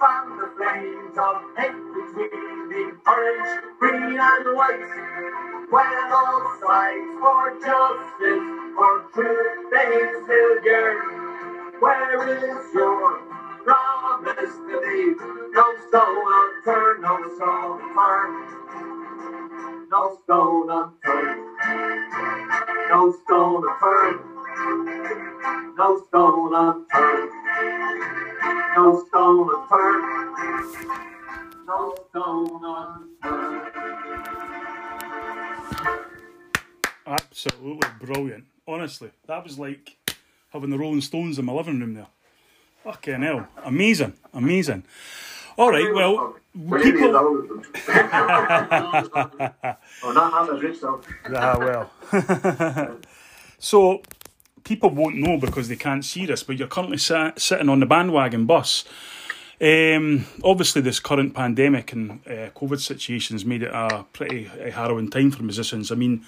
fan 0.00 0.36
the 0.38 0.48
flames 0.56 1.18
of 1.18 1.42
hate 1.56 1.82
between 1.92 2.68
the 2.68 2.96
orange, 3.06 3.50
green 3.78 4.18
and 4.18 4.56
white. 4.56 4.86
When 5.70 6.12
all 6.12 6.56
sides 6.60 7.14
for 7.20 7.50
justice, 7.60 8.46
for 8.74 9.04
truth 9.12 9.70
they 9.70 10.10
still 10.22 10.64
yearn. 10.64 11.80
Where 11.80 12.28
is 12.28 12.74
your 12.74 13.18
promise 13.64 14.58
to 14.68 14.80
leave? 14.80 15.20
No 15.52 15.74
stone 15.88 16.24
unturned, 16.40 17.02
no 17.02 17.26
stone 17.36 17.80
unturned 17.80 18.58
no 19.90 20.16
stone 20.22 20.70
unturned. 20.70 21.40
No 22.90 23.10
stone 23.10 23.64
unturned. 23.68 24.37
No 24.58 26.02
stone 26.08 26.54
unturned. 26.54 27.30
No 28.76 29.04
stone 29.06 29.48
unturned. 29.54 30.76
No 31.66 31.94
stone 32.10 32.64
unturned. 32.64 33.72
Absolutely 37.06 37.88
brilliant. 38.00 38.44
Honestly, 38.66 39.10
that 39.26 39.44
was 39.44 39.58
like 39.58 39.96
having 40.50 40.70
the 40.70 40.78
Rolling 40.78 41.00
Stones 41.02 41.38
in 41.38 41.44
my 41.44 41.52
living 41.52 41.78
room 41.80 41.94
there. 41.94 42.08
Fucking 42.82 43.22
hell. 43.22 43.46
Amazing. 43.64 44.14
Amazing. 44.34 44.82
All 45.56 45.70
right, 45.70 45.92
well, 45.94 46.36
We're 46.54 46.78
nearly 46.78 46.92
as 46.92 47.00
people. 47.00 47.16
old 47.16 47.44
as 47.44 49.08
them. 49.10 49.52
Or 50.04 50.14
not 50.14 50.50
as 50.50 50.60
rich 50.62 50.80
though. 50.80 51.00
Ah, 51.34 51.56
well. 51.58 52.98
so, 53.58 54.02
people 54.68 54.90
won't 54.90 55.16
know 55.16 55.38
because 55.38 55.68
they 55.68 55.76
can't 55.76 56.04
see 56.04 56.26
this, 56.26 56.42
but 56.42 56.58
you're 56.58 56.68
currently 56.68 56.98
sat, 56.98 57.40
sitting 57.40 57.70
on 57.70 57.80
the 57.80 57.86
bandwagon 57.86 58.44
bus. 58.44 58.84
Um, 59.60 60.26
obviously, 60.44 60.82
this 60.82 61.00
current 61.00 61.34
pandemic 61.34 61.92
and 61.92 62.20
uh, 62.26 62.50
COVID 62.54 62.78
situation 62.78 63.34
has 63.34 63.46
made 63.46 63.62
it 63.62 63.70
a 63.72 64.04
pretty 64.12 64.46
uh, 64.46 64.70
harrowing 64.70 65.08
time 65.08 65.30
for 65.30 65.42
musicians. 65.42 65.90
I 65.90 65.94
mean, 65.94 66.24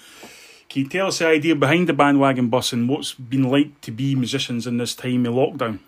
can 0.67 0.81
you 0.81 0.89
tell 0.89 1.07
us 1.07 1.19
the 1.19 1.27
idea 1.27 1.55
behind 1.55 1.87
the 1.87 1.93
bandwagon 1.93 2.49
bus 2.49 2.73
and 2.73 2.89
what's 2.89 3.13
been 3.13 3.43
like 3.43 3.79
to 3.81 3.91
be 3.91 4.15
musicians 4.15 4.65
in 4.65 4.77
this 4.77 4.95
time 4.95 5.27
of 5.27 5.35
lockdown? 5.35 5.79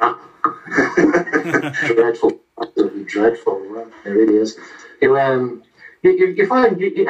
dreadful, 1.94 2.40
absolutely 2.60 3.04
dreadful. 3.04 3.86
It 4.04 4.08
really 4.08 4.36
is. 4.36 4.58
You 5.02 5.18
um, 5.18 5.62
you, 6.02 6.12
you, 6.12 6.26
you 6.28 6.46
find 6.46 6.80
you, 6.80 6.88
you, 6.96 7.08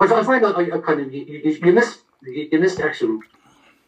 I 0.00 0.22
find 0.24 0.44
that 0.44 0.56
I, 0.56 0.76
I 0.76 0.80
kind 0.80 1.00
of 1.00 1.14
you, 1.14 1.22
you, 1.22 1.50
you 1.64 1.72
miss 1.72 1.98
you, 2.24 2.58
miss 2.58 2.78
actually 2.80 3.18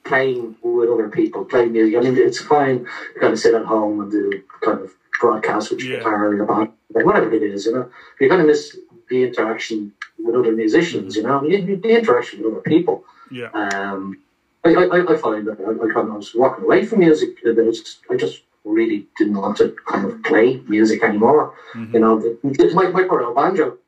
playing 0.04 0.54
with 0.62 0.88
other 0.90 1.08
people, 1.08 1.44
playing 1.44 1.72
music. 1.72 1.96
I 1.96 2.00
mean, 2.00 2.16
it's 2.18 2.38
fine 2.40 2.84
to 3.14 3.20
kind 3.20 3.32
of 3.32 3.38
sit 3.38 3.54
at 3.54 3.64
home 3.64 4.00
and 4.00 4.10
do 4.10 4.42
kind 4.60 4.80
of 4.80 4.94
broadcast 5.20 5.70
with 5.70 5.80
your 5.80 5.92
Yeah. 5.92 5.98
guitar 5.98 6.26
or 6.28 6.34
your 6.36 6.44
band, 6.46 6.68
whatever 6.92 7.32
it 7.32 7.42
is, 7.42 7.66
you 7.66 7.72
know. 7.72 7.88
You 8.20 8.28
kind 8.28 8.40
of 8.42 8.46
miss 8.46 8.76
the 9.08 9.22
interaction 9.24 9.92
with 10.22 10.34
other 10.34 10.52
musicians, 10.52 11.16
you 11.16 11.22
know, 11.22 11.42
you- 11.44 11.76
the 11.76 11.88
interaction 11.94 12.42
with 12.42 12.52
other 12.52 12.60
people. 12.62 13.04
Yeah. 13.30 13.48
Um, 13.54 14.18
I, 14.64 14.74
I, 14.74 15.12
I 15.12 15.16
find 15.16 15.46
that 15.46 15.60
I, 15.60 15.70
I 15.84 15.92
kind 15.92 16.08
of 16.08 16.14
was 16.16 16.34
walking 16.34 16.64
away 16.64 16.84
from 16.86 16.98
music. 17.00 17.42
That 17.42 17.58
it's, 17.58 18.00
I 18.10 18.16
just 18.16 18.42
really 18.64 19.06
didn't 19.18 19.34
want 19.36 19.58
to 19.58 19.74
kind 19.86 20.06
of 20.06 20.22
play 20.22 20.62
music 20.68 21.02
anymore. 21.02 21.54
You 21.92 22.00
know, 22.00 22.18
the, 22.18 22.38
the- 22.42 22.74
my, 22.74 22.88
my 22.88 23.04
poor 23.04 23.32
banjo. 23.34 23.78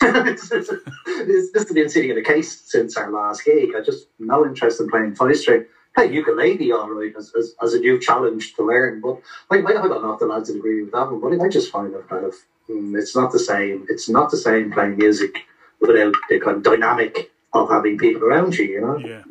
This, 0.00 0.48
this, 0.48 0.68
this 1.06 1.50
has 1.54 1.72
been 1.72 1.88
sitting 1.88 2.10
in 2.10 2.18
a 2.18 2.22
case 2.22 2.60
since 2.60 2.96
our 2.96 3.10
last 3.10 3.44
gig. 3.44 3.70
I 3.76 3.80
just 3.80 4.08
no 4.18 4.44
interest 4.46 4.80
in 4.80 4.88
playing 4.88 5.14
five 5.14 5.36
string. 5.36 5.64
Play 5.94 6.12
ukulele 6.12 6.72
all 6.72 6.90
right 6.90 7.14
as, 7.16 7.32
as, 7.38 7.54
as 7.62 7.72
a 7.72 7.78
new 7.80 7.98
challenge 7.98 8.54
to 8.56 8.62
learn, 8.62 9.00
but 9.00 9.18
I, 9.50 9.56
I 9.56 9.72
don't 9.72 10.02
know 10.02 10.12
if 10.12 10.18
the 10.18 10.26
lads 10.26 10.50
would 10.50 10.58
agree 10.58 10.82
with 10.82 10.92
that 10.92 11.10
one. 11.10 11.20
But 11.20 11.42
I 11.42 11.48
just 11.48 11.72
find 11.72 11.94
it 11.94 12.06
kind 12.08 12.24
of 12.26 12.34
mm, 12.68 12.94
it's 12.98 13.16
not 13.16 13.32
the 13.32 13.38
same. 13.38 13.86
It's 13.88 14.08
not 14.08 14.30
the 14.30 14.36
same 14.36 14.70
playing 14.70 14.98
music 14.98 15.46
without 15.80 16.14
the 16.28 16.38
kind 16.38 16.58
of 16.58 16.62
dynamic 16.62 17.30
of 17.54 17.70
having 17.70 17.96
people 17.96 18.22
around 18.24 18.58
you. 18.58 18.66
You 18.66 18.80
know. 18.82 18.98
Yeah. 18.98 19.22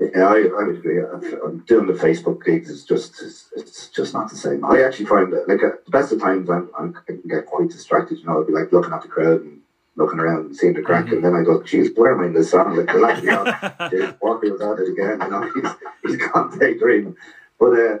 Yeah, 0.00 0.26
I, 0.26 0.38
I 0.38 0.64
would 0.64 0.76
agree. 0.76 1.00
I've- 1.02 1.36
I'm 1.44 1.58
doing 1.66 1.86
the 1.86 1.92
Facebook 1.92 2.42
gigs 2.44 2.68
is 2.70 2.84
just 2.84 3.22
it's, 3.22 3.50
it's 3.54 3.88
just 3.88 4.12
not 4.14 4.28
the 4.30 4.36
same. 4.36 4.64
I 4.64 4.82
actually 4.82 5.04
find 5.06 5.32
that 5.34 5.46
like 5.48 5.62
at 5.62 5.84
the 5.84 5.90
best 5.90 6.12
of 6.12 6.20
times 6.20 6.48
I'm, 6.50 6.70
I'm 6.78 6.96
I 6.96 7.00
can 7.12 7.20
get 7.28 7.46
quite 7.46 7.68
distracted. 7.68 8.18
You 8.18 8.24
know, 8.26 8.38
I'll 8.38 8.44
be 8.44 8.52
like 8.54 8.72
looking 8.72 8.92
at 8.92 9.02
the 9.02 9.08
crowd 9.08 9.42
and 9.42 9.60
looking 9.96 10.18
around 10.18 10.46
and 10.46 10.56
seeing 10.56 10.74
the 10.74 10.82
crack, 10.82 11.10
and 11.12 11.24
then 11.24 11.34
I 11.34 11.42
go, 11.42 11.62
"Geez, 11.62 11.90
where 11.94 12.14
am 12.14 12.20
I 12.20 12.26
in 12.26 12.34
this 12.34 12.50
song?" 12.50 12.76
Like, 12.76 12.94
well, 12.94 13.20
you 13.20 14.00
know, 14.00 14.14
Walker 14.20 14.50
was 14.52 14.60
at 14.60 14.78
it 14.80 14.88
again. 14.90 15.20
You 15.22 15.30
know, 15.30 15.50
he's 15.54 16.16
he's 16.18 16.28
gone 16.28 16.58
daydreaming. 16.58 17.16
But 17.58 17.72
uh, 17.78 17.98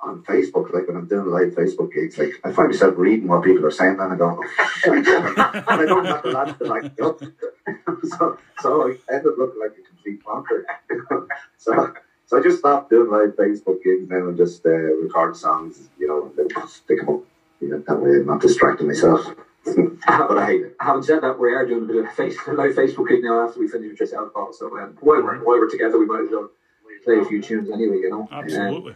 on 0.00 0.22
Facebook, 0.24 0.72
like 0.72 0.86
when 0.86 0.96
I'm 0.96 1.06
doing 1.06 1.26
live 1.26 1.54
Facebook 1.54 1.92
gigs, 1.92 2.18
like 2.18 2.32
I 2.44 2.52
find 2.52 2.68
myself 2.68 2.94
reading 2.96 3.28
what 3.28 3.44
people 3.44 3.64
are 3.66 3.70
saying, 3.70 3.98
and 4.00 4.12
I 4.12 4.16
go, 4.16 4.40
oh, 4.40 4.92
and 4.92 5.06
I 5.06 5.84
don't 5.84 6.04
have 6.04 6.22
the 6.22 6.30
lads 6.30 6.58
to 6.58 6.64
like 6.64 7.00
up. 7.00 7.20
so, 8.04 8.38
so 8.60 8.88
I 8.88 9.14
end 9.14 9.26
up 9.26 9.34
looking 9.38 9.60
like 9.60 9.72
a 9.78 9.82
complete 9.82 10.22
plonker. 10.24 10.64
so, 11.58 11.94
so 12.26 12.38
I 12.38 12.42
just 12.42 12.58
stopped 12.58 12.90
doing 12.90 13.10
live 13.10 13.36
Facebook 13.36 13.82
gigs 13.82 14.08
now 14.08 14.28
and 14.28 14.36
just 14.36 14.64
uh, 14.66 14.70
record 14.70 15.36
songs. 15.36 15.88
You 15.98 16.08
know, 16.08 16.26
and 16.26 16.50
then 16.52 16.68
stick 16.68 16.98
them 16.98 17.08
up. 17.08 17.20
You 17.60 17.68
know, 17.68 17.82
that 17.86 18.00
way 18.00 18.10
I'm 18.16 18.26
not 18.26 18.40
distracting 18.42 18.88
myself. 18.88 19.24
but 20.06 20.38
I 20.38 20.46
hate 20.46 20.62
it. 20.62 20.76
Having 20.80 21.02
said 21.02 21.22
that, 21.22 21.38
we 21.38 21.52
are 21.52 21.66
doing 21.66 21.84
a 21.84 21.86
bit 21.86 22.04
of 22.04 22.12
face, 22.12 22.36
live 22.46 22.74
Facebook 22.74 23.08
gig 23.08 23.22
now 23.24 23.46
after 23.46 23.60
we 23.60 23.68
finish 23.68 23.88
with 23.90 23.98
just 23.98 24.14
alcohol. 24.14 24.52
So 24.52 24.66
um, 24.78 24.96
while 25.00 25.22
we're 25.22 25.38
while 25.44 25.58
we're 25.58 25.70
together, 25.70 25.98
we 25.98 26.06
might 26.06 26.24
as 26.24 26.30
well 26.30 26.50
play 27.04 27.18
a 27.18 27.24
few 27.24 27.42
tunes 27.42 27.70
anyway. 27.70 27.98
You 27.98 28.10
know, 28.10 28.28
Um, 28.30 28.44
Absolutely. 28.44 28.94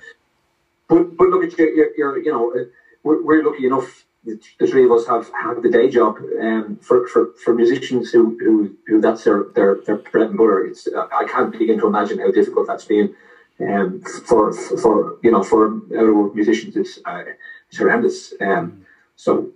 but 0.89 1.17
but 1.17 1.29
look 1.29 1.45
at 1.45 1.59
you, 1.59 1.73
you're, 1.75 1.97
you're 1.97 2.19
you 2.19 2.33
know, 2.33 2.53
uh, 2.53 2.65
we're, 3.03 3.23
we're 3.25 3.45
lucky 3.45 3.67
enough. 3.67 4.05
The, 4.25 4.39
the 4.59 4.67
three 4.67 4.85
of 4.85 4.93
us 4.93 5.07
have 5.07 5.31
had 5.33 5.63
the 5.63 5.71
day 5.71 5.89
job. 5.89 6.19
Um, 6.41 6.77
for, 6.83 7.09
for, 7.09 7.33
for 7.43 7.55
musicians 7.55 8.11
who, 8.11 8.37
who 8.39 8.77
who 8.87 9.01
that's 9.01 9.25
their 9.25 9.45
their 9.55 9.77
their 9.87 9.97
bread 9.97 10.29
and 10.29 10.37
butter. 10.37 10.65
It's 10.67 10.87
I 11.21 11.25
can't 11.25 11.51
begin 11.59 11.79
to 11.81 11.87
imagine 11.87 12.19
how 12.19 12.31
difficult 12.31 12.67
that's 12.67 12.85
been. 12.85 13.15
Um, 13.61 14.01
for 14.27 14.53
for 14.53 15.19
you 15.23 15.31
know 15.31 15.43
for 15.43 15.81
our 15.97 16.35
musicians, 16.35 16.77
it's 16.77 16.99
uh, 17.07 17.25
it's 17.69 17.79
horrendous. 17.79 18.35
Um, 18.41 18.85
so, 19.17 19.51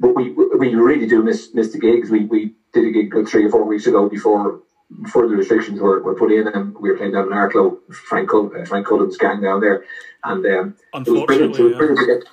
but 0.00 0.14
we 0.14 0.30
we 0.30 0.74
really 0.74 1.06
do 1.06 1.22
miss 1.22 1.52
miss 1.54 1.72
the 1.72 1.78
gigs. 1.78 2.10
We 2.10 2.24
we 2.26 2.54
did 2.72 2.86
a 2.86 2.90
gig 2.90 3.14
like 3.14 3.28
three 3.28 3.44
or 3.46 3.50
four 3.50 3.64
weeks 3.64 3.86
ago 3.86 4.08
before 4.08 4.60
before 5.02 5.28
the 5.28 5.36
restrictions 5.36 5.80
were, 5.80 6.00
were 6.02 6.14
put 6.14 6.32
in, 6.32 6.48
and 6.48 6.74
we 6.78 6.88
were 6.90 6.96
playing 6.96 7.12
down 7.12 7.26
in 7.26 7.32
Arklow, 7.32 7.76
Frank 7.92 8.30
Cull- 8.30 8.52
uh, 8.58 8.64
Frank 8.64 8.86
Cullen's 8.86 9.18
gang 9.18 9.42
down 9.42 9.60
there, 9.60 9.84
and 10.24 10.44
um, 10.46 10.76
it 10.94 11.10
was 11.10 11.24
brilliant. 11.24 11.58
It 11.58 11.62
was 11.62 11.72
Unfortunately, 11.72 11.72
yeah. 11.72 11.76
brilliant 11.78 11.98
to 12.00 12.06
get. 12.06 12.24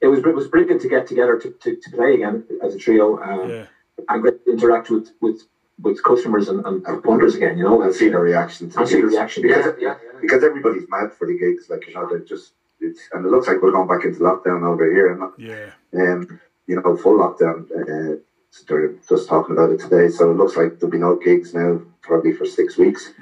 It 0.00 0.06
was 0.08 0.18
it 0.18 0.34
was 0.34 0.48
brilliant 0.48 0.80
to 0.82 0.88
get 0.88 1.06
together 1.06 1.38
to, 1.38 1.50
to, 1.62 1.76
to 1.76 1.90
play 1.90 2.14
again 2.14 2.44
as 2.62 2.74
a 2.74 2.78
trio 2.78 3.22
um, 3.22 3.48
Yeah. 3.48 3.66
and 4.08 4.24
get 4.24 4.44
to 4.44 4.52
interact 4.52 4.90
with 4.90 5.10
with, 5.22 5.42
with 5.80 6.02
customers 6.02 6.48
and, 6.48 6.64
and, 6.66 6.84
and 6.86 7.02
punters 7.02 7.36
again. 7.36 7.56
You 7.58 7.64
know, 7.64 7.80
and 7.82 7.94
see 7.94 8.08
their 8.08 8.20
reaction 8.20 8.70
to 8.70 8.78
and 8.80 8.88
see 8.88 8.96
the 8.96 9.02
gigs. 9.02 9.14
reaction. 9.14 9.42
because, 9.44 9.64
Yeah, 9.66 9.72
yeah, 9.78 9.94
yeah. 10.04 10.18
because 10.20 10.42
everybody's 10.44 10.86
mad 10.88 11.12
for 11.12 11.26
the 11.26 11.38
gigs. 11.38 11.70
Like 11.70 11.86
you 11.86 11.94
know, 11.94 12.06
they 12.10 12.24
just 12.24 12.52
it's 12.80 13.00
and 13.12 13.24
it 13.24 13.28
looks 13.30 13.46
like 13.46 13.62
we're 13.62 13.70
going 13.70 13.88
back 13.88 14.04
into 14.04 14.18
lockdown 14.20 14.62
over 14.66 14.90
here. 14.92 15.12
And 15.12 15.22
Yeah. 15.38 15.70
um, 15.94 16.40
you 16.66 16.80
know, 16.80 16.96
full 16.96 17.18
lockdown. 17.18 17.66
Uh, 17.70 18.16
so 18.50 18.64
they're 18.68 18.94
just 19.08 19.28
talking 19.28 19.52
about 19.52 19.70
it 19.70 19.80
today. 19.80 20.08
So 20.08 20.30
it 20.30 20.36
looks 20.36 20.56
like 20.56 20.78
there'll 20.78 20.90
be 20.92 20.98
no 20.98 21.16
gigs 21.16 21.54
now, 21.54 21.80
probably 22.02 22.32
for 22.32 22.44
six 22.44 22.76
weeks. 22.78 23.12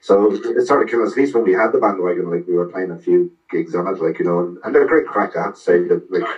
So 0.00 0.32
it's 0.32 0.68
sort 0.68 0.82
of 0.82 0.88
killing 0.88 1.06
us. 1.06 1.12
At 1.12 1.18
least 1.18 1.34
when 1.34 1.44
we 1.44 1.52
had 1.54 1.72
the 1.72 1.78
bandwagon, 1.78 2.30
like 2.30 2.46
we 2.46 2.52
were 2.54 2.66
playing 2.68 2.90
a 2.90 2.98
few 2.98 3.32
gigs 3.50 3.74
on 3.74 3.86
it, 3.86 4.00
like 4.02 4.18
you 4.18 4.26
know, 4.26 4.40
and, 4.40 4.58
and 4.62 4.74
they're 4.74 4.84
a 4.84 4.88
great 4.88 5.06
crack. 5.06 5.34
I 5.36 5.44
have 5.44 5.54
to 5.54 5.60
say 5.60 5.82
that, 5.88 6.10
like 6.10 6.28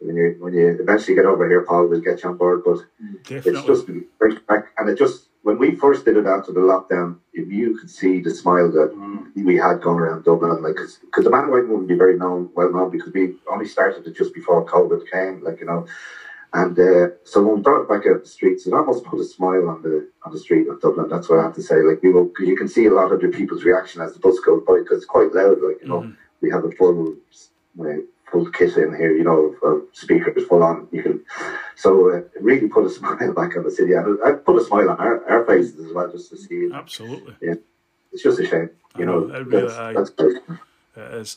when 0.00 0.16
you 0.16 0.36
when 0.40 0.52
you 0.54 0.76
eventually 0.80 1.14
get 1.14 1.24
over 1.26 1.48
here, 1.48 1.62
Paul 1.62 1.86
will 1.86 2.00
get 2.00 2.22
you 2.24 2.30
on 2.30 2.36
board. 2.36 2.62
But 2.64 2.78
it's 3.46 3.58
just 3.66 3.86
great 4.18 4.44
crack, 4.46 4.72
and 4.76 4.88
it 4.88 4.98
just 4.98 5.28
when 5.42 5.58
we 5.58 5.74
first 5.74 6.04
did 6.04 6.16
it 6.16 6.26
after 6.26 6.52
the 6.52 6.60
lockdown, 6.60 7.18
if 7.32 7.50
you 7.50 7.76
could 7.78 7.90
see 7.90 8.20
the 8.20 8.30
smile 8.30 8.70
that 8.70 8.90
we 9.34 9.56
had 9.56 9.80
going 9.80 9.98
around 9.98 10.24
Dublin, 10.24 10.62
like 10.62 10.76
because 10.76 11.24
the 11.24 11.30
bandwagon 11.30 11.70
wouldn't 11.70 11.88
be 11.88 11.96
very 11.96 12.16
known, 12.16 12.50
well 12.54 12.72
known 12.72 12.90
because 12.90 13.12
we 13.12 13.34
only 13.50 13.66
started 13.66 14.06
it 14.06 14.16
just 14.16 14.34
before 14.34 14.64
COVID 14.66 15.10
came, 15.10 15.42
like 15.44 15.60
you 15.60 15.66
know. 15.66 15.86
And 16.54 16.78
uh, 16.78 17.08
so 17.24 17.42
when 17.42 17.56
we 17.56 17.62
brought 17.62 17.82
it 17.82 17.88
back 17.88 18.06
out 18.06 18.22
the 18.22 18.28
streets, 18.28 18.66
it 18.66 18.74
almost 18.74 19.04
put 19.04 19.20
a 19.20 19.24
smile 19.24 19.68
on 19.68 19.82
the 19.82 20.08
on 20.24 20.32
the 20.32 20.38
street 20.38 20.68
of 20.68 20.80
Dublin. 20.80 21.08
That's 21.08 21.28
what 21.28 21.40
I 21.40 21.44
have 21.44 21.54
to 21.54 21.62
say. 21.62 21.76
Like 21.76 22.02
we 22.02 22.12
will, 22.12 22.30
you 22.40 22.56
can 22.56 22.68
see 22.68 22.86
a 22.86 22.94
lot 22.94 23.10
of 23.10 23.20
the 23.20 23.28
people's 23.28 23.64
reaction 23.64 24.02
as 24.02 24.12
the 24.12 24.20
bus 24.20 24.38
goes 24.40 24.62
by, 24.66 24.78
because 24.80 24.98
it's 24.98 25.06
quite 25.06 25.34
loud. 25.34 25.58
Like 25.62 25.80
you 25.82 25.88
know, 25.88 26.12
we 26.40 26.50
have 26.50 26.64
a 26.64 26.70
full 26.72 27.16
uh, 27.80 27.84
full 28.32 28.50
kit 28.50 28.76
in 28.76 28.96
here, 28.96 29.14
you 29.14 29.22
know, 29.22 29.54
of, 29.62 29.62
of 29.62 29.82
speakers 29.92 30.46
full 30.46 30.62
on. 30.62 30.88
You 30.90 31.02
can, 31.02 31.24
so 31.76 32.10
uh, 32.10 32.16
it 32.16 32.32
really 32.40 32.66
put 32.66 32.86
a 32.86 32.90
smile 32.98 33.32
back 33.34 33.56
on 33.56 33.64
the 33.64 33.70
city, 33.70 33.92
and 33.92 34.18
I 34.24 34.32
put 34.32 34.60
a 34.60 34.64
smile 34.64 34.90
on 34.90 34.98
our, 34.98 35.24
our 35.28 35.44
faces 35.44 35.78
as 35.86 35.92
well, 35.92 36.10
just 36.10 36.30
to 36.30 36.36
see. 36.38 36.70
Absolutely. 36.72 37.34
It's 38.12 38.22
just 38.22 38.40
a 38.40 38.46
shame, 38.46 38.70
you 38.98 39.06
know. 39.06 39.20
know, 39.20 39.34
it 39.36 39.46
really- 39.46 39.62
that's, 39.68 39.74
aye. 39.74 39.92
that's 39.92 40.10
great. 40.10 40.38
It 40.96 41.14
is. 41.14 41.36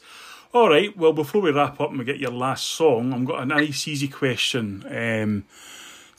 All 0.53 0.69
right. 0.69 0.95
Well, 0.97 1.13
before 1.13 1.41
we 1.41 1.51
wrap 1.51 1.81
up 1.81 1.89
and 1.89 1.99
we 1.99 2.05
get 2.05 2.17
your 2.17 2.31
last 2.31 2.65
song, 2.65 3.13
I've 3.13 3.25
got 3.25 3.41
a 3.41 3.45
nice, 3.45 3.87
easy 3.87 4.07
question 4.07 4.85
um, 4.87 5.45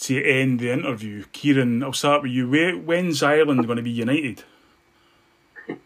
to 0.01 0.23
end 0.23 0.61
the 0.61 0.71
interview. 0.71 1.25
Ciaran, 1.33 1.83
I'll 1.83 1.95
start 1.95 2.23
with 2.23 2.33
you. 2.33 2.49
Where, 2.49 2.75
when's 2.77 3.23
Ireland 3.23 3.67
going 3.67 3.77
to 3.77 3.83
be 3.83 3.91
united? 3.91 4.45
I, 5.69 5.77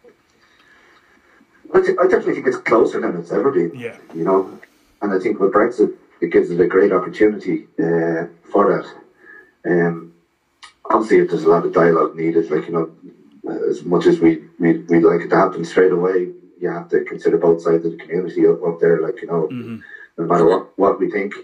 I 1.75 1.79
definitely 1.79 2.35
think 2.35 2.47
it's 2.49 2.57
closer 2.57 3.01
than 3.01 3.17
it's 3.17 3.33
ever 3.33 3.53
been. 3.53 3.73
Yeah. 3.75 3.97
You 4.15 4.25
know, 4.25 4.59
and 5.03 5.13
I 5.13 5.19
think 5.19 5.39
with 5.39 5.53
Brexit, 5.53 5.95
it 6.21 6.31
gives 6.31 6.51
it 6.51 6.61
a 6.61 6.67
great 6.67 6.93
opportunity 6.93 7.67
uh, 7.79 8.27
for 8.51 8.69
that. 8.73 8.87
Um, 9.71 10.13
obviously, 10.91 11.19
if 11.19 11.31
there's 11.31 11.45
a 11.45 11.49
lot 11.49 11.65
of 11.65 11.73
dialogue 11.73 12.15
needed. 12.17 12.51
Like 12.51 12.67
you 12.69 12.73
know, 12.73 12.91
as 13.69 13.85
much 13.85 14.07
as 14.07 14.21
we 14.21 14.45
we 14.59 14.79
we 14.79 15.01
like 15.01 15.23
it 15.23 15.29
to 15.31 15.37
happen 15.37 15.65
straight 15.65 15.93
away, 15.93 16.29
you 16.61 16.69
have 16.69 16.89
to 16.91 17.05
consider 17.05 17.39
both 17.39 17.63
sides 17.63 17.85
of 17.87 17.93
the 17.93 17.99
community 17.99 18.47
up, 18.47 18.63
up 18.63 18.81
there. 18.81 19.01
Like 19.01 19.21
you 19.23 19.29
know, 19.29 19.49
no 20.19 20.25
matter 20.27 20.45
what 20.47 20.79
what 20.79 21.01
we 21.01 21.11
think. 21.11 21.35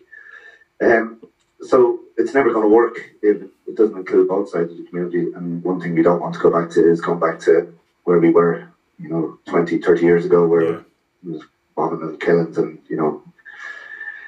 Um, 0.82 1.20
so 1.62 2.00
it's 2.18 2.34
never 2.34 2.52
going 2.52 2.64
to 2.68 2.74
work 2.74 2.98
if 3.22 3.42
it 3.66 3.76
doesn't 3.76 3.96
include 3.96 4.28
both 4.28 4.50
sides 4.50 4.70
of 4.72 4.76
the 4.76 4.84
community. 4.84 5.32
And 5.34 5.62
one 5.64 5.80
thing 5.80 5.94
we 5.94 6.02
don't 6.02 6.20
want 6.20 6.34
to 6.34 6.40
go 6.40 6.50
back 6.50 6.68
to 6.72 6.86
is 6.90 7.00
going 7.00 7.18
back 7.18 7.38
to 7.40 7.72
where 8.04 8.18
we 8.18 8.28
were, 8.30 8.68
you 8.98 9.08
know, 9.08 9.38
20, 9.46 9.78
30 9.78 10.02
years 10.02 10.26
ago, 10.26 10.46
where 10.46 10.62
Yeah. 10.62 10.78
it 11.24 11.30
was 11.30 11.42
bombing 11.74 12.02
and 12.02 12.20
killings 12.20 12.58
and, 12.58 12.78
you 12.88 12.96
know. 12.96 13.22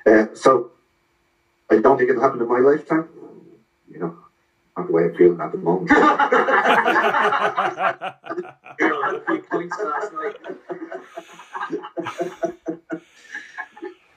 Uh, 0.09 0.27
so 0.35 0.71
I 1.71 1.77
don't 1.79 1.99
think 1.99 2.09
it'll 2.11 2.23
happen 2.23 2.41
in 2.41 2.49
my 2.49 2.61
lifetime, 2.61 3.09
you 3.91 3.99
know, 4.01 4.17
not 4.77 4.87
the 4.87 4.93
way 4.93 5.05
I'm 5.05 5.15
feeling 5.15 5.41
at 5.41 5.53
the 5.53 5.59
moment. 5.59 5.89
Big 9.29 9.49
points 9.51 9.77
last 9.85 10.13
night. 10.15 10.37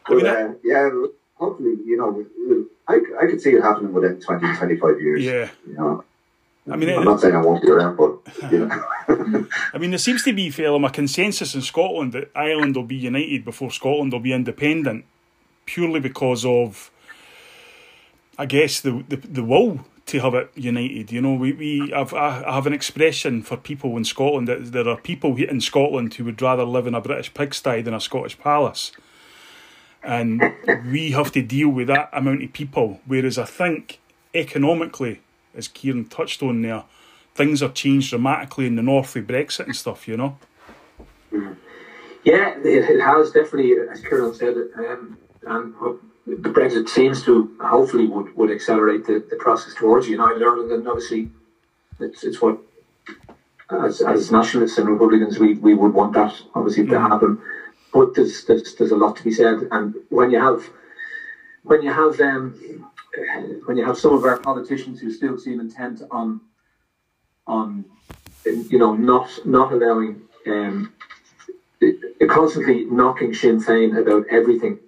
But, 0.08 0.26
uh, 0.26 0.54
yeah, 0.64 0.90
hopefully, 1.36 1.78
you 1.86 1.98
know, 1.98 2.26
I, 2.88 3.00
I 3.22 3.26
could 3.28 3.42
see 3.42 3.52
it 3.52 3.62
happening 3.62 3.94
within 3.94 4.20
20, 4.22 4.58
25 4.58 5.02
years. 5.02 5.24
Yeah. 5.24 5.50
You 5.68 5.74
know, 5.74 6.04
I 6.70 6.76
mean, 6.76 6.90
I'm 6.90 7.02
it, 7.02 7.06
not 7.06 7.20
saying 7.20 7.36
I 7.36 7.42
won't 7.42 7.62
be 7.62 7.70
around, 7.70 7.98
but, 7.98 8.20
you 8.52 8.66
know. 8.66 9.48
I 9.74 9.78
mean, 9.78 9.92
there 9.92 9.98
seems 9.98 10.24
to 10.24 10.34
be, 10.34 10.50
Phelim, 10.50 10.86
a 10.86 10.90
consensus 10.90 11.56
in 11.56 11.62
Scotland 11.62 12.14
that 12.14 12.32
Ireland 12.36 12.76
will 12.76 12.84
be 12.84 12.96
united 12.96 13.44
before 13.44 13.72
Scotland 13.72 14.14
will 14.14 14.20
be 14.20 14.34
independent, 14.34 15.06
purely 15.74 16.00
because 16.00 16.44
of, 16.46 16.92
I 18.38 18.46
guess, 18.46 18.82
the 18.82 19.04
the, 19.08 19.18
the 19.18 19.44
will 19.44 19.86
to 20.08 20.20
have 20.20 20.34
it 20.34 20.52
united. 20.56 21.12
You 21.12 21.22
know, 21.22 21.34
we, 21.34 21.54
we 21.54 21.92
have, 21.96 22.14
I 22.14 22.54
have 22.54 22.68
an 22.68 22.74
expression 22.74 23.44
for 23.44 23.56
people 23.56 23.96
in 23.96 24.04
Scotland 24.04 24.48
that 24.48 24.72
there 24.74 24.90
are 24.90 24.98
people 24.98 25.38
in 25.38 25.62
Scotland 25.62 26.14
who 26.16 26.26
would 26.26 26.42
rather 26.42 26.66
live 26.66 26.88
in 26.88 26.96
a 26.96 27.02
British 27.02 27.34
pigsty 27.34 27.82
than 27.82 27.94
a 27.94 28.02
Scottish 28.02 28.38
palace. 28.38 28.92
And 30.04 30.42
we 30.92 31.12
have 31.12 31.32
to 31.34 31.42
deal 31.42 31.70
with 31.70 31.88
that 31.88 32.10
amount 32.12 32.44
of 32.44 32.52
people. 32.52 33.00
Whereas 33.06 33.38
I 33.38 33.46
think 33.46 34.00
economically, 34.34 35.22
as 35.56 35.70
Ciaran 35.70 36.06
touched 36.06 36.44
on 36.44 36.62
there, 36.64 36.84
things 37.36 37.62
have 37.62 37.74
changed 37.74 38.10
dramatically 38.10 38.66
in 38.66 38.76
the 38.76 38.82
north 38.82 39.14
with 39.16 39.28
Brexit 39.28 39.68
and 39.68 39.76
stuff, 39.76 40.08
you 40.08 40.18
know? 40.18 40.38
Yeah, 42.24 42.58
it, 42.58 42.90
it 42.90 43.02
has 43.02 43.32
definitely, 43.32 43.76
as 43.90 44.02
Ciaran 44.02 44.34
said, 44.34 44.56
um, 44.76 45.18
and 45.44 45.74
the 46.28 46.50
Brexit 46.50 46.88
seems 46.88 47.24
to 47.24 47.56
hopefully 47.62 48.08
would, 48.08 48.36
would 48.36 48.52
accelerate 48.52 49.06
the, 49.06 49.26
the 49.30 49.36
process 49.38 49.74
towards 49.74 50.08
United 50.08 50.44
Ireland, 50.44 50.72
and 50.72 50.88
obviously 50.88 51.30
it's 52.00 52.24
it's 52.24 52.42
what 52.42 52.60
as 53.72 54.02
as 54.02 54.32
nationalists 54.32 54.78
and 54.78 54.90
Republicans 54.90 55.40
we, 55.40 55.54
we 55.56 55.74
would 55.74 55.94
want 55.94 56.14
that 56.14 56.34
obviously 56.56 56.86
to 56.88 57.00
happen. 57.00 57.40
But 57.94 58.16
there's, 58.16 58.46
there's 58.46 58.76
there's 58.76 58.92
a 58.92 58.96
lot 58.96 59.16
to 59.18 59.24
be 59.24 59.32
said, 59.32 59.68
and 59.72 59.96
when 60.10 60.32
you 60.32 60.40
have 60.40 60.64
when 61.64 61.82
you 61.82 61.92
have 61.92 62.20
um, 62.22 62.90
when 63.66 63.78
you 63.78 63.86
have 63.86 63.98
some 63.98 64.14
of 64.14 64.24
our 64.24 64.38
politicians 64.38 65.00
who 65.00 65.12
still 65.12 65.38
seem 65.38 65.60
intent 65.60 66.02
on 66.12 66.42
on 67.48 67.86
you 68.46 68.78
know 68.80 68.94
not 68.94 69.30
not 69.46 69.74
allowing 69.74 70.22
um, 70.48 70.94
constantly 72.30 72.86
knocking 72.86 73.34
Sinn 73.34 73.60
Féin 73.60 74.00
about 74.00 74.26
everything, 74.30 74.80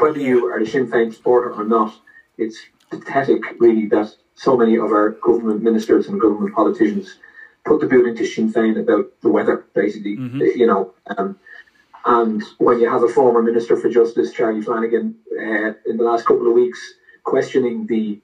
whether 0.00 0.18
you 0.18 0.46
are 0.46 0.58
a 0.58 0.66
Sinn 0.66 0.86
Féin 0.86 1.12
supporter 1.14 1.52
or 1.52 1.64
not, 1.64 1.94
it's 2.38 2.58
pathetic, 2.90 3.42
really, 3.58 3.86
that 3.88 4.14
so 4.34 4.56
many 4.56 4.76
of 4.76 4.92
our 4.92 5.10
government 5.10 5.62
ministers 5.62 6.08
and 6.08 6.20
government 6.20 6.54
politicians 6.54 7.18
put 7.64 7.80
the 7.80 7.86
boot 7.86 8.06
into 8.06 8.24
Sinn 8.24 8.52
Féin 8.52 8.80
about 8.80 9.06
the 9.22 9.28
weather, 9.28 9.66
basically, 9.74 10.16
you 10.56 10.66
know. 10.66 10.94
Um, 11.16 11.38
and 12.04 12.42
when 12.58 12.78
you 12.80 12.88
have 12.88 13.02
a 13.02 13.08
former 13.08 13.42
Minister 13.42 13.76
for 13.76 13.88
Justice, 13.90 14.32
Charlie 14.32 14.62
Flanagan, 14.62 15.16
uh, 15.32 15.72
in 15.86 15.96
the 15.96 16.04
last 16.04 16.24
couple 16.24 16.46
of 16.46 16.52
weeks, 16.52 16.94
questioning 17.24 17.86
the 17.86 18.20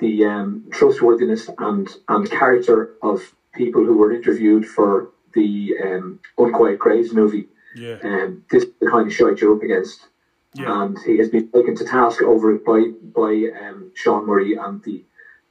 the 0.00 0.24
um, 0.26 0.64
trustworthiness 0.70 1.48
and 1.58 1.88
and 2.08 2.30
character 2.30 2.94
of 3.02 3.34
people 3.54 3.84
who 3.84 3.96
were 3.96 4.12
interviewed 4.12 4.66
for 4.66 5.10
the 5.34 5.74
um, 5.82 6.20
Unquiet 6.36 6.78
Graves 6.78 7.12
movie. 7.12 7.48
Yeah. 7.74 7.96
Um, 8.02 8.44
this 8.50 8.64
is 8.64 8.70
the 8.80 8.90
kind 8.90 9.06
of 9.06 9.12
shite 9.12 9.40
you're 9.40 9.56
up 9.56 9.62
against. 9.62 10.08
Yeah. 10.54 10.82
And 10.82 10.98
he 11.00 11.18
has 11.18 11.28
been 11.28 11.42
taken 11.54 11.74
to 11.76 11.84
task 11.84 12.22
over 12.22 12.52
it 12.52 12.64
by 12.64 12.88
by 13.14 13.48
um, 13.60 13.90
Sean 13.94 14.26
Murray 14.26 14.54
and 14.54 14.82
the 14.82 15.02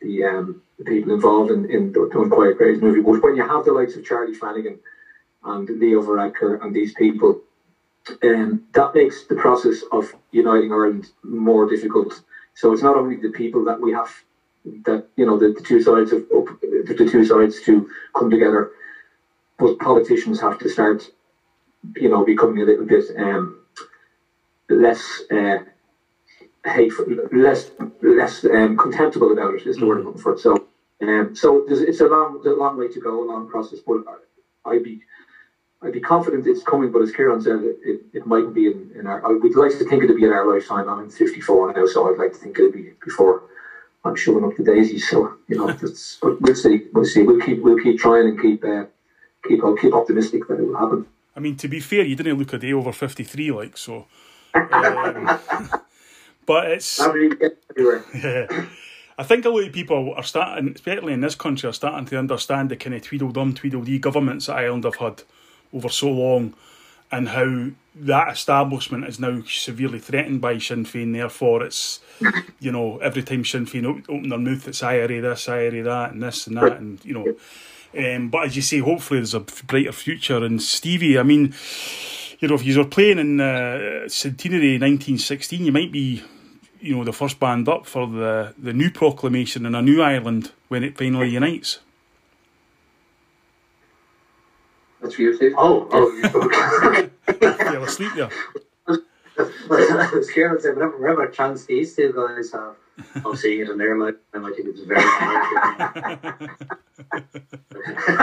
the, 0.01 0.23
um, 0.25 0.61
the 0.77 0.85
people 0.85 1.11
involved 1.13 1.51
in, 1.51 1.65
in 1.65 1.91
the, 1.93 2.03
Unquiet 2.19 2.57
Graves 2.57 2.81
movie. 2.81 3.01
But 3.01 3.23
when 3.23 3.35
you 3.35 3.43
have 3.43 3.63
the 3.65 3.73
likes 3.73 3.95
of 3.95 4.03
Charlie 4.03 4.33
Flanagan 4.33 4.77
and 5.43 5.69
Leo 5.69 6.01
Varadkar 6.01 6.61
and 6.61 6.73
these 6.73 6.93
people, 6.93 7.39
um, 8.23 8.61
that 8.73 8.93
makes 8.93 9.23
the 9.25 9.35
process 9.35 9.83
of 9.91 10.13
uniting 10.31 10.71
Ireland 10.73 11.11
more 11.23 11.65
difficult. 11.67 12.21
So 12.53 12.71
it's 12.73 12.83
not 12.83 12.95
only 12.97 13.15
the 13.15 13.29
people 13.29 13.63
that 13.65 13.79
we 13.81 13.91
have 13.93 14.23
that 14.85 15.07
you 15.17 15.25
know 15.25 15.37
the, 15.37 15.49
the 15.49 15.61
two 15.61 15.79
sides 15.79 16.11
of 16.13 16.25
the 16.29 17.05
two 17.09 17.23
sides 17.23 17.61
to 17.61 17.87
come 18.15 18.29
together, 18.29 18.69
but 19.57 19.79
politicians 19.79 20.39
have 20.41 20.57
to 20.59 20.69
start, 20.69 21.09
you 21.95 22.09
know, 22.09 22.23
becoming 22.23 22.61
a 22.61 22.65
little 22.65 22.85
bit 22.85 23.05
um, 23.17 23.59
less 24.73 25.21
uh, 25.31 25.59
hateful, 26.65 27.05
less 27.31 27.71
less 28.01 28.45
um, 28.45 28.77
contemptible 28.77 29.31
about 29.31 29.55
it. 29.55 29.65
Is 29.67 29.77
the 29.77 29.85
word 29.85 29.99
I'm 29.99 30.05
looking 30.05 30.21
for. 30.21 30.37
So, 30.37 30.67
um, 31.01 31.35
so 31.35 31.65
it's 31.67 32.01
a 32.01 32.07
long, 32.07 32.41
a 32.45 32.49
long 32.51 32.77
way 32.77 32.87
to 32.87 32.99
go, 32.99 33.23
a 33.23 33.27
long 33.31 33.49
process. 33.49 33.79
But 33.85 34.03
I'd 34.65 34.83
be, 34.83 35.01
I'd 35.81 35.93
be 35.93 35.99
confident 35.99 36.47
it's 36.47 36.63
coming. 36.63 36.91
But 36.91 37.01
as 37.01 37.11
Ciaran 37.11 37.41
said, 37.41 37.61
it, 37.63 37.77
it, 37.83 38.01
it 38.13 38.25
mightn't 38.25 38.53
be 38.53 38.67
in, 38.67 38.91
in 38.95 39.07
our. 39.07 39.25
I 39.25 39.37
would 39.37 39.55
like 39.55 39.77
to 39.79 39.85
think 39.89 40.03
it'd 40.03 40.17
be 40.17 40.25
in 40.25 40.31
our 40.31 40.51
lifetime. 40.51 40.89
I'm 40.89 41.09
54 41.09 41.73
now, 41.73 41.85
so 41.85 42.11
I'd 42.11 42.19
like 42.19 42.33
to 42.33 42.39
think 42.39 42.57
it'd 42.59 42.73
be 42.73 42.93
before 43.03 43.43
I'm 44.05 44.15
showing 44.15 44.43
up 44.43 44.55
the 44.57 44.63
daisies. 44.63 45.09
So 45.09 45.35
you 45.47 45.57
know, 45.57 45.67
that's, 45.67 46.17
but 46.21 46.41
we'll 46.41 46.55
see. 46.55 46.87
We'll 46.93 47.05
see. 47.05 47.23
We'll 47.23 47.41
keep 47.41 47.61
we'll 47.61 47.81
keep 47.81 47.99
trying 47.99 48.27
and 48.27 48.41
keep 48.41 48.63
uh, 48.63 48.85
keep 49.47 49.61
keep 49.81 49.93
optimistic 49.93 50.47
that 50.47 50.59
it 50.59 50.67
will 50.67 50.77
happen. 50.77 51.07
I 51.35 51.39
mean, 51.39 51.55
to 51.57 51.67
be 51.67 51.79
fair, 51.79 52.03
you 52.03 52.15
didn't 52.15 52.37
look 52.37 52.53
a 52.53 52.59
day 52.59 52.73
over 52.73 52.91
53, 52.91 53.51
like, 53.51 53.75
so. 53.75 54.05
Um, 54.53 55.39
but 56.45 56.71
it's. 56.71 57.03
He 57.03 57.29
get? 57.29 57.57
I 59.15 59.23
think 59.23 59.45
a 59.45 59.49
lot 59.49 59.65
of 59.65 59.73
people 59.73 60.13
are 60.15 60.23
starting, 60.23 60.71
especially 60.73 61.13
in 61.13 61.21
this 61.21 61.35
country, 61.35 61.69
are 61.69 61.73
starting 61.73 62.05
to 62.07 62.17
understand 62.17 62.69
the 62.69 62.75
kind 62.75 62.95
of 62.95 63.03
Tweedledum, 63.03 63.53
Tweedledee 63.53 63.99
governments 63.99 64.47
that 64.47 64.57
Ireland 64.57 64.85
have 64.85 64.95
had 64.95 65.21
over 65.71 65.89
so 65.89 66.09
long 66.09 66.55
and 67.11 67.29
how 67.29 67.67
that 67.95 68.33
establishment 68.33 69.05
is 69.05 69.19
now 69.19 69.43
severely 69.47 69.99
threatened 69.99 70.41
by 70.41 70.57
Sinn 70.57 70.83
Féin. 70.83 71.13
Therefore, 71.13 71.63
it's, 71.63 71.99
you 72.59 72.71
know, 72.71 72.97
every 72.97 73.21
time 73.21 73.45
Sinn 73.45 73.67
Féin 73.67 73.85
op- 73.85 74.09
open 74.09 74.29
their 74.29 74.39
mouth, 74.39 74.67
it's 74.67 74.81
IRA 74.81 75.21
this, 75.21 75.47
IRA 75.47 75.83
that, 75.83 76.13
and 76.13 76.23
this 76.23 76.47
and 76.47 76.57
that, 76.57 76.77
and, 76.77 77.05
you 77.05 77.13
know. 77.13 77.35
Um, 77.95 78.29
but 78.29 78.47
as 78.47 78.55
you 78.55 78.63
say, 78.63 78.79
hopefully 78.79 79.19
there's 79.19 79.35
a 79.35 79.41
brighter 79.41 79.91
future. 79.91 80.43
And 80.43 80.59
Stevie, 80.59 81.19
I 81.19 81.23
mean, 81.23 81.53
you 82.43 82.49
know, 82.49 82.55
if 82.55 82.65
you 82.65 82.77
were 82.77 82.83
playing 82.83 83.19
in 83.19 83.39
uh, 83.39 84.09
Centenary 84.09 84.73
1916, 84.73 85.63
you 85.63 85.71
might 85.71 85.93
be, 85.93 86.21
you 86.81 86.93
know, 86.93 87.05
the 87.05 87.13
first 87.13 87.39
band 87.39 87.69
up 87.69 87.85
for 87.85 88.05
the, 88.05 88.53
the 88.57 88.73
new 88.73 88.91
proclamation 88.91 89.65
in 89.65 89.73
a 89.73 89.81
new 89.81 90.01
Ireland 90.01 90.51
when 90.67 90.83
it 90.83 90.97
finally 90.97 91.29
unites. 91.29 91.79
That's 95.01 95.15
for 95.15 95.21
you, 95.21 95.33
Steve. 95.37 95.53
Oh, 95.57 95.87
oh. 95.89 97.09
Fell 97.39 97.83
asleep 97.85 98.11
there. 98.17 98.29
As 98.89 100.29
Ciaran 100.33 100.59
said, 100.59 100.75
whatever, 100.75 100.97
whatever 100.97 101.27
chance 101.27 101.65
these 101.65 101.95
two 101.95 102.11
guys 102.11 102.51
have 102.51 102.75
of 103.25 103.39
seeing 103.39 103.61
it 103.61 103.69
in 103.69 103.77
their 103.77 103.97
life, 103.97 104.15
I 104.33 104.39
think 104.55 104.69
it's 104.69 104.81
very 104.81 105.03
unlikely. 105.03 106.49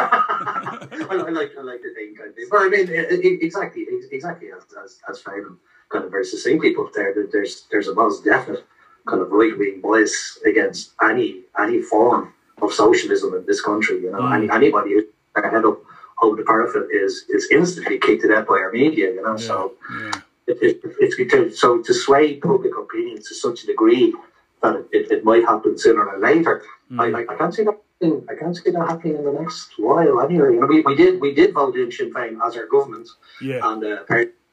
I, 1.10 1.24
I 1.26 1.30
like, 1.30 1.52
I 1.58 1.62
like 1.62 1.82
to 1.82 1.94
think. 1.94 2.18
But 2.50 2.62
I 2.62 2.68
mean, 2.68 2.88
it, 2.88 3.12
it, 3.12 3.42
exactly, 3.42 3.86
ex- 3.92 4.06
exactly 4.10 4.48
as 4.56 4.64
as, 4.82 4.98
as 5.08 5.22
kind 5.22 6.04
of 6.04 6.10
very 6.10 6.24
succinctly 6.24 6.72
put 6.72 6.94
there. 6.94 7.12
that 7.14 7.30
There's 7.32 7.66
there's 7.70 7.88
a 7.88 7.94
most 7.94 8.24
definite 8.24 8.64
kind 9.06 9.22
of 9.22 9.30
right 9.30 9.56
wing 9.58 9.80
bias 9.82 10.38
against 10.46 10.92
any 11.02 11.42
any 11.58 11.82
form 11.82 12.32
of 12.62 12.72
socialism 12.72 13.34
in 13.34 13.44
this 13.46 13.60
country. 13.60 14.00
You 14.00 14.12
know, 14.12 14.22
mm. 14.22 14.36
any, 14.36 14.50
anybody 14.50 14.92
who 14.94 15.02
their 15.34 15.50
head 15.50 15.64
up 15.64 15.78
over 16.22 16.36
the 16.36 16.44
parapet 16.44 16.90
is 16.92 17.24
is 17.28 17.48
instantly 17.50 17.98
kicked 17.98 18.22
to 18.22 18.28
death 18.28 18.46
by 18.46 18.54
our 18.54 18.72
media. 18.72 19.12
You 19.12 19.22
know, 19.22 19.36
so 19.36 19.74
Yeah. 19.90 20.20
it, 20.46 20.58
it, 20.62 20.80
it's 21.00 21.60
so 21.60 21.82
to 21.82 21.94
sway 21.94 22.36
public 22.36 22.76
opinion 22.76 23.18
to 23.18 23.34
such 23.34 23.64
a 23.64 23.66
degree 23.66 24.14
that 24.62 24.76
it, 24.76 24.86
it, 24.92 25.10
it 25.10 25.24
might 25.24 25.44
happen 25.44 25.76
sooner 25.78 26.06
or 26.06 26.18
later. 26.18 26.62
I, 26.98 27.04
I, 27.06 27.20
I 27.28 27.34
can't 27.36 27.54
see 27.54 27.64
that. 27.64 27.74
happening- 28.00 28.26
I 28.30 28.34
can't 28.34 28.56
see 28.56 28.70
that 28.70 28.86
happening 28.88 29.16
in 29.16 29.24
the 29.24 29.32
next 29.32 29.72
while. 29.78 30.20
Anyway, 30.22 30.56
we, 30.68 30.80
we 30.82 30.94
did 30.94 31.20
we 31.20 31.34
did 31.34 31.52
vote 31.52 31.76
in 31.76 31.90
Sinn 31.92 32.12
Féin 32.12 32.38
as 32.44 32.56
our 32.56 32.66
government, 32.66 33.06
Yeah. 33.42 33.60
and 33.62 33.84
uh, 33.84 34.04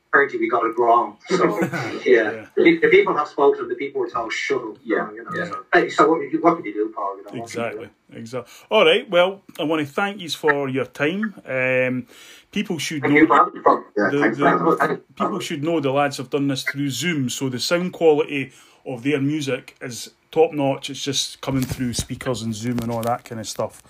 apparently 0.10 0.38
apparently 0.38 0.40
we 0.40 0.50
got 0.50 0.66
it 0.66 0.78
wrong. 0.78 1.18
So 1.30 1.60
yeah, 2.06 2.48
The, 2.56 2.80
the 2.80 2.88
people 2.90 3.16
have 3.16 3.28
spoken. 3.28 3.68
The 3.68 3.76
people 3.76 4.02
were 4.02 4.10
told 4.10 4.32
shut 4.32 4.62
up. 4.62 4.78
Yeah, 4.84 5.12
you 5.12 5.24
know, 5.24 5.32
yeah. 5.36 5.46
So, 5.50 5.66
hey, 5.74 5.90
so 5.90 6.10
what, 6.10 6.20
what 6.42 6.56
can 6.58 6.66
you 6.66 6.74
do, 6.74 6.94
Paul? 6.96 7.18
You 7.18 7.24
know, 7.24 7.42
what 7.42 7.52
can 7.52 7.62
you 7.64 7.78
do? 7.78 7.84
Exactly, 7.84 7.90
exactly. 8.14 8.54
All 8.70 8.86
right. 8.86 9.10
Well, 9.10 9.42
I 9.60 9.64
want 9.64 9.86
to 9.86 9.92
thank 9.92 10.20
you 10.22 10.30
for 10.30 10.70
your 10.70 10.86
time. 10.86 11.34
Um, 11.46 12.08
people 12.52 12.78
should 12.78 13.02
Thank 13.02 13.14
you, 13.14 13.28
know. 13.28 13.52
Bob. 13.64 13.84
Yeah, 13.98 14.10
The- 14.10 14.20
thanks 14.20 14.38
the- 14.38 14.76
very 14.80 14.98
People 15.16 15.40
should 15.40 15.64
know 15.64 15.80
the 15.80 15.92
lads 15.92 16.18
have 16.18 16.30
done 16.30 16.48
this 16.48 16.64
through 16.64 16.90
Zoom, 16.90 17.30
so 17.30 17.50
the 17.50 17.60
sound 17.60 17.94
quality 17.94 18.52
of 18.86 19.04
their 19.04 19.20
music 19.20 19.76
is 19.82 20.12
top 20.32 20.54
notch. 20.54 20.90
It's 20.90 21.04
just 21.04 21.42
coming 21.42 21.64
through 21.64 21.94
speakers 21.94 22.42
and 22.42 22.54
Zoom 22.56 22.80
and 22.80 22.92
all 22.92 23.02
that 23.02 23.26
kind 23.26 23.40
of 23.42 23.48
stuff. 23.48 23.82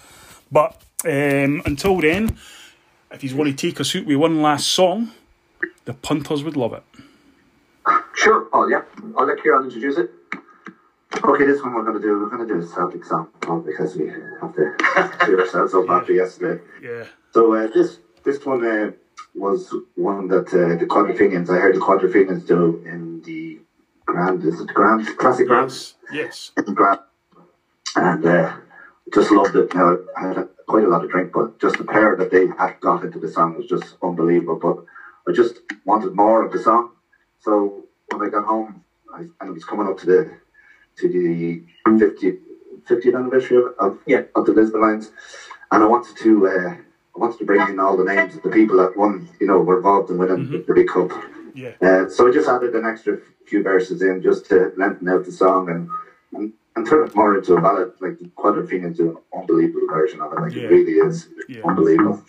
But 0.51 0.81
um, 1.05 1.61
until 1.65 1.99
then, 1.99 2.37
if 3.11 3.23
you 3.23 3.35
want 3.35 3.49
to 3.49 3.55
take 3.55 3.79
us 3.79 3.95
out 3.95 4.05
with 4.05 4.17
one 4.17 4.41
last 4.41 4.67
song, 4.69 5.11
the 5.87 5.93
punters 5.93 6.43
would 6.43 6.57
love 6.57 6.73
it. 6.73 6.83
Sure, 8.13 8.41
Paul. 8.41 8.69
Yeah, 8.69 8.81
I'll 9.17 9.25
let 9.25 9.41
Ciaran 9.41 9.63
introduce 9.63 9.97
it. 9.97 10.11
Okay, 11.23 11.45
this 11.45 11.61
one 11.63 11.73
we're 11.73 11.83
going 11.83 11.99
to 11.99 12.01
do, 12.01 12.19
we're 12.19 12.29
going 12.29 12.45
to 12.45 12.53
do 12.53 12.59
a 12.59 12.67
Celtic 12.67 13.05
song 13.05 13.29
oh, 13.47 13.59
because 13.59 13.95
we 13.95 14.07
have 14.09 14.53
to 14.53 14.75
cheer 15.25 15.39
ourselves 15.39 15.73
up 15.73 15.89
after 15.89 16.11
yesterday. 16.11 16.61
Yeah. 16.83 17.05
So 17.31 17.53
uh, 17.53 17.67
this 17.67 17.99
this 18.25 18.45
one 18.45 18.65
uh, 18.65 18.91
was 19.33 19.73
one 19.95 20.27
that 20.27 20.47
uh, 20.47 20.75
the 20.77 20.85
Quadrophenians, 20.85 21.49
I 21.49 21.59
heard 21.59 21.75
the 21.75 21.79
Quadrophenians 21.79 22.45
do 22.45 22.83
in 22.85 23.21
the 23.21 23.59
Grand, 24.05 24.43
is 24.43 24.59
it 24.59 24.67
the 24.67 24.73
Grand, 24.73 25.07
Classic 25.17 25.47
Grand? 25.47 25.69
Yes. 25.69 25.93
Yes. 26.11 26.51
in 26.67 26.73
Grand. 26.73 26.99
And 27.95 28.25
uh, 28.25 28.57
just 29.13 29.31
loved 29.31 29.55
it. 29.55 29.73
Now, 29.73 29.97
I 30.17 30.27
had 30.27 30.37
a, 30.37 30.49
quite 30.67 30.83
a 30.83 30.89
lot 30.89 31.05
of 31.05 31.09
drink, 31.09 31.31
but 31.33 31.59
just 31.59 31.77
the 31.77 31.85
pair 31.85 32.17
that 32.17 32.29
they 32.29 32.47
had 32.47 32.79
got 32.81 33.05
into 33.05 33.19
the 33.19 33.31
song 33.31 33.55
was 33.55 33.67
just 33.67 33.95
unbelievable. 34.03 34.59
But 34.61 34.85
I 35.27 35.31
just 35.31 35.61
wanted 35.85 36.13
more 36.15 36.43
of 36.43 36.51
the 36.51 36.57
song. 36.57 36.91
So 37.39 37.85
when 38.11 38.21
I 38.27 38.29
got 38.29 38.45
home, 38.45 38.81
I, 39.13 39.19
and 39.39 39.49
it 39.49 39.53
was 39.53 39.65
coming 39.65 39.87
up 39.87 39.97
to 39.97 40.05
the 40.05 40.31
to 40.97 41.07
the 41.09 41.61
50, 41.99 42.37
50th 42.87 43.15
anniversary 43.15 43.57
of, 43.57 43.65
of, 43.79 43.99
Yeah. 44.07 44.23
of 44.35 44.45
the 44.45 44.53
Lisbon 44.53 44.81
Lions, 44.81 45.11
and 45.71 45.83
I 45.83 45.87
wanted 45.87 46.15
to 46.17 46.47
uh, 46.47 46.71
I 47.15 47.19
wanted 47.19 47.37
to 47.39 47.45
bring 47.45 47.61
in 47.69 47.79
all 47.79 47.95
the 47.97 48.03
names 48.03 48.35
of 48.35 48.41
the 48.43 48.49
people 48.49 48.77
that 48.77 48.95
won, 48.97 49.27
you 49.39 49.47
know, 49.47 49.59
were 49.59 49.77
involved 49.77 50.09
in 50.11 50.17
winning 50.17 50.49
the 50.67 50.73
big 50.73 50.87
cup. 50.87 51.11
Yeah. 51.53 51.73
Uh, 51.81 52.07
so 52.07 52.27
I 52.27 52.31
just 52.31 52.47
added 52.49 52.73
an 52.75 52.85
extra 52.85 53.17
few 53.45 53.61
verses 53.63 54.01
in 54.01 54.21
just 54.21 54.45
to 54.47 54.71
lengthen 54.77 55.09
out 55.09 55.25
the 55.25 55.31
song 55.31 55.69
and 55.69 55.89
and, 56.33 56.51
and 56.75 56.85
turn 56.87 57.05
it 57.07 57.15
more 57.15 57.35
into 57.35 57.55
a 57.55 57.61
ballad. 57.61 57.91
Like 57.99 58.17
Quadrophenians 58.37 58.95
do 58.97 59.09
an 59.11 59.17
unbelievable 59.41 59.87
version 59.87 60.21
of 60.21 60.31
it. 60.33 60.39
Like 60.39 60.53
Yeah. 60.53 60.63
it 60.63 60.69
really 60.71 60.93
is 60.93 61.27
Yeah. 61.47 61.61
unbelievable, 61.63 62.23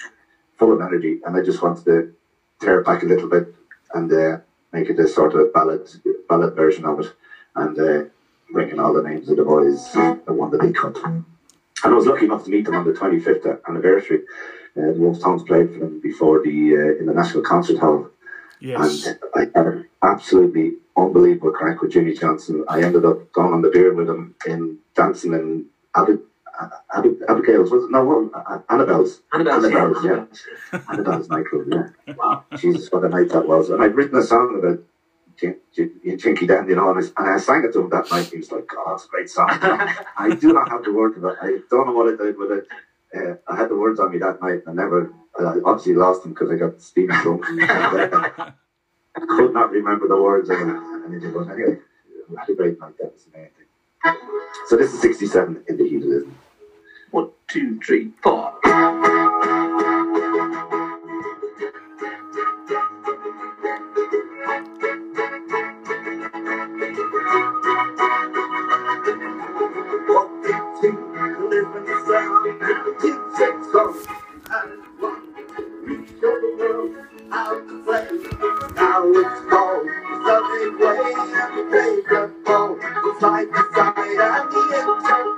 full 0.58 0.72
of 0.72 0.80
energy. 0.80 1.20
And 1.24 1.36
I 1.36 1.42
just 1.42 1.62
wanted 1.62 1.84
to 1.86 2.12
tear 2.60 2.80
it 2.80 2.86
back 2.86 3.02
a 3.02 3.06
little 3.06 3.28
bit 3.28 3.54
and 3.94 4.12
uh, 4.12 4.38
make 4.72 4.88
it 4.90 4.98
a 4.98 5.08
sort 5.08 5.34
of 5.34 5.52
ballad 5.52 5.88
ballad 6.28 6.54
version 6.54 6.84
of 6.84 7.00
it, 7.00 7.12
and 7.54 7.78
uh, 7.78 8.02
bring 8.52 8.70
in 8.70 8.78
all 8.80 8.92
the 8.92 9.02
names 9.02 9.28
of 9.28 9.36
the 9.36 9.44
boys 9.44 9.92
that 9.92 10.22
won 10.28 10.50
the 10.50 10.58
big 10.58 10.74
cup. 10.74 10.96
And 11.04 11.24
I 11.84 11.94
was 11.94 12.06
lucky 12.06 12.26
enough 12.26 12.44
to 12.44 12.50
meet 12.50 12.64
them 12.66 12.74
on 12.74 12.84
the 12.84 12.92
25th 12.92 13.60
anniversary. 13.68 14.22
Uh, 14.76 14.92
the 14.92 15.00
Wolves 15.00 15.20
Tones 15.22 15.42
played 15.44 15.72
for 15.72 15.78
them 15.80 16.00
before 16.00 16.42
the 16.42 16.76
uh, 16.76 17.00
in 17.00 17.06
the 17.06 17.14
National 17.14 17.42
Concert 17.42 17.78
Hall 17.78 18.08
Yes. 18.60 19.06
and 19.06 19.18
I 19.34 19.40
had 19.54 19.66
an 19.68 19.88
absolutely 20.02 20.76
unbelievable 20.96 21.52
crack 21.52 21.80
with 21.80 21.92
Jimmy 21.92 22.14
Johnstone. 22.14 22.64
I 22.68 22.82
ended 22.82 23.04
up 23.04 23.32
going 23.32 23.52
on 23.54 23.62
the 23.62 23.70
beer 23.70 23.92
with 23.94 24.08
him 24.08 24.34
in 24.46 24.78
dancing 24.94 25.32
in 25.34 25.66
Ab- 25.96 26.10
Ab- 26.10 26.22
Abigail's, 27.28 27.70
was 27.70 27.84
it? 27.84 27.90
No, 27.90 28.04
what? 28.04 28.46
Uh, 28.46 28.58
Annabelle's. 28.70 29.22
Annabelle's, 29.32 29.64
yeah. 29.64 29.78
Annabelle's, 29.78 30.46
yeah. 30.72 30.80
Annabelle's 30.90 31.28
nightclub, 31.28 31.64
yeah. 31.68 32.14
Wow, 32.14 32.44
Jesus, 32.56 32.90
what 32.90 33.04
a 33.04 33.08
night 33.08 33.28
that 33.30 33.46
was. 33.46 33.70
And 33.70 33.82
I'd 33.82 33.94
written 33.94 34.18
a 34.18 34.22
song 34.22 34.58
about 34.58 34.78
Jin- 35.38 35.60
Jin- 35.74 36.18
Jinky 36.18 36.46
Dan, 36.46 36.68
you 36.68 36.76
know, 36.76 36.90
and 36.90 36.98
I, 37.04 37.22
and 37.22 37.30
I 37.34 37.38
sang 37.38 37.64
it 37.64 37.72
to 37.74 37.80
him 37.80 37.90
that 37.90 38.10
night. 38.10 38.26
He 38.26 38.38
was 38.38 38.50
like, 38.50 38.68
oh, 38.76 38.84
that's 38.90 39.04
a 39.04 39.08
great 39.08 39.30
song. 39.30 39.48
I 40.18 40.36
do 40.38 40.52
not 40.52 40.68
have 40.70 40.84
the 40.84 40.92
words 40.92 41.16
of 41.16 41.24
it. 41.24 41.36
I 41.40 41.58
don't 41.70 41.86
know 41.86 41.92
what 41.92 42.12
I 42.12 42.16
did 42.22 42.36
with 42.38 42.50
it. 42.50 42.66
Uh, 43.14 43.34
I 43.46 43.56
had 43.56 43.70
the 43.70 43.76
words 43.76 44.00
on 44.00 44.10
me 44.10 44.18
that 44.18 44.42
night 44.42 44.60
and 44.66 44.76
never, 44.76 45.12
I 45.38 45.60
obviously 45.64 45.94
lost 45.94 46.24
them 46.24 46.32
because 46.32 46.50
I 46.50 46.56
got 46.56 46.82
steam 46.82 47.08
drunk. 47.08 47.44
And, 47.48 47.62
I 49.16 49.20
could 49.20 49.54
not 49.54 49.70
remember 49.70 50.06
the 50.06 50.20
words 50.20 50.50
of 50.50 50.56
it. 50.60 50.62
And 50.62 51.14
anyway, 51.14 51.78
I 52.36 52.40
had 52.40 52.48
a 52.48 52.54
great 52.54 52.78
night. 52.80 52.94
That 52.98 53.12
was 53.12 53.24
the 53.24 53.38
main 53.38 53.48
thing. 53.50 54.14
So 54.66 54.76
this 54.76 54.92
is 54.92 55.00
67 55.00 55.64
in 55.68 55.76
the 55.76 55.88
heat 55.88 56.02
of. 56.02 56.28
One, 57.10 57.30
two, 57.48 57.80
three, 57.80 58.12
four. 58.22 58.54
Now 78.76 79.04
it's 79.06 79.40
cold, 79.50 79.88
Sunday 80.26 80.68
way, 80.78 81.14
and 84.20 85.37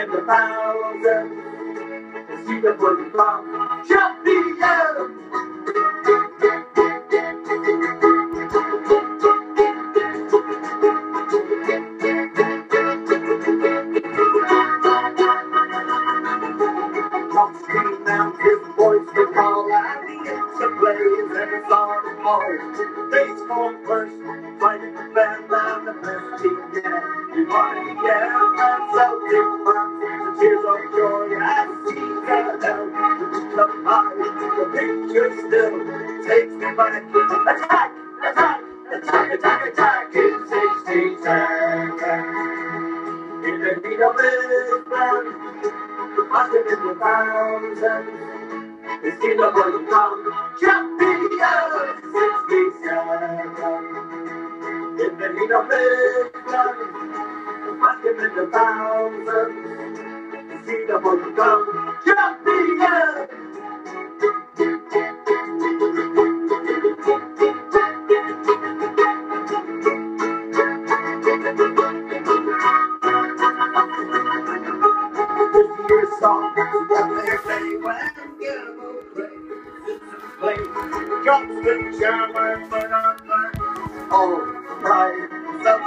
in 0.00 0.10
the 0.10 0.22
thousands, 0.22 1.50
you 2.30 2.36
see 2.46 2.60
the 2.60 2.72
boy 2.74 2.96
pound, 3.16 3.86
Get 27.60 28.24
and 28.24 28.84
Celtic 28.94 29.48
fans, 29.64 30.00
the 30.00 30.30
tears 30.40 30.64
of 30.64 30.80
joy 30.96 31.36
I 31.36 31.68
see 31.84 32.00
to 32.00 33.52
the 33.56 33.66
high. 33.84 34.16
The 34.56 34.64
picture 34.72 35.30
still 35.36 35.74
takes 36.24 36.54
me 36.54 36.68
back. 36.74 37.04
Attack, 37.50 37.90
attack, 38.24 38.60
attack, 38.92 39.28
attack, 39.34 39.60
attack 39.68 40.14
in 40.16 40.32
60 40.48 41.16
seconds. 41.22 42.36
In 43.44 43.56
the 43.60 43.72
heat 43.84 44.00
of 44.00 44.16
Market 46.30 46.66
in 46.66 46.80
the 46.86 46.94
thousands. 46.94 48.08
The 49.02 49.10
skin 49.18 49.40
of 49.40 49.52
the 49.54 49.60
ground. 49.88 50.22
Champion 50.60 51.30
67. 52.12 53.84
In 55.00 55.12
the 55.18 55.28
heat 55.36 55.52
of 55.52 55.68
Lisbon. 55.68 57.39
Market 57.80 58.18
in 58.20 58.36
the 58.36 58.48
thousands. 58.52 59.98
Of 60.90 61.02
the 61.04 61.32
ground. 61.34 61.68
Champion. 62.04 63.28
This 75.52 75.70
year's 75.90 76.20
song 76.20 76.54
they 76.56 77.36
say 77.46 77.76
when 77.78 78.10
you 78.40 79.04
play. 79.14 80.56
The 81.64 81.98
German, 82.00 82.70
but 82.70 82.92
I'm 82.92 83.28
like, 83.28 83.56
oh, 84.12 84.64
right. 84.82 85.29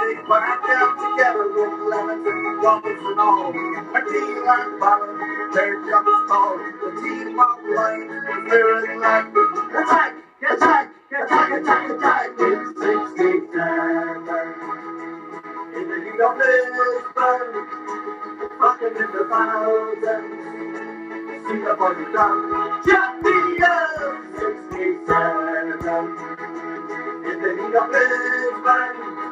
Back 0.04 0.60
out 0.68 1.00
together 1.00 1.48
with 1.48 1.80
Lennox 1.88 2.28
and 2.28 2.62
Wallace 2.62 3.04
and 3.04 3.20
all. 3.20 3.48
A 3.48 4.00
team 4.04 4.44
and 4.46 4.78
bottom, 4.78 5.16
their 5.54 5.80
jumps 5.88 6.28
tall. 6.28 6.58
The 6.58 6.88
team 7.00 7.40
of 7.40 7.64
light 7.72 8.04
was 8.28 8.40
mirroring 8.44 9.00
like 9.00 9.32
attack, 9.32 10.12
attack, 10.44 10.90
attack, 11.10 11.48
attack, 11.52 11.90
attack. 11.90 12.28
In 12.38 12.74
67. 12.76 13.24
In 15.72 15.84
the 15.88 15.96
heat 16.04 16.20
of 16.20 16.36
Lisbon, 16.36 17.48
fucking 18.60 18.96
in 19.00 19.08
the 19.08 19.24
thousands. 19.30 20.28
See 21.48 21.58
the 21.64 21.72
body 21.80 22.06
down, 22.12 22.84
champion 22.84 24.12
67. 24.36 24.84
In 27.24 27.36
the 27.40 27.50
heat 27.56 27.74
of 27.74 27.88
Lisbon, 27.88 28.52
fucking 28.64 29.23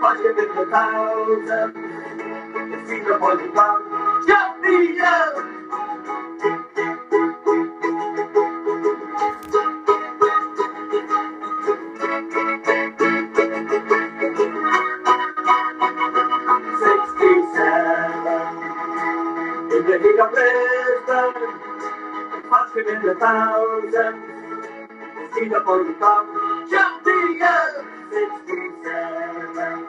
Porque 0.00 0.32
me 0.36 0.42
trataron 0.42 1.44
de 1.46 2.86
signo 2.86 3.18
por 3.18 3.40
igual. 3.40 3.82
¡Ya, 4.26 4.56
pilla! 4.62 5.32
Liga 19.98 20.30
Presta, 20.30 21.32
Patrick 22.48 22.88
in 22.88 23.02
the 23.02 23.14
thousand, 23.14 24.16
see 25.34 25.48
the 25.48 25.60
point 25.60 26.02
of 26.02 26.68
Jump 26.70 27.04
the 27.04 27.12
67 28.10 29.87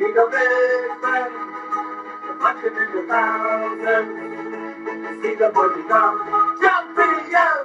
he's 0.00 0.16
a 0.16 0.26
big 0.30 1.02
man, 1.02 1.30
a 2.12 2.32
hundred 2.42 2.74
and 2.74 2.94
a 2.98 3.02
thousand. 3.08 4.32
See 5.22 5.34
the 5.34 5.48
boy 5.50 5.68
become 5.76 6.16
champion. 6.60 7.64